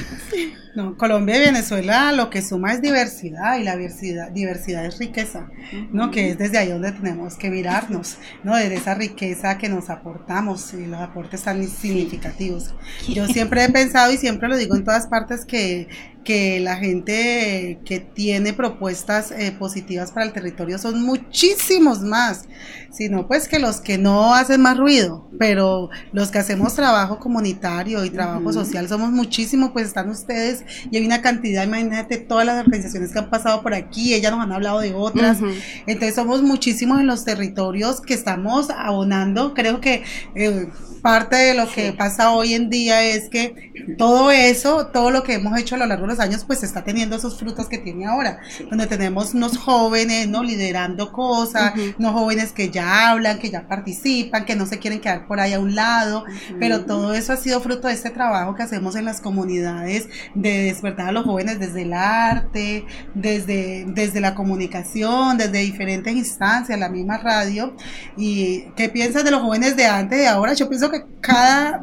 No, 0.75 0.97
Colombia 0.97 1.37
y 1.37 1.41
Venezuela 1.41 2.13
lo 2.13 2.31
que 2.31 2.43
suma 2.43 2.73
es 2.73 2.81
diversidad 2.81 3.59
y 3.59 3.65
la 3.65 3.77
diversidad, 3.77 4.31
diversidad 4.31 4.85
es 4.85 4.99
riqueza, 4.99 5.49
¿no? 5.93 6.11
Que 6.11 6.31
es 6.31 6.39
desde 6.39 6.59
ahí 6.59 6.69
donde 6.69 6.93
tenemos 6.93 7.37
que 7.37 7.51
mirarnos, 7.51 8.19
¿no? 8.45 8.57
De 8.57 8.73
esa 8.75 8.95
riqueza 8.95 9.59
que 9.59 9.69
nos 9.69 9.91
aportamos 9.91 10.73
y 10.75 10.87
los 10.87 11.01
aportes 11.01 11.43
tan 11.43 11.67
significativos. 11.67 12.75
Yo 13.09 13.27
siempre 13.27 13.65
he 13.65 13.69
pensado 13.71 14.13
y 14.13 14.19
siempre 14.19 14.49
lo 14.49 14.57
digo 14.57 14.77
en 14.77 14.85
todas 14.85 15.07
partes 15.07 15.45
que 15.45 15.89
que 16.29 16.61
la 16.61 16.77
gente 16.77 17.81
que 17.87 18.01
tiene 18.01 18.53
propuestas 18.53 19.31
eh, 19.31 19.51
positivas 19.59 20.13
para 20.13 20.27
el 20.27 20.35
territorio 20.35 20.77
son 20.77 21.03
muchísimos 21.03 22.03
más, 22.03 22.45
sino 22.93 23.27
pues 23.27 23.49
que 23.49 23.59
los 23.59 23.81
que 23.81 23.97
no 23.97 24.35
hacen 24.35 24.61
más 24.61 24.77
ruido, 24.77 25.27
pero 25.39 25.89
los 26.13 26.31
que 26.31 26.37
hacemos 26.37 26.75
trabajo 26.75 27.19
comunitario 27.19 28.05
y 28.05 28.11
trabajo 28.11 28.53
social 28.53 28.87
somos 28.91 29.11
muchísimos, 29.11 29.71
pues 29.71 29.87
están 29.87 30.11
ustedes 30.11 30.65
y 30.91 30.99
hay 30.99 31.07
una 31.07 31.23
cantidad, 31.23 31.65
imagínate 31.65 32.19
todas 32.19 32.45
las 32.45 32.63
organizaciones 32.63 33.11
que 33.11 33.21
han 33.21 33.31
pasado 33.31 33.63
por 33.63 33.73
aquí, 33.73 34.13
ellas 34.13 34.31
nos 34.31 34.43
han 34.43 34.53
hablado 34.53 34.81
de 34.81 34.93
otras, 34.93 35.39
entonces 35.87 36.15
somos 36.15 36.43
muchísimos 36.43 37.01
en 37.01 37.07
los 37.07 37.25
territorios 37.25 38.03
que 38.03 38.13
estamos 38.13 38.69
abonando, 38.69 39.55
creo 39.55 39.81
que... 39.81 40.03
Eh, 40.35 40.69
parte 40.99 41.37
de 41.37 41.55
lo 41.55 41.71
que 41.71 41.93
pasa 41.93 42.33
hoy 42.33 42.55
en 42.55 42.71
día 42.71 43.03
es 43.05 43.29
que 43.29 43.73
todo 43.97 44.31
eso, 44.31 44.89
todo 44.89 45.11
lo 45.11 45.23
que 45.23 45.35
hemos 45.35 45.59
hecho 45.59 45.75
a 45.75 45.79
lo 45.79 45.87
largo 45.87 46.07
de 46.07 46.13
los 46.13 46.21
años, 46.21 46.45
pues 46.45 46.63
está 46.63 46.85
teniendo 46.85 47.17
esos 47.17 47.39
frutos 47.39 47.69
que 47.69 47.79
tiene 47.79 48.07
ahora, 48.07 48.41
donde 48.69 48.87
tenemos 48.87 49.35
unos 49.35 49.57
jóvenes, 49.57 50.29
¿no? 50.29 50.43
Liderando 50.43 51.13
cosas, 51.13 51.73
unos 51.99 52.13
jóvenes 52.13 52.53
que 52.53 52.71
ya 52.71 53.11
hablan, 53.11 53.39
que 53.39 53.51
ya 53.51 53.67
participan, 53.67 54.45
que 54.45 54.57
no 54.57 54.67
se 54.67 54.79
quieren 54.79 55.01
quedar 55.01 55.27
por 55.27 55.41
ahí 55.41 55.53
a 55.53 55.61
un 55.61 55.75
lado, 55.75 56.25
pero 56.59 56.85
todo 56.85 57.15
eso 57.15 57.33
ha 57.33 57.37
sido 57.37 57.61
fruto 57.61 57.89
de 57.89 57.95
este 57.95 58.11
trabajo 58.11 58.55
que 58.55 58.63
hacemos 58.63 58.97
en 58.97 59.05
las 59.05 59.21
comunidades, 59.21 60.09
de 60.35 60.65
despertar 60.65 61.09
a 61.09 61.13
los 61.13 61.25
jóvenes 61.25 61.59
desde 61.59 61.83
el 61.83 61.93
arte, 61.93 62.85
desde, 63.15 63.85
desde 63.89 64.21
la 64.21 64.35
comunicación, 64.35 65.39
desde 65.39 65.59
diferentes 65.61 66.15
instancias, 66.15 66.79
la 66.79 66.89
misma 66.89 67.19
radio. 67.19 67.75
¿Y 68.17 68.65
qué 68.77 68.89
piensas 68.89 69.25
de 69.25 69.31
los 69.31 69.43
jóvenes 69.43 69.77
de 69.77 69.87
antes 69.87 70.19
y 70.19 70.23
de 70.23 70.29
ahora? 70.29 70.53
Yo 70.55 70.69
pienso 70.69 70.88
que 70.91 71.05
cada, 71.21 71.83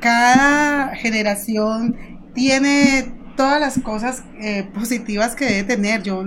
cada 0.00 0.94
generación 0.96 1.96
tiene 2.34 3.12
todas 3.36 3.60
las 3.60 3.78
cosas 3.80 4.24
eh, 4.40 4.68
positivas 4.74 5.34
que 5.34 5.44
debe 5.44 5.64
tener. 5.64 6.02
Yo 6.02 6.24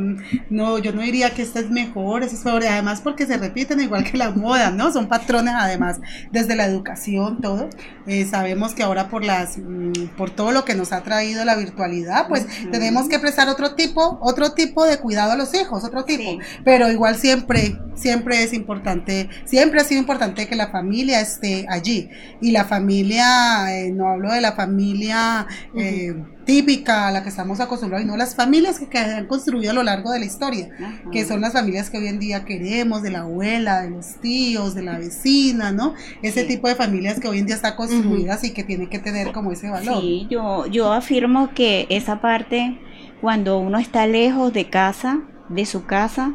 no, 0.49 0.77
yo 0.77 0.93
no 0.93 1.01
diría 1.01 1.33
que 1.33 1.41
esta 1.41 1.59
es 1.59 1.69
mejor, 1.69 2.23
esta 2.23 2.35
es 2.35 2.41
peor, 2.41 2.63
además 2.65 3.01
porque 3.01 3.25
se 3.25 3.37
repiten 3.37 3.81
igual 3.81 4.03
que 4.03 4.17
la 4.17 4.31
moda, 4.31 4.71
¿no? 4.71 4.91
Son 4.91 5.07
patrones 5.07 5.53
además 5.57 5.99
desde 6.31 6.55
la 6.55 6.65
educación, 6.65 7.41
todo. 7.41 7.69
Eh, 8.07 8.25
sabemos 8.25 8.73
que 8.73 8.83
ahora 8.83 9.09
por 9.09 9.23
las, 9.23 9.57
mm, 9.57 10.15
por 10.17 10.29
todo 10.29 10.51
lo 10.51 10.65
que 10.65 10.75
nos 10.75 10.91
ha 10.93 11.01
traído 11.01 11.43
la 11.45 11.55
virtualidad, 11.55 12.27
pues 12.27 12.45
tenemos 12.71 13.09
que 13.09 13.19
prestar 13.19 13.49
otro 13.49 13.75
tipo, 13.75 14.19
otro 14.21 14.53
tipo 14.53 14.85
de 14.85 14.97
cuidado 14.97 15.33
a 15.33 15.35
los 15.35 15.53
hijos, 15.53 15.83
otro 15.83 16.05
tipo. 16.05 16.37
Pero 16.63 16.91
igual 16.91 17.15
siempre, 17.15 17.77
siempre 17.95 18.43
es 18.43 18.53
importante, 18.53 19.29
siempre 19.45 19.81
ha 19.81 19.83
sido 19.83 19.99
importante 19.99 20.47
que 20.47 20.55
la 20.55 20.67
familia 20.67 21.21
esté 21.21 21.65
allí. 21.69 22.09
Y 22.41 22.51
la 22.51 22.65
familia, 22.65 23.77
eh, 23.77 23.91
no 23.91 24.07
hablo 24.07 24.31
de 24.31 24.41
la 24.41 24.53
familia 24.53 25.47
eh, 25.75 26.15
típica 26.49 27.07
a 27.07 27.11
la 27.11 27.21
que 27.21 27.29
estamos 27.29 27.59
acostumbrados, 27.59 28.03
y 28.03 28.09
no 28.09 28.17
las 28.17 28.35
familias 28.35 28.79
que, 28.79 28.87
que 28.87 28.97
han 28.97 29.27
construido 29.27 29.69
a 29.69 29.73
lo 29.75 29.83
largo 29.83 30.09
de 30.09 30.17
la 30.17 30.25
historia, 30.25 30.69
que 31.11 31.23
son 31.23 31.41
las 31.41 31.53
familias 31.53 31.91
que 31.91 31.99
hoy 31.99 32.07
en 32.07 32.17
día 32.17 32.43
queremos, 32.43 33.03
de 33.03 33.11
la 33.11 33.19
abuela, 33.19 33.83
de 33.83 33.91
los 33.91 34.15
tíos, 34.15 34.73
de 34.73 34.81
la 34.81 34.97
vecina, 34.97 35.71
¿no? 35.71 35.93
Ese 36.23 36.45
tipo 36.45 36.67
de 36.67 36.73
familias 36.73 37.19
que 37.19 37.27
hoy 37.27 37.37
en 37.37 37.45
día 37.45 37.53
está 37.53 37.75
construidas 37.75 38.43
y 38.43 38.51
que 38.51 38.63
tiene 38.63 38.89
que 38.89 38.97
tener 38.97 39.31
como 39.31 39.51
ese 39.51 39.69
valor. 39.69 40.01
Sí, 40.01 40.25
yo, 40.31 40.65
yo 40.65 40.91
afirmo 40.91 41.51
que 41.53 41.85
esa 41.89 42.19
parte, 42.19 42.79
cuando 43.21 43.59
uno 43.59 43.77
está 43.77 44.07
lejos 44.07 44.51
de 44.51 44.71
casa, 44.71 45.19
de 45.49 45.67
su 45.67 45.85
casa, 45.85 46.33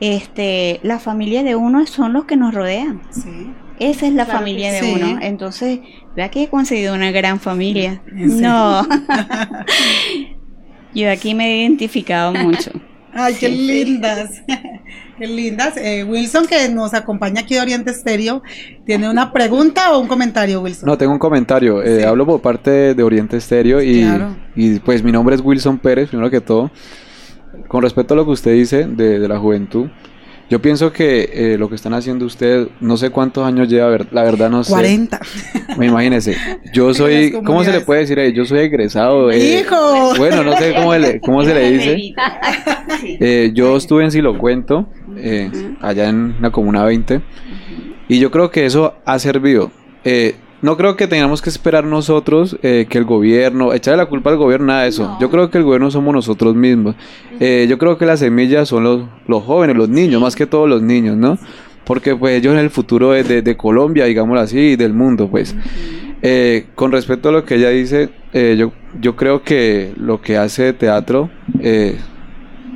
este, 0.00 0.80
la 0.82 0.98
familia 0.98 1.44
de 1.44 1.54
uno 1.54 1.86
son 1.86 2.12
los 2.12 2.24
que 2.24 2.36
nos 2.36 2.52
rodean. 2.52 3.02
Sí. 3.10 3.52
Esa 3.78 4.06
es 4.06 4.12
la 4.12 4.26
familia 4.26 4.72
de 4.72 4.92
uno. 4.92 5.18
Entonces, 5.20 5.80
vea 6.14 6.30
que 6.30 6.44
he 6.44 6.48
conseguido 6.48 6.94
una 6.94 7.10
gran 7.10 7.40
familia. 7.40 8.02
No. 8.12 8.86
Yo 10.94 11.10
aquí 11.10 11.34
me 11.34 11.46
he 11.46 11.60
identificado 11.62 12.32
mucho. 12.32 12.70
Ay, 13.12 13.34
qué 13.34 13.48
lindas. 13.48 14.42
Qué 15.18 15.28
lindas. 15.28 15.76
Eh, 15.76 16.02
Wilson, 16.02 16.46
que 16.46 16.68
nos 16.68 16.92
acompaña 16.92 17.42
aquí 17.42 17.54
de 17.54 17.60
Oriente 17.60 17.92
Estéreo, 17.92 18.42
¿tiene 18.84 19.08
una 19.08 19.32
pregunta 19.32 19.92
o 19.92 20.00
un 20.00 20.08
comentario, 20.08 20.60
Wilson? 20.60 20.88
No, 20.88 20.98
tengo 20.98 21.12
un 21.12 21.20
comentario. 21.20 21.84
Eh, 21.84 22.04
hablo 22.04 22.26
por 22.26 22.40
parte 22.40 22.94
de 22.94 23.02
Oriente 23.04 23.36
Estéreo 23.36 23.80
y, 23.80 24.04
y 24.56 24.80
pues 24.80 25.04
mi 25.04 25.12
nombre 25.12 25.36
es 25.36 25.40
Wilson 25.40 25.78
Pérez, 25.78 26.08
primero 26.08 26.30
que 26.30 26.40
todo. 26.40 26.72
Con 27.68 27.82
respecto 27.82 28.14
a 28.14 28.16
lo 28.16 28.24
que 28.24 28.32
usted 28.32 28.54
dice 28.54 28.88
de, 28.88 29.20
de 29.20 29.28
la 29.28 29.38
juventud, 29.38 29.86
yo 30.50 30.60
pienso 30.60 30.92
que 30.92 31.30
eh, 31.32 31.58
lo 31.58 31.68
que 31.68 31.74
están 31.74 31.94
haciendo 31.94 32.26
ustedes, 32.26 32.68
no 32.80 32.96
sé 32.96 33.10
cuántos 33.10 33.46
años 33.46 33.68
lleva, 33.68 33.96
la 34.10 34.22
verdad 34.22 34.50
no 34.50 34.62
sé. 34.62 34.72
40. 34.72 35.20
Imagínense, 35.80 36.36
yo 36.72 36.92
soy, 36.92 37.32
¿cómo 37.44 37.64
se 37.64 37.72
le 37.72 37.80
puede 37.80 38.00
decir? 38.00 38.18
Yo 38.34 38.44
soy 38.44 38.60
egresado. 38.60 39.30
Eh, 39.30 39.60
¡Hijo! 39.60 40.14
Bueno, 40.16 40.44
no 40.44 40.56
sé 40.56 40.74
cómo, 40.74 40.92
cómo 41.22 41.44
se 41.44 41.54
le 41.54 41.70
dice. 41.70 42.14
Eh, 43.20 43.50
yo 43.54 43.76
estuve 43.76 44.04
en 44.04 44.10
Si 44.10 44.20
lo 44.20 44.38
cuento, 44.38 44.88
eh, 45.16 45.50
allá 45.80 46.08
en 46.08 46.36
la 46.40 46.50
Comuna 46.50 46.84
20, 46.84 47.20
y 48.08 48.18
yo 48.18 48.30
creo 48.30 48.50
que 48.50 48.66
eso 48.66 48.94
ha 49.04 49.18
servido. 49.18 49.70
No 50.64 50.78
creo 50.78 50.96
que 50.96 51.06
tengamos 51.06 51.42
que 51.42 51.50
esperar 51.50 51.84
nosotros 51.84 52.56
eh, 52.62 52.86
que 52.88 52.96
el 52.96 53.04
gobierno, 53.04 53.74
echarle 53.74 53.98
la 53.98 54.06
culpa 54.06 54.30
al 54.30 54.38
gobierno, 54.38 54.68
nada 54.68 54.84
de 54.84 54.88
eso. 54.88 55.14
Yo 55.20 55.28
creo 55.28 55.50
que 55.50 55.58
el 55.58 55.64
gobierno 55.64 55.90
somos 55.90 56.14
nosotros 56.14 56.54
mismos. 56.54 56.96
Eh, 57.38 57.66
yo 57.68 57.76
creo 57.76 57.98
que 57.98 58.06
las 58.06 58.20
semillas 58.20 58.66
son 58.66 58.82
los, 58.82 59.02
los 59.26 59.42
jóvenes, 59.42 59.76
los 59.76 59.90
niños, 59.90 60.22
más 60.22 60.34
que 60.34 60.46
todos 60.46 60.66
los 60.66 60.80
niños, 60.80 61.18
¿no? 61.18 61.36
Porque 61.84 62.16
pues 62.16 62.38
ellos 62.38 62.54
en 62.54 62.60
el 62.60 62.70
futuro 62.70 63.10
de, 63.10 63.42
de, 63.42 63.56
Colombia, 63.58 64.06
digámoslo 64.06 64.40
así, 64.40 64.58
y 64.58 64.76
del 64.76 64.94
mundo, 64.94 65.28
pues. 65.30 65.54
Eh, 66.22 66.68
con 66.74 66.92
respecto 66.92 67.28
a 67.28 67.32
lo 67.32 67.44
que 67.44 67.56
ella 67.56 67.68
dice, 67.68 68.08
yo, 68.32 68.72
yo 68.98 69.16
creo 69.16 69.42
que 69.42 69.92
lo 69.98 70.22
que 70.22 70.38
hace 70.38 70.72
teatro 70.72 71.28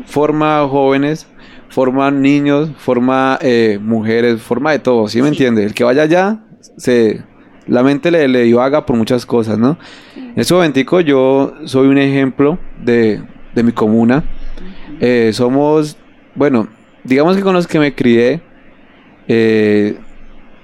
forma 0.05 0.69
jóvenes, 0.69 1.27
forma 1.71 2.11
niños, 2.11 2.69
forma 2.77 3.39
mujeres, 3.81 4.43
forma 4.43 4.73
de 4.73 4.79
todo, 4.79 5.09
¿sí 5.09 5.23
me 5.23 5.29
entiende? 5.29 5.65
El 5.65 5.73
que 5.73 5.85
vaya 5.85 6.03
allá 6.03 6.41
se 6.77 7.23
la 7.69 7.83
mente 7.83 8.11
le, 8.11 8.27
le 8.29 8.43
divaga 8.43 8.85
por 8.87 8.97
muchas 8.97 9.25
cosas, 9.27 9.59
¿no? 9.59 9.79
En 10.17 10.35
este 10.37 10.55
momentico 10.55 11.01
yo 11.01 11.55
soy 11.65 11.89
un 11.89 11.99
ejemplo 11.99 12.59
de, 12.83 13.23
de 13.55 13.63
mi 13.63 13.73
comuna. 13.73 14.25
Eh, 15.01 15.31
somos, 15.33 15.97
bueno, 16.35 16.69
digamos 17.05 17.37
que 17.37 17.43
con 17.43 17.55
los 17.55 17.67
que 17.67 17.79
me 17.79 17.95
crié, 17.95 18.41
eh, 19.29 19.97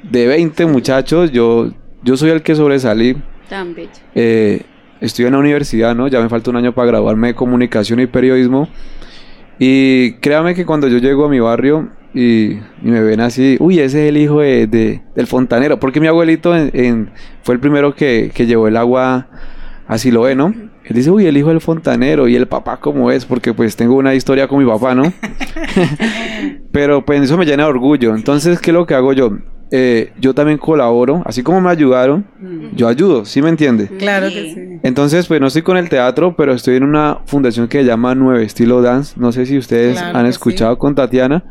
de 0.02 0.26
20 0.26 0.66
muchachos, 0.66 1.30
yo, 1.32 1.70
yo 2.02 2.16
soy 2.16 2.30
el 2.30 2.42
que 2.42 2.54
sobresalí. 2.54 3.16
Tan 3.48 3.74
bello. 3.74 3.90
Eh, 4.14 4.62
estoy 5.00 5.26
en 5.26 5.32
la 5.32 5.38
universidad, 5.38 5.94
¿no? 5.94 6.08
Ya 6.08 6.20
me 6.20 6.28
falta 6.28 6.50
un 6.50 6.56
año 6.56 6.74
para 6.74 6.88
graduarme 6.88 7.28
de 7.28 7.34
comunicación 7.34 8.00
y 8.00 8.06
periodismo. 8.06 8.68
Y 9.58 10.14
créame 10.14 10.54
que 10.54 10.66
cuando 10.66 10.88
yo 10.88 10.98
llego 10.98 11.26
a 11.26 11.28
mi 11.28 11.40
barrio, 11.40 11.90
y, 12.14 12.58
me 12.82 13.00
ven 13.02 13.20
así, 13.20 13.56
uy, 13.60 13.80
ese 13.80 14.04
es 14.04 14.08
el 14.10 14.16
hijo 14.16 14.40
de, 14.40 15.02
del 15.14 15.26
fontanero, 15.26 15.80
porque 15.80 16.00
mi 16.00 16.06
abuelito 16.06 16.56
en, 16.56 17.10
fue 17.42 17.54
el 17.54 17.60
primero 17.60 17.94
que, 17.94 18.30
que, 18.32 18.46
llevó 18.46 18.68
el 18.68 18.76
agua 18.76 19.28
así 19.86 20.10
lo 20.10 20.22
ve, 20.22 20.34
¿no? 20.34 20.54
Él 20.84 20.96
dice, 20.96 21.10
uy, 21.10 21.26
el 21.26 21.36
hijo 21.36 21.48
del 21.48 21.60
fontanero 21.60 22.28
y 22.28 22.36
el 22.36 22.46
papá 22.46 22.78
cómo 22.78 23.10
es, 23.10 23.24
porque 23.24 23.54
pues 23.54 23.74
tengo 23.74 23.96
una 23.96 24.14
historia 24.14 24.48
con 24.48 24.58
mi 24.58 24.70
papá, 24.70 24.94
¿no? 24.94 25.12
Pero 26.72 27.04
pues 27.04 27.22
eso 27.22 27.38
me 27.38 27.46
llena 27.46 27.64
de 27.64 27.70
orgullo. 27.70 28.14
Entonces, 28.14 28.60
¿qué 28.60 28.70
es 28.70 28.74
lo 28.74 28.86
que 28.86 28.94
hago 28.94 29.12
yo? 29.12 29.32
Eh, 29.70 30.12
yo 30.20 30.34
también 30.34 30.58
colaboro, 30.58 31.22
así 31.24 31.42
como 31.42 31.60
me 31.60 31.70
ayudaron, 31.70 32.26
mm. 32.38 32.76
yo 32.76 32.86
ayudo, 32.86 33.24
¿sí 33.24 33.40
me 33.40 33.48
entiende? 33.48 33.88
Claro 33.88 34.28
que 34.28 34.52
sí. 34.54 34.80
Entonces, 34.82 35.26
pues 35.26 35.40
no 35.40 35.46
estoy 35.46 35.62
con 35.62 35.78
el 35.78 35.88
teatro, 35.88 36.36
pero 36.36 36.52
estoy 36.52 36.76
en 36.76 36.84
una 36.84 37.20
fundación 37.26 37.66
que 37.66 37.78
se 37.78 37.84
llama 37.84 38.14
Nueve 38.14 38.44
Estilo 38.44 38.82
Dance. 38.82 39.14
No 39.18 39.32
sé 39.32 39.46
si 39.46 39.56
ustedes 39.56 39.98
han 39.98 40.26
escuchado 40.26 40.78
con 40.78 40.94
Tatiana. 40.94 41.44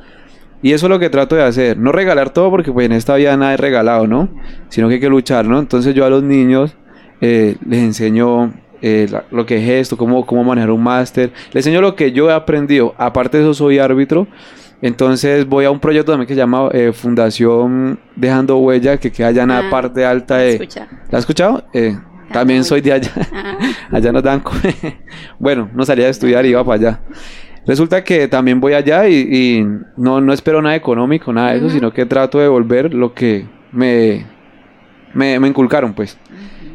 Y 0.64 0.72
eso 0.72 0.86
es 0.86 0.90
lo 0.90 0.98
que 0.98 1.10
trato 1.10 1.36
de 1.36 1.44
hacer. 1.44 1.78
No 1.78 1.92
regalar 1.92 2.30
todo 2.30 2.50
porque 2.50 2.72
pues 2.72 2.86
en 2.86 2.94
esta 2.94 3.16
vida 3.16 3.36
nada 3.36 3.54
es 3.54 3.60
regalado, 3.60 4.08
¿no? 4.08 4.30
Sino 4.70 4.88
que 4.88 4.96
hay 4.96 5.00
que 5.02 5.10
luchar, 5.10 5.46
¿no? 5.46 5.60
Entonces 5.60 5.94
yo 5.94 6.06
a 6.06 6.10
los 6.10 6.24
niños 6.24 6.76
eh, 7.20 7.58
les 7.68 7.80
enseño 7.80 8.54
eh, 8.82 9.10
lo 9.30 9.46
que 9.46 9.58
es 9.58 9.70
esto, 9.82 9.98
cómo, 9.98 10.26
cómo 10.26 10.46
manejar 10.46 10.72
un 10.72 10.82
máster. 10.82 11.34
Les 11.52 11.68
enseño 11.68 11.82
lo 11.82 11.98
que 11.98 12.14
yo 12.14 12.30
he 12.30 12.34
aprendido. 12.34 12.96
Aparte 12.98 13.38
de 13.38 13.44
eso 13.44 13.54
soy 13.54 13.78
árbitro. 13.78 14.26
Entonces 14.82 15.46
voy 15.46 15.66
a 15.66 15.72
un 15.72 15.82
proyecto 15.82 16.14
también 16.14 16.28
que 16.28 16.34
se 16.34 16.40
llama 16.40 16.70
eh, 16.72 16.94
Fundación 16.94 18.00
Dejando 18.16 18.58
Huella, 18.58 18.98
que 18.98 19.12
queda 19.12 19.28
allá 19.28 19.44
en 19.44 19.50
la 19.50 19.60
ah, 19.60 19.70
parte 19.70 20.06
alta 20.06 20.38
de... 20.38 20.70
¿La 21.10 21.18
has 21.18 21.24
escuchado? 21.24 21.66
también 22.32 22.64
soy 22.64 22.80
de 22.80 22.94
allá. 22.94 23.12
Ah. 23.34 23.58
allá 23.92 24.14
nos 24.14 24.24
dan... 24.24 24.42
bueno, 25.40 25.70
no 25.74 25.86
salía 25.86 26.06
de 26.06 26.12
estudiar 26.12 26.46
y 26.46 26.50
iba 26.50 26.64
para 26.64 26.76
allá. 26.76 27.02
Resulta 27.66 28.04
que 28.04 28.28
también 28.28 28.60
voy 28.60 28.74
allá 28.74 29.08
y, 29.08 29.66
no, 29.96 30.20
no 30.20 30.34
espero 30.34 30.62
nada 30.62 30.76
económico, 30.76 31.32
nada 31.32 31.52
de 31.52 31.58
eso, 31.60 31.70
sino 31.70 31.94
que 31.94 32.06
trato 32.06 32.38
de 32.38 32.46
devolver 32.46 32.94
lo 32.94 33.14
que 33.14 33.46
me, 33.72 34.26
me, 35.14 35.40
me 35.40 35.48
inculcaron, 35.48 35.94
pues. 35.94 36.18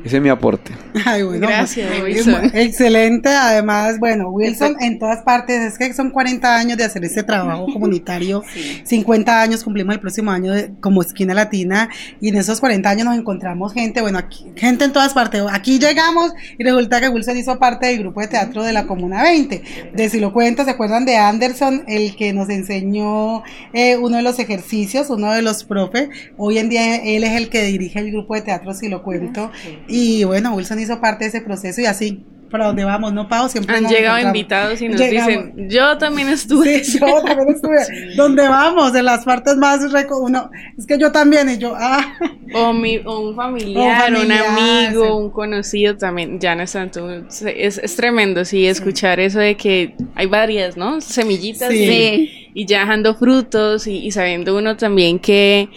Ese 0.08 0.16
es 0.16 0.22
mi 0.22 0.30
aporte. 0.30 0.72
Ay, 1.04 1.22
bueno, 1.22 1.46
Gracias, 1.46 1.86
Wilson. 2.02 2.50
Excelente. 2.54 3.28
Además, 3.28 3.98
bueno, 3.98 4.30
Wilson 4.30 4.76
en 4.80 4.98
todas 4.98 5.20
partes, 5.22 5.60
es 5.60 5.76
que 5.76 5.92
son 5.92 6.08
40 6.08 6.56
años 6.56 6.78
de 6.78 6.84
hacer 6.84 7.04
este 7.04 7.22
trabajo 7.22 7.66
comunitario. 7.74 8.42
50 8.84 9.42
años 9.42 9.62
cumplimos 9.62 9.94
el 9.94 10.00
próximo 10.00 10.30
año 10.30 10.54
como 10.80 11.02
esquina 11.02 11.34
latina 11.34 11.90
y 12.22 12.30
en 12.30 12.36
esos 12.36 12.58
40 12.58 12.88
años 12.88 13.04
nos 13.04 13.18
encontramos 13.18 13.74
gente, 13.74 14.00
bueno, 14.00 14.16
aquí, 14.16 14.46
gente 14.56 14.86
en 14.86 14.94
todas 14.94 15.12
partes. 15.12 15.42
Aquí 15.52 15.78
llegamos 15.78 16.32
y 16.58 16.64
resulta 16.64 17.02
que 17.02 17.10
Wilson 17.10 17.36
hizo 17.36 17.58
parte 17.58 17.88
del 17.88 17.98
grupo 17.98 18.22
de 18.22 18.28
teatro 18.28 18.62
de 18.64 18.72
la 18.72 18.86
Comuna 18.86 19.24
20. 19.24 19.62
De 19.92 20.08
si 20.08 20.20
lo 20.20 20.32
cuento, 20.32 20.64
¿se 20.64 20.70
acuerdan 20.70 21.04
de 21.04 21.18
Anderson, 21.18 21.84
el 21.86 22.16
que 22.16 22.32
nos 22.32 22.48
enseñó 22.48 23.42
eh, 23.74 23.98
uno 23.98 24.16
de 24.16 24.22
los 24.22 24.38
ejercicios, 24.38 25.10
uno 25.10 25.34
de 25.34 25.42
los 25.42 25.64
profes? 25.64 26.08
Hoy 26.38 26.56
en 26.56 26.70
día 26.70 26.96
él 26.96 27.24
es 27.24 27.32
el 27.32 27.50
que 27.50 27.62
dirige 27.62 27.98
el 27.98 28.10
grupo 28.10 28.34
de 28.36 28.40
teatro, 28.40 28.72
si 28.72 28.88
lo 28.88 29.02
cuento. 29.02 29.50
Y 29.86 29.97
bueno, 30.24 30.54
Wilson 30.54 30.78
hizo 30.80 31.00
parte 31.00 31.24
de 31.24 31.28
ese 31.28 31.40
proceso 31.40 31.80
y 31.80 31.86
así 31.86 32.24
para 32.48 32.66
dónde 32.66 32.84
vamos, 32.84 33.12
¿no, 33.12 33.28
Pau? 33.28 33.48
Siempre 33.48 33.76
Han 33.76 33.86
llegado 33.86 34.18
invitados 34.18 34.80
y 34.80 34.88
nos 34.88 34.98
dicen, 34.98 35.68
yo 35.68 35.98
también 35.98 36.28
estuve. 36.28 36.84
Sí, 36.84 36.98
yo 36.98 37.22
también 37.22 37.48
estuve. 37.50 37.76
¿Dónde 38.16 38.48
vamos? 38.48 38.94
En 38.94 39.04
las 39.04 39.24
partes 39.24 39.56
más... 39.56 39.80
Uno, 40.20 40.50
es 40.76 40.86
que 40.86 40.98
yo 40.98 41.12
también, 41.12 41.48
y 41.48 41.58
yo, 41.58 41.74
ah. 41.76 42.14
O, 42.54 42.72
mi, 42.72 42.98
o 43.04 43.20
un 43.28 43.36
familiar, 43.36 44.12
un 44.12 44.32
amigo, 44.32 45.16
un 45.16 45.30
conocido 45.30 45.96
también, 45.96 46.40
ya 46.40 46.54
no 46.54 46.62
es 46.62 46.72
tanto. 46.72 47.10
Es, 47.10 47.78
es 47.78 47.96
tremendo, 47.96 48.44
sí, 48.44 48.66
escuchar 48.66 49.20
eso 49.20 49.38
de 49.38 49.56
que 49.56 49.94
hay 50.14 50.26
varias, 50.26 50.76
¿no? 50.76 51.00
Semillitas 51.00 51.70
sí. 51.70 52.50
y 52.54 52.66
ya 52.66 52.80
dejando 52.80 53.14
frutos 53.14 53.86
y, 53.86 53.98
y 53.98 54.10
sabiendo 54.10 54.56
uno 54.56 54.76
también 54.76 55.18
que 55.18 55.68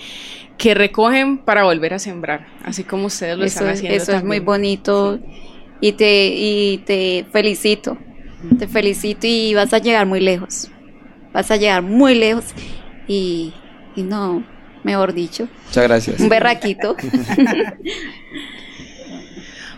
que 0.62 0.76
recogen 0.76 1.40
para 1.40 1.64
volver 1.64 1.96
a 1.96 1.98
sembrar, 1.98 2.46
así 2.64 2.84
como 2.84 3.08
ustedes 3.08 3.36
lo 3.36 3.46
están 3.46 3.70
haciendo. 3.70 3.98
Eso 3.98 4.12
es 4.12 4.24
muy 4.24 4.38
bonito 4.38 5.20
y 5.80 5.94
te, 5.94 6.28
y 6.28 6.78
te 6.86 7.26
felicito, 7.32 7.98
te 8.60 8.68
felicito 8.68 9.26
y 9.26 9.56
vas 9.56 9.74
a 9.74 9.80
llegar 9.80 10.06
muy 10.06 10.20
lejos, 10.20 10.70
vas 11.34 11.50
a 11.50 11.56
llegar 11.56 11.82
muy 11.82 12.14
lejos 12.14 12.46
y, 13.08 13.56
y 13.96 14.04
no, 14.04 14.46
mejor 14.84 15.14
dicho. 15.14 15.48
Muchas 15.66 15.84
gracias. 15.84 16.20
Un 16.20 16.30
berraquito. 16.30 16.96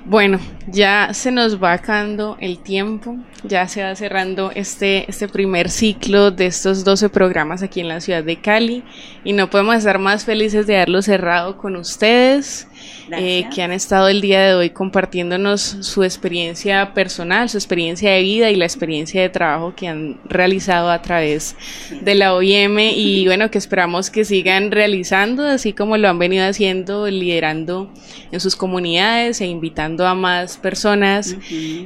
Bueno, 0.05 0.37
ya 0.67 1.13
se 1.13 1.31
nos 1.31 1.63
va 1.63 1.71
acabando 1.71 2.35
el 2.41 2.59
tiempo, 2.59 3.15
ya 3.43 3.69
se 3.69 3.83
va 3.83 3.95
cerrando 3.95 4.51
este, 4.53 5.09
este 5.09 5.29
primer 5.29 5.69
ciclo 5.69 6.29
de 6.29 6.47
estos 6.47 6.83
12 6.83 7.07
programas 7.07 7.63
aquí 7.63 7.79
en 7.79 7.87
la 7.87 8.01
ciudad 8.01 8.21
de 8.21 8.35
Cali 8.41 8.83
y 9.23 9.31
no 9.31 9.49
podemos 9.49 9.77
estar 9.77 9.99
más 9.99 10.25
felices 10.25 10.67
de 10.67 10.75
haberlo 10.75 11.01
cerrado 11.01 11.57
con 11.57 11.77
ustedes. 11.77 12.67
Eh, 13.11 13.45
que 13.53 13.61
han 13.61 13.71
estado 13.71 14.07
el 14.07 14.21
día 14.21 14.41
de 14.41 14.53
hoy 14.55 14.69
compartiéndonos 14.69 15.61
su 15.81 16.03
experiencia 16.03 16.93
personal, 16.93 17.49
su 17.49 17.57
experiencia 17.57 18.11
de 18.11 18.21
vida 18.21 18.49
y 18.49 18.55
la 18.55 18.65
experiencia 18.65 19.21
de 19.21 19.29
trabajo 19.29 19.73
que 19.75 19.87
han 19.87 20.19
realizado 20.23 20.89
a 20.89 21.01
través 21.01 21.55
de 22.01 22.15
la 22.15 22.33
OIM 22.33 22.79
y 22.79 23.25
bueno, 23.25 23.51
que 23.51 23.57
esperamos 23.57 24.09
que 24.09 24.25
sigan 24.25 24.71
realizando, 24.71 25.45
así 25.45 25.73
como 25.73 25.97
lo 25.97 26.07
han 26.09 26.17
venido 26.17 26.45
haciendo, 26.45 27.07
liderando 27.09 27.91
en 28.31 28.39
sus 28.39 28.55
comunidades 28.55 29.41
e 29.41 29.47
invitando 29.47 30.07
a 30.07 30.15
más 30.15 30.57
personas 30.57 31.35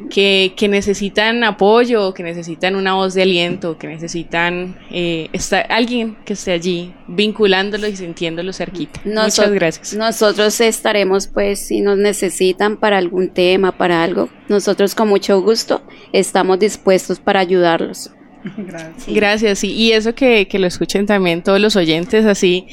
que, 0.10 0.54
que, 0.56 0.68
necesitan 0.68 1.44
apoyo, 1.44 2.14
que 2.14 2.24
necesitan 2.24 2.76
una 2.76 2.94
voz 2.94 3.14
de 3.14 3.24
aliento, 3.24 3.78
que 3.78 3.88
necesitan 3.88 4.78
eh, 4.92 5.30
estar, 5.34 5.66
alguien 5.70 6.18
que 6.26 6.34
esté 6.34 6.52
allí 6.52 6.94
vinculándolo 7.08 7.88
y 7.88 7.96
sintiéndolo 7.96 8.54
cerquita. 8.54 9.02
Muchas 9.04 9.52
gracias. 9.52 9.94
Nosotros 9.94 10.60
estaremos 10.88 11.28
pues 11.28 11.60
si 11.60 11.82
nos 11.82 11.98
necesitan 11.98 12.78
para 12.78 12.98
algún 12.98 13.28
tema, 13.28 13.74
para 13.74 14.04
algo, 14.04 14.30
nosotros 14.48 14.96
con 14.96 15.10
mucho 15.10 15.42
gusto 15.42 15.82
estamos 16.14 16.60
dispuestos 16.60 17.20
para 17.20 17.42
ayudarlos. 17.42 18.12
Gracias. 18.58 19.08
Gracias, 19.08 19.64
y 19.66 19.92
eso 19.92 20.16
que, 20.16 20.48
lo 20.54 20.66
escuchen 20.66 21.06
también 21.06 21.44
todos 21.44 21.60
los 21.60 21.76
oyentes, 21.76 22.26
así 22.26 22.68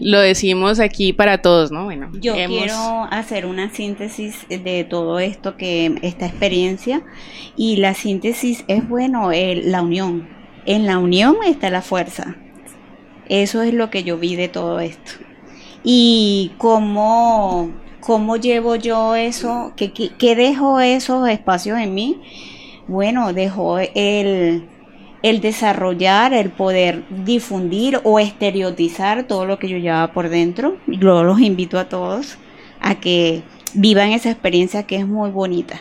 lo 0.00 0.18
decimos 0.18 0.80
aquí 0.80 1.12
para 1.12 1.42
todos, 1.42 1.70
¿no? 1.70 1.84
Bueno, 1.84 2.10
yo 2.14 2.34
quiero 2.34 3.04
hacer 3.08 3.46
una 3.46 3.72
síntesis 3.72 4.34
de 4.48 4.82
todo 4.82 5.20
esto, 5.20 5.56
que 5.56 5.94
esta 6.02 6.26
experiencia, 6.26 7.02
y 7.56 7.76
la 7.76 7.94
síntesis 7.94 8.64
es, 8.66 8.88
bueno, 8.88 9.30
la 9.30 9.82
unión. 9.82 10.28
En 10.66 10.86
la 10.86 10.98
unión 10.98 11.36
está 11.46 11.70
la 11.70 11.82
fuerza. 11.82 12.36
Eso 13.28 13.62
es 13.62 13.72
lo 13.72 13.90
que 13.90 14.02
yo 14.02 14.18
vi 14.18 14.34
de 14.34 14.48
todo 14.48 14.80
esto 14.80 15.29
y 15.82 16.52
cómo, 16.58 17.70
cómo 18.00 18.36
llevo 18.36 18.76
yo 18.76 19.14
eso, 19.14 19.72
¿Qué, 19.76 19.92
qué, 19.92 20.36
dejo 20.36 20.80
esos 20.80 21.28
espacios 21.28 21.78
en 21.78 21.94
mí. 21.94 22.20
Bueno, 22.88 23.32
dejo 23.32 23.78
el, 23.78 24.68
el 25.22 25.40
desarrollar, 25.40 26.32
el 26.32 26.50
poder 26.50 27.04
difundir 27.24 28.00
o 28.04 28.18
estereotizar 28.18 29.24
todo 29.24 29.46
lo 29.46 29.58
que 29.58 29.68
yo 29.68 29.78
llevaba 29.78 30.12
por 30.12 30.28
dentro. 30.28 30.76
Yo 30.86 31.22
los 31.22 31.40
invito 31.40 31.78
a 31.78 31.88
todos 31.88 32.36
a 32.80 32.96
que 32.96 33.42
vivan 33.74 34.10
esa 34.10 34.30
experiencia 34.30 34.82
que 34.84 34.96
es 34.96 35.06
muy 35.06 35.30
bonita. 35.30 35.80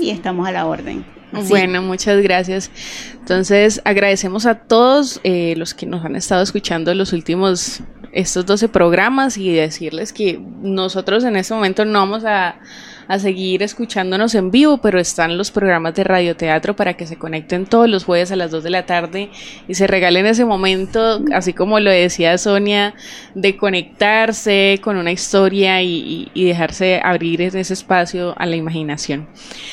Y 0.00 0.10
estamos 0.10 0.46
a 0.46 0.52
la 0.52 0.66
orden. 0.66 1.04
Bueno, 1.48 1.82
muchas 1.82 2.22
gracias. 2.22 2.70
Entonces, 3.18 3.82
agradecemos 3.84 4.46
a 4.46 4.54
todos 4.54 5.20
eh, 5.24 5.54
los 5.56 5.74
que 5.74 5.84
nos 5.84 6.04
han 6.04 6.16
estado 6.16 6.42
escuchando 6.42 6.94
los 6.94 7.12
últimos 7.12 7.82
estos 8.12 8.46
12 8.46 8.68
programas 8.68 9.36
y 9.36 9.52
decirles 9.52 10.12
que 10.12 10.40
nosotros 10.62 11.24
en 11.24 11.36
este 11.36 11.54
momento 11.54 11.84
no 11.84 12.00
vamos 12.00 12.24
a 12.24 12.60
a 13.08 13.18
seguir 13.18 13.62
escuchándonos 13.62 14.34
en 14.34 14.50
vivo, 14.50 14.78
pero 14.78 15.00
están 15.00 15.38
los 15.38 15.50
programas 15.50 15.94
de 15.94 16.04
radioteatro 16.04 16.76
para 16.76 16.94
que 16.94 17.06
se 17.06 17.16
conecten 17.16 17.64
todos 17.64 17.88
los 17.88 18.04
jueves 18.04 18.30
a 18.30 18.36
las 18.36 18.50
2 18.50 18.62
de 18.62 18.70
la 18.70 18.84
tarde 18.84 19.30
y 19.66 19.74
se 19.74 19.86
regalen 19.86 20.26
ese 20.26 20.44
momento, 20.44 21.22
así 21.32 21.54
como 21.54 21.80
lo 21.80 21.90
decía 21.90 22.36
Sonia, 22.36 22.94
de 23.34 23.56
conectarse 23.56 24.78
con 24.82 24.96
una 24.96 25.10
historia 25.10 25.82
y, 25.82 26.30
dejarse 26.34 27.00
abrir 27.02 27.42
ese 27.42 27.60
espacio 27.60 28.34
a 28.38 28.46
la 28.46 28.56
imaginación. 28.56 29.28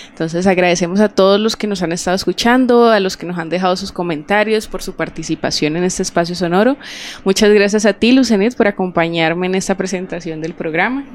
Entonces 0.10 0.48
agradecemos 0.48 1.00
a 1.00 1.10
todos 1.10 1.40
los 1.40 1.56
que 1.56 1.68
nos 1.68 1.82
han 1.84 1.92
estado 1.92 2.16
escuchando, 2.16 2.90
a 2.90 3.00
los 3.00 3.18
que 3.18 3.26
nos 3.26 3.38
han 3.38 3.50
dejado 3.50 3.76
sus 3.76 3.92
comentarios, 3.92 4.68
por 4.68 4.82
su 4.82 4.96
participación 4.96 5.76
en 5.78 5.84
este 5.84 6.04
espacio 6.04 6.36
sonoro. 6.36 6.78
Muchas 7.24 7.50
gracias 7.54 7.86
a 7.86 7.94
ti, 7.94 8.12
Lucenet, 8.12 8.56
por 8.56 8.68
acompañarme 8.68 9.48
en 9.48 9.56
esta 9.56 9.76
presentación 9.76 10.42
del 10.42 10.54
programa. 10.54 11.06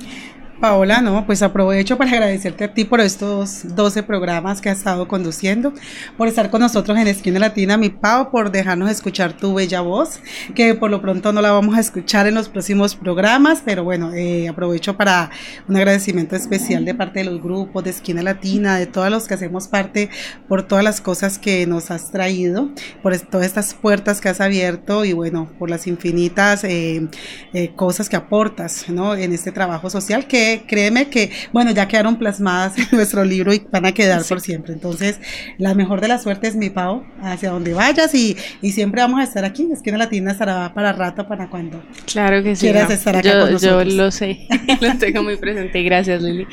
Paola, 0.61 1.01
no, 1.01 1.25
pues 1.25 1.41
aprovecho 1.41 1.97
para 1.97 2.11
agradecerte 2.11 2.65
a 2.65 2.75
ti 2.75 2.85
por 2.85 3.01
estos 3.01 3.75
12 3.75 4.03
programas 4.03 4.61
que 4.61 4.69
has 4.69 4.77
estado 4.77 5.09
conduciendo, 5.09 5.73
por 6.19 6.29
estar 6.29 6.51
con 6.51 6.61
nosotros 6.61 6.99
en 6.99 7.07
Esquina 7.07 7.39
Latina, 7.39 7.79
mi 7.79 7.89
Pau, 7.89 8.31
por 8.31 8.53
dejarnos 8.53 8.91
escuchar 8.91 9.33
tu 9.33 9.55
bella 9.55 9.81
voz, 9.81 10.21
que 10.55 10.75
por 10.75 10.91
lo 10.91 11.01
pronto 11.01 11.33
no 11.33 11.41
la 11.41 11.53
vamos 11.53 11.79
a 11.79 11.81
escuchar 11.81 12.27
en 12.27 12.35
los 12.35 12.51
próximos 12.51 12.95
programas, 12.95 13.63
pero 13.65 13.85
bueno, 13.85 14.13
eh, 14.13 14.49
aprovecho 14.49 14.99
para 14.99 15.31
un 15.67 15.77
agradecimiento 15.77 16.37
especial 16.37 16.85
de 16.85 16.95
parte 16.95 17.21
de 17.21 17.25
los 17.25 17.43
grupos 17.43 17.83
de 17.83 17.91
Esquina 17.91 18.23
Latina, 18.23 18.77
de 18.77 18.87
todos 18.87 19.11
los 19.11 19.27
que 19.27 19.35
hacemos 19.35 19.67
parte, 19.67 20.11
por 20.47 20.63
todas 20.63 20.85
las 20.85 21.01
cosas 21.01 21.39
que 21.39 21.67
nos 21.67 21.91
has 21.91 22.11
traído, 22.11 22.69
por 23.03 23.19
todas 23.19 23.47
estas 23.47 23.73
puertas 23.73 24.21
que 24.21 24.29
has 24.29 24.43
abierto 24.43 25.07
y 25.07 25.15
bueno, 25.15 25.51
por 25.59 25.71
las 25.71 25.87
infinitas 25.87 26.65
eh, 26.65 27.09
eh, 27.55 27.73
cosas 27.75 28.11
que 28.11 28.17
aportas 28.17 28.91
¿no? 28.91 29.15
en 29.15 29.33
este 29.33 29.53
trabajo 29.53 29.89
social 29.89 30.27
que 30.27 30.49
créeme 30.59 31.09
que, 31.09 31.30
bueno, 31.53 31.70
ya 31.70 31.88
quedaron 31.88 32.16
plasmadas 32.16 32.78
en 32.78 32.86
nuestro 32.92 33.24
libro 33.24 33.53
y 33.53 33.62
van 33.70 33.86
a 33.86 33.92
quedar 33.92 34.22
por 34.24 34.40
siempre. 34.40 34.72
Entonces, 34.72 35.20
la 35.59 35.74
mejor 35.74 36.01
de 36.01 36.09
las 36.09 36.22
suertes, 36.22 36.57
mi 36.57 36.70
Pau, 36.70 37.05
hacia 37.22 37.51
donde 37.51 37.74
vayas 37.74 38.14
y, 38.14 38.36
y 38.62 38.72
siempre 38.72 39.01
vamos 39.01 39.20
a 39.20 39.24
estar 39.24 39.44
aquí. 39.44 39.68
Esquina 39.72 39.98
Latina 39.98 40.32
estará 40.32 40.72
para 40.74 40.92
rato, 40.92 41.26
para 41.26 41.48
cuando 41.48 41.82
claro 42.11 42.42
que 42.42 42.57
sí, 42.57 42.66
quieras 42.66 42.90
estar 42.90 43.16
acá 43.16 43.32
yo, 43.32 43.40
con 43.40 43.53
nosotros. 43.53 43.94
Yo 43.94 43.96
lo 43.96 44.11
sé, 44.11 44.46
lo 44.80 44.98
tengo 44.98 45.22
muy 45.22 45.36
presente. 45.36 45.82
Gracias, 45.82 46.22
Lili. 46.22 46.46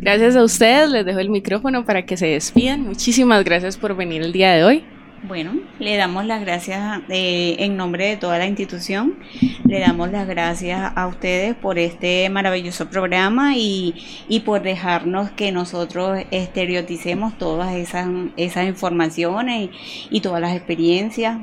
Gracias 0.00 0.34
a 0.36 0.42
ustedes, 0.42 0.90
les 0.90 1.06
dejo 1.06 1.20
el 1.20 1.30
micrófono 1.30 1.84
para 1.84 2.04
que 2.04 2.16
se 2.16 2.26
despidan. 2.26 2.82
Muchísimas 2.82 3.44
gracias 3.44 3.76
por 3.76 3.94
venir 3.96 4.22
el 4.22 4.32
día 4.32 4.52
de 4.52 4.64
hoy. 4.64 4.84
Bueno, 5.24 5.52
le 5.78 5.96
damos 5.96 6.24
las 6.24 6.40
gracias 6.40 7.00
eh, 7.08 7.54
en 7.60 7.76
nombre 7.76 8.06
de 8.06 8.16
toda 8.16 8.38
la 8.38 8.46
institución, 8.46 9.20
le 9.64 9.78
damos 9.78 10.10
las 10.10 10.26
gracias 10.26 10.92
a 10.96 11.06
ustedes 11.06 11.54
por 11.54 11.78
este 11.78 12.28
maravilloso 12.28 12.90
programa 12.90 13.56
y, 13.56 13.94
y 14.28 14.40
por 14.40 14.62
dejarnos 14.62 15.30
que 15.30 15.52
nosotros 15.52 16.18
estereoticemos 16.32 17.38
todas 17.38 17.72
esas, 17.76 18.08
esas 18.36 18.66
informaciones 18.66 19.70
y, 20.10 20.20
todas 20.22 20.40
las 20.40 20.56
experiencias, 20.56 21.38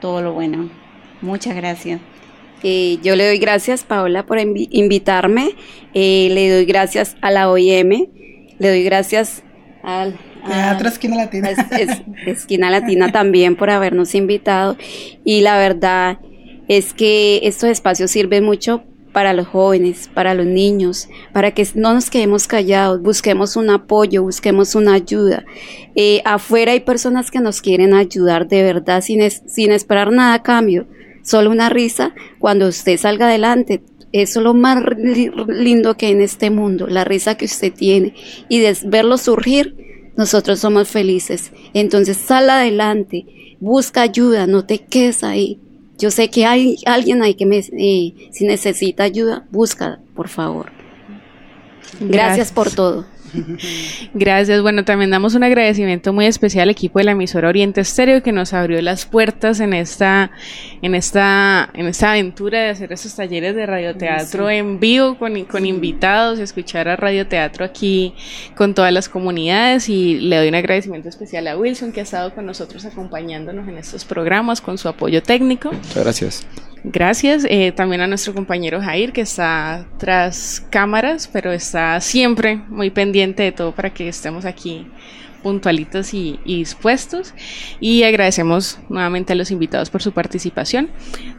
todo 0.00 0.22
lo 0.22 0.32
bueno. 0.32 0.70
Muchas 1.20 1.54
gracias. 1.54 2.00
Eh, 2.62 2.98
yo 3.02 3.14
le 3.14 3.26
doy 3.26 3.38
gracias, 3.38 3.84
Paola, 3.84 4.24
por 4.24 4.38
invitarme. 4.38 5.50
Eh, 5.92 6.28
le 6.30 6.50
doy 6.50 6.64
gracias 6.64 7.14
a 7.20 7.30
la 7.30 7.50
OIM. 7.50 8.06
Le 8.58 8.68
doy 8.68 8.82
gracias 8.84 9.42
al 9.82 10.18
Teatro 10.48 10.88
Esquina 10.88 11.16
Latina. 11.16 11.50
Esquina 12.26 12.70
Latina 12.70 13.12
también 13.12 13.56
por 13.56 13.70
habernos 13.70 14.14
invitado. 14.14 14.76
Y 15.24 15.42
la 15.42 15.58
verdad 15.58 16.18
es 16.68 16.92
que 16.92 17.40
estos 17.44 17.70
espacios 17.70 18.10
sirven 18.10 18.44
mucho 18.44 18.82
para 19.12 19.32
los 19.32 19.48
jóvenes, 19.48 20.08
para 20.12 20.34
los 20.34 20.46
niños, 20.46 21.08
para 21.32 21.52
que 21.52 21.66
no 21.74 21.94
nos 21.94 22.10
quedemos 22.10 22.46
callados, 22.46 23.02
busquemos 23.02 23.56
un 23.56 23.70
apoyo, 23.70 24.22
busquemos 24.22 24.74
una 24.74 24.94
ayuda. 24.94 25.44
Eh, 25.96 26.22
afuera 26.24 26.72
hay 26.72 26.80
personas 26.80 27.30
que 27.30 27.40
nos 27.40 27.60
quieren 27.60 27.94
ayudar 27.94 28.46
de 28.48 28.62
verdad 28.62 29.00
sin, 29.00 29.28
sin 29.30 29.72
esperar 29.72 30.12
nada 30.12 30.34
a 30.34 30.42
cambio, 30.42 30.86
solo 31.22 31.50
una 31.50 31.68
risa 31.68 32.14
cuando 32.38 32.68
usted 32.68 32.96
salga 32.98 33.26
adelante. 33.26 33.82
Eso 34.12 34.40
es 34.40 34.44
lo 34.44 34.54
más 34.54 34.82
lindo 35.48 35.96
que 35.96 36.06
hay 36.06 36.12
en 36.12 36.22
este 36.22 36.50
mundo, 36.50 36.86
la 36.86 37.04
risa 37.04 37.36
que 37.36 37.44
usted 37.44 37.72
tiene 37.72 38.14
y 38.48 38.60
de 38.60 38.76
verlo 38.86 39.18
surgir 39.18 39.87
nosotros 40.18 40.58
somos 40.58 40.88
felices. 40.88 41.52
Entonces 41.72 42.16
sal 42.16 42.50
adelante, 42.50 43.56
busca 43.60 44.02
ayuda, 44.02 44.48
no 44.48 44.64
te 44.64 44.80
quedes 44.80 45.22
ahí. 45.22 45.60
Yo 45.96 46.10
sé 46.10 46.28
que 46.28 46.44
hay 46.44 46.76
alguien 46.86 47.22
ahí 47.22 47.34
que 47.34 47.46
me, 47.46 47.58
eh, 47.58 48.14
si 48.32 48.44
necesita 48.44 49.04
ayuda, 49.04 49.46
busca, 49.50 50.00
por 50.14 50.28
favor. 50.28 50.72
Gracias 52.00 52.50
por 52.50 52.70
todo. 52.70 53.06
Gracias. 54.14 54.62
Bueno, 54.62 54.84
también 54.84 55.10
damos 55.10 55.34
un 55.34 55.44
agradecimiento 55.44 56.12
muy 56.12 56.26
especial 56.26 56.64
al 56.64 56.70
equipo 56.70 56.98
de 56.98 57.04
la 57.04 57.12
emisora 57.12 57.48
Oriente 57.48 57.80
Estéreo 57.80 58.22
que 58.22 58.32
nos 58.32 58.52
abrió 58.52 58.80
las 58.82 59.06
puertas 59.06 59.60
en 59.60 59.72
esta, 59.72 60.30
en 60.82 60.94
esta, 60.94 61.70
en 61.74 61.86
esta 61.86 62.10
aventura 62.10 62.60
de 62.60 62.70
hacer 62.70 62.92
estos 62.92 63.14
talleres 63.14 63.54
de 63.54 63.66
radioteatro 63.66 64.50
en 64.50 64.80
vivo 64.80 65.18
con, 65.18 65.44
con 65.44 65.66
invitados, 65.66 66.38
escuchar 66.38 66.88
a 66.88 66.96
radioteatro 66.96 67.64
aquí 67.64 68.14
con 68.56 68.74
todas 68.74 68.92
las 68.92 69.08
comunidades 69.08 69.88
y 69.88 70.20
le 70.20 70.36
doy 70.36 70.48
un 70.48 70.54
agradecimiento 70.54 71.08
especial 71.08 71.46
a 71.48 71.56
Wilson 71.56 71.92
que 71.92 72.00
ha 72.00 72.04
estado 72.04 72.34
con 72.34 72.46
nosotros 72.46 72.84
acompañándonos 72.84 73.68
en 73.68 73.78
estos 73.78 74.04
programas 74.04 74.60
con 74.60 74.78
su 74.78 74.88
apoyo 74.88 75.22
técnico. 75.22 75.72
Muchas 75.72 76.02
gracias. 76.02 76.46
Gracias. 76.90 77.44
Eh, 77.50 77.70
también 77.72 78.00
a 78.00 78.06
nuestro 78.06 78.32
compañero 78.32 78.80
Jair, 78.80 79.12
que 79.12 79.20
está 79.20 79.86
tras 79.98 80.66
cámaras, 80.70 81.28
pero 81.30 81.52
está 81.52 82.00
siempre 82.00 82.56
muy 82.68 82.88
pendiente 82.88 83.42
de 83.42 83.52
todo 83.52 83.72
para 83.72 83.90
que 83.90 84.08
estemos 84.08 84.46
aquí 84.46 84.86
puntualitos 85.42 86.14
y, 86.14 86.38
dispuestos. 86.44 87.34
Y 87.80 88.02
agradecemos 88.02 88.78
nuevamente 88.88 89.32
a 89.32 89.36
los 89.36 89.50
invitados 89.50 89.90
por 89.90 90.02
su 90.02 90.12
participación. 90.12 90.90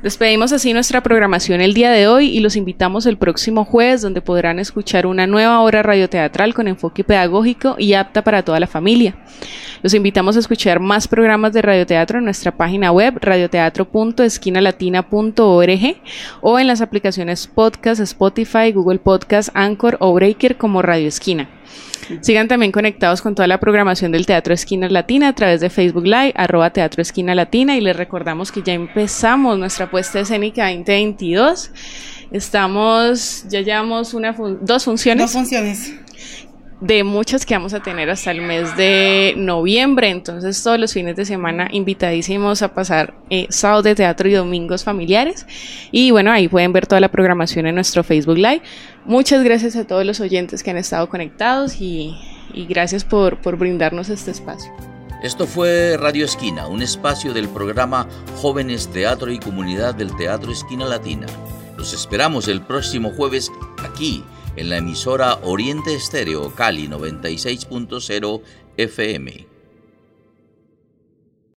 Despedimos 0.04 0.52
así 0.52 0.74
nuestra 0.74 1.02
programación 1.02 1.62
el 1.62 1.74
día 1.74 1.92
de 1.92 2.08
hoy 2.08 2.30
y 2.30 2.40
los 2.40 2.56
invitamos 2.56 3.06
el 3.06 3.18
próximo 3.18 3.66
jueves 3.66 4.02
donde 4.02 4.22
podrán 4.22 4.60
escuchar 4.60 5.06
una 5.06 5.28
nueva 5.28 5.60
hora 5.62 5.84
radioteatral 5.84 6.54
con 6.54 6.68
enfoque 6.68 7.04
pedagógico 7.04 7.76
y 7.78 7.94
apta 7.94 8.24
para 8.24 8.44
toda 8.44 8.60
la 8.60 8.68
familia. 8.68 9.16
Los 9.82 9.94
invitamos 9.94 10.36
a 10.36 10.40
escuchar 10.40 10.82
más 10.82 11.08
programas 11.08 11.54
de 11.54 11.62
radioteatro 11.62 12.20
en 12.20 12.26
nuestra 12.26 12.58
página 12.58 12.92
web 12.92 13.18
radioteatro.esquinalatina.org 13.22 15.96
o 16.42 16.60
en 16.60 16.68
las 16.68 16.82
aplicaciones 16.82 17.48
Podcast, 17.48 18.02
Spotify, 18.02 18.74
Google 18.74 19.00
Podcast, 19.00 19.48
Anchor 19.54 19.96
o 20.02 20.14
Breaker 20.14 20.58
como 20.58 20.82
Radio 20.82 21.08
Esquina. 21.08 21.48
Sigan 22.22 22.48
también 22.48 22.72
conectados 22.72 23.22
con 23.22 23.36
toda 23.36 23.48
la 23.48 23.60
programación 23.60 24.12
del 24.12 24.26
Teatro 24.26 24.54
Esquina 24.54 24.90
Latina 24.90 25.30
a 25.30 25.34
través 25.34 25.62
de 25.62 25.70
Facebook 25.70 26.06
Live, 26.06 26.34
arroba 26.36 26.72
Teatro 26.72 27.02
Esquina 27.02 27.36
Latina 27.36 27.76
y 27.76 27.82
les 27.82 27.96
recordamos 27.96 28.52
que 28.52 28.62
ya 28.64 28.74
empezamos 28.74 29.58
nuestra 29.58 29.90
puesta 29.90 30.20
escénica 30.20 30.68
2022. 30.68 31.72
Estamos, 32.32 33.46
ya 33.50 33.62
llevamos 33.62 34.14
una 34.14 34.36
dos 34.62 34.86
funciones. 34.86 35.26
Dos 35.26 35.34
funciones 35.34 35.94
de 36.82 37.04
muchas 37.04 37.46
que 37.46 37.54
vamos 37.54 37.74
a 37.74 37.82
tener 37.82 38.10
hasta 38.10 38.32
el 38.32 38.42
mes 38.42 38.76
de 38.78 39.34
noviembre. 39.38 40.10
Entonces, 40.10 40.62
todos 40.64 40.80
los 40.80 40.94
fines 40.94 41.16
de 41.16 41.26
semana 41.26 41.68
invitadísimos 41.72 42.62
a 42.62 42.74
pasar 42.74 43.14
eh, 43.30 43.48
sábados 43.50 43.84
de 43.84 43.96
teatro 43.96 44.30
y 44.30 44.34
domingos 44.34 44.84
familiares. 44.84 45.46
Y 45.92 46.12
bueno, 46.12 46.32
ahí 46.32 46.48
pueden 46.48 46.72
ver 46.72 46.88
toda 46.88 47.02
la 47.02 47.10
programación 47.10 47.68
en 47.68 47.76
nuestro 47.76 48.04
Facebook 48.04 48.38
Live. 48.38 48.62
Muchas 49.06 49.44
gracias 49.44 49.76
a 49.76 49.86
todos 49.86 50.06
los 50.06 50.20
oyentes 50.20 50.64
que 50.64 50.72
han 50.72 50.78
estado 50.78 51.10
conectados 51.10 51.82
y, 51.82 52.16
y 52.54 52.66
gracias 52.66 53.04
por, 53.04 53.42
por 53.42 53.58
brindarnos 53.58 54.10
este 54.10 54.32
espacio. 54.32 54.72
Esto 55.22 55.48
fue 55.48 55.98
Radio 55.98 56.24
Esquina, 56.24 56.68
un 56.68 56.82
espacio 56.82 57.34
del 57.34 57.50
programa 57.50 58.08
Jóvenes 58.38 58.88
Teatro 58.88 59.30
y 59.32 59.40
Comunidad 59.40 59.96
del 59.96 60.16
Teatro 60.16 60.50
Esquina 60.50 60.86
Latina. 60.86 61.28
Los 61.78 61.94
esperamos 61.94 62.48
el 62.48 62.62
próximo 62.62 63.12
jueves 63.12 63.52
aquí 63.84 64.24
en 64.60 64.70
la 64.70 64.78
emisora 64.78 65.40
Oriente 65.44 65.96
Estéreo 65.96 66.54
Cali 66.54 66.90
96.0 66.90 68.42
FM. 68.76 69.49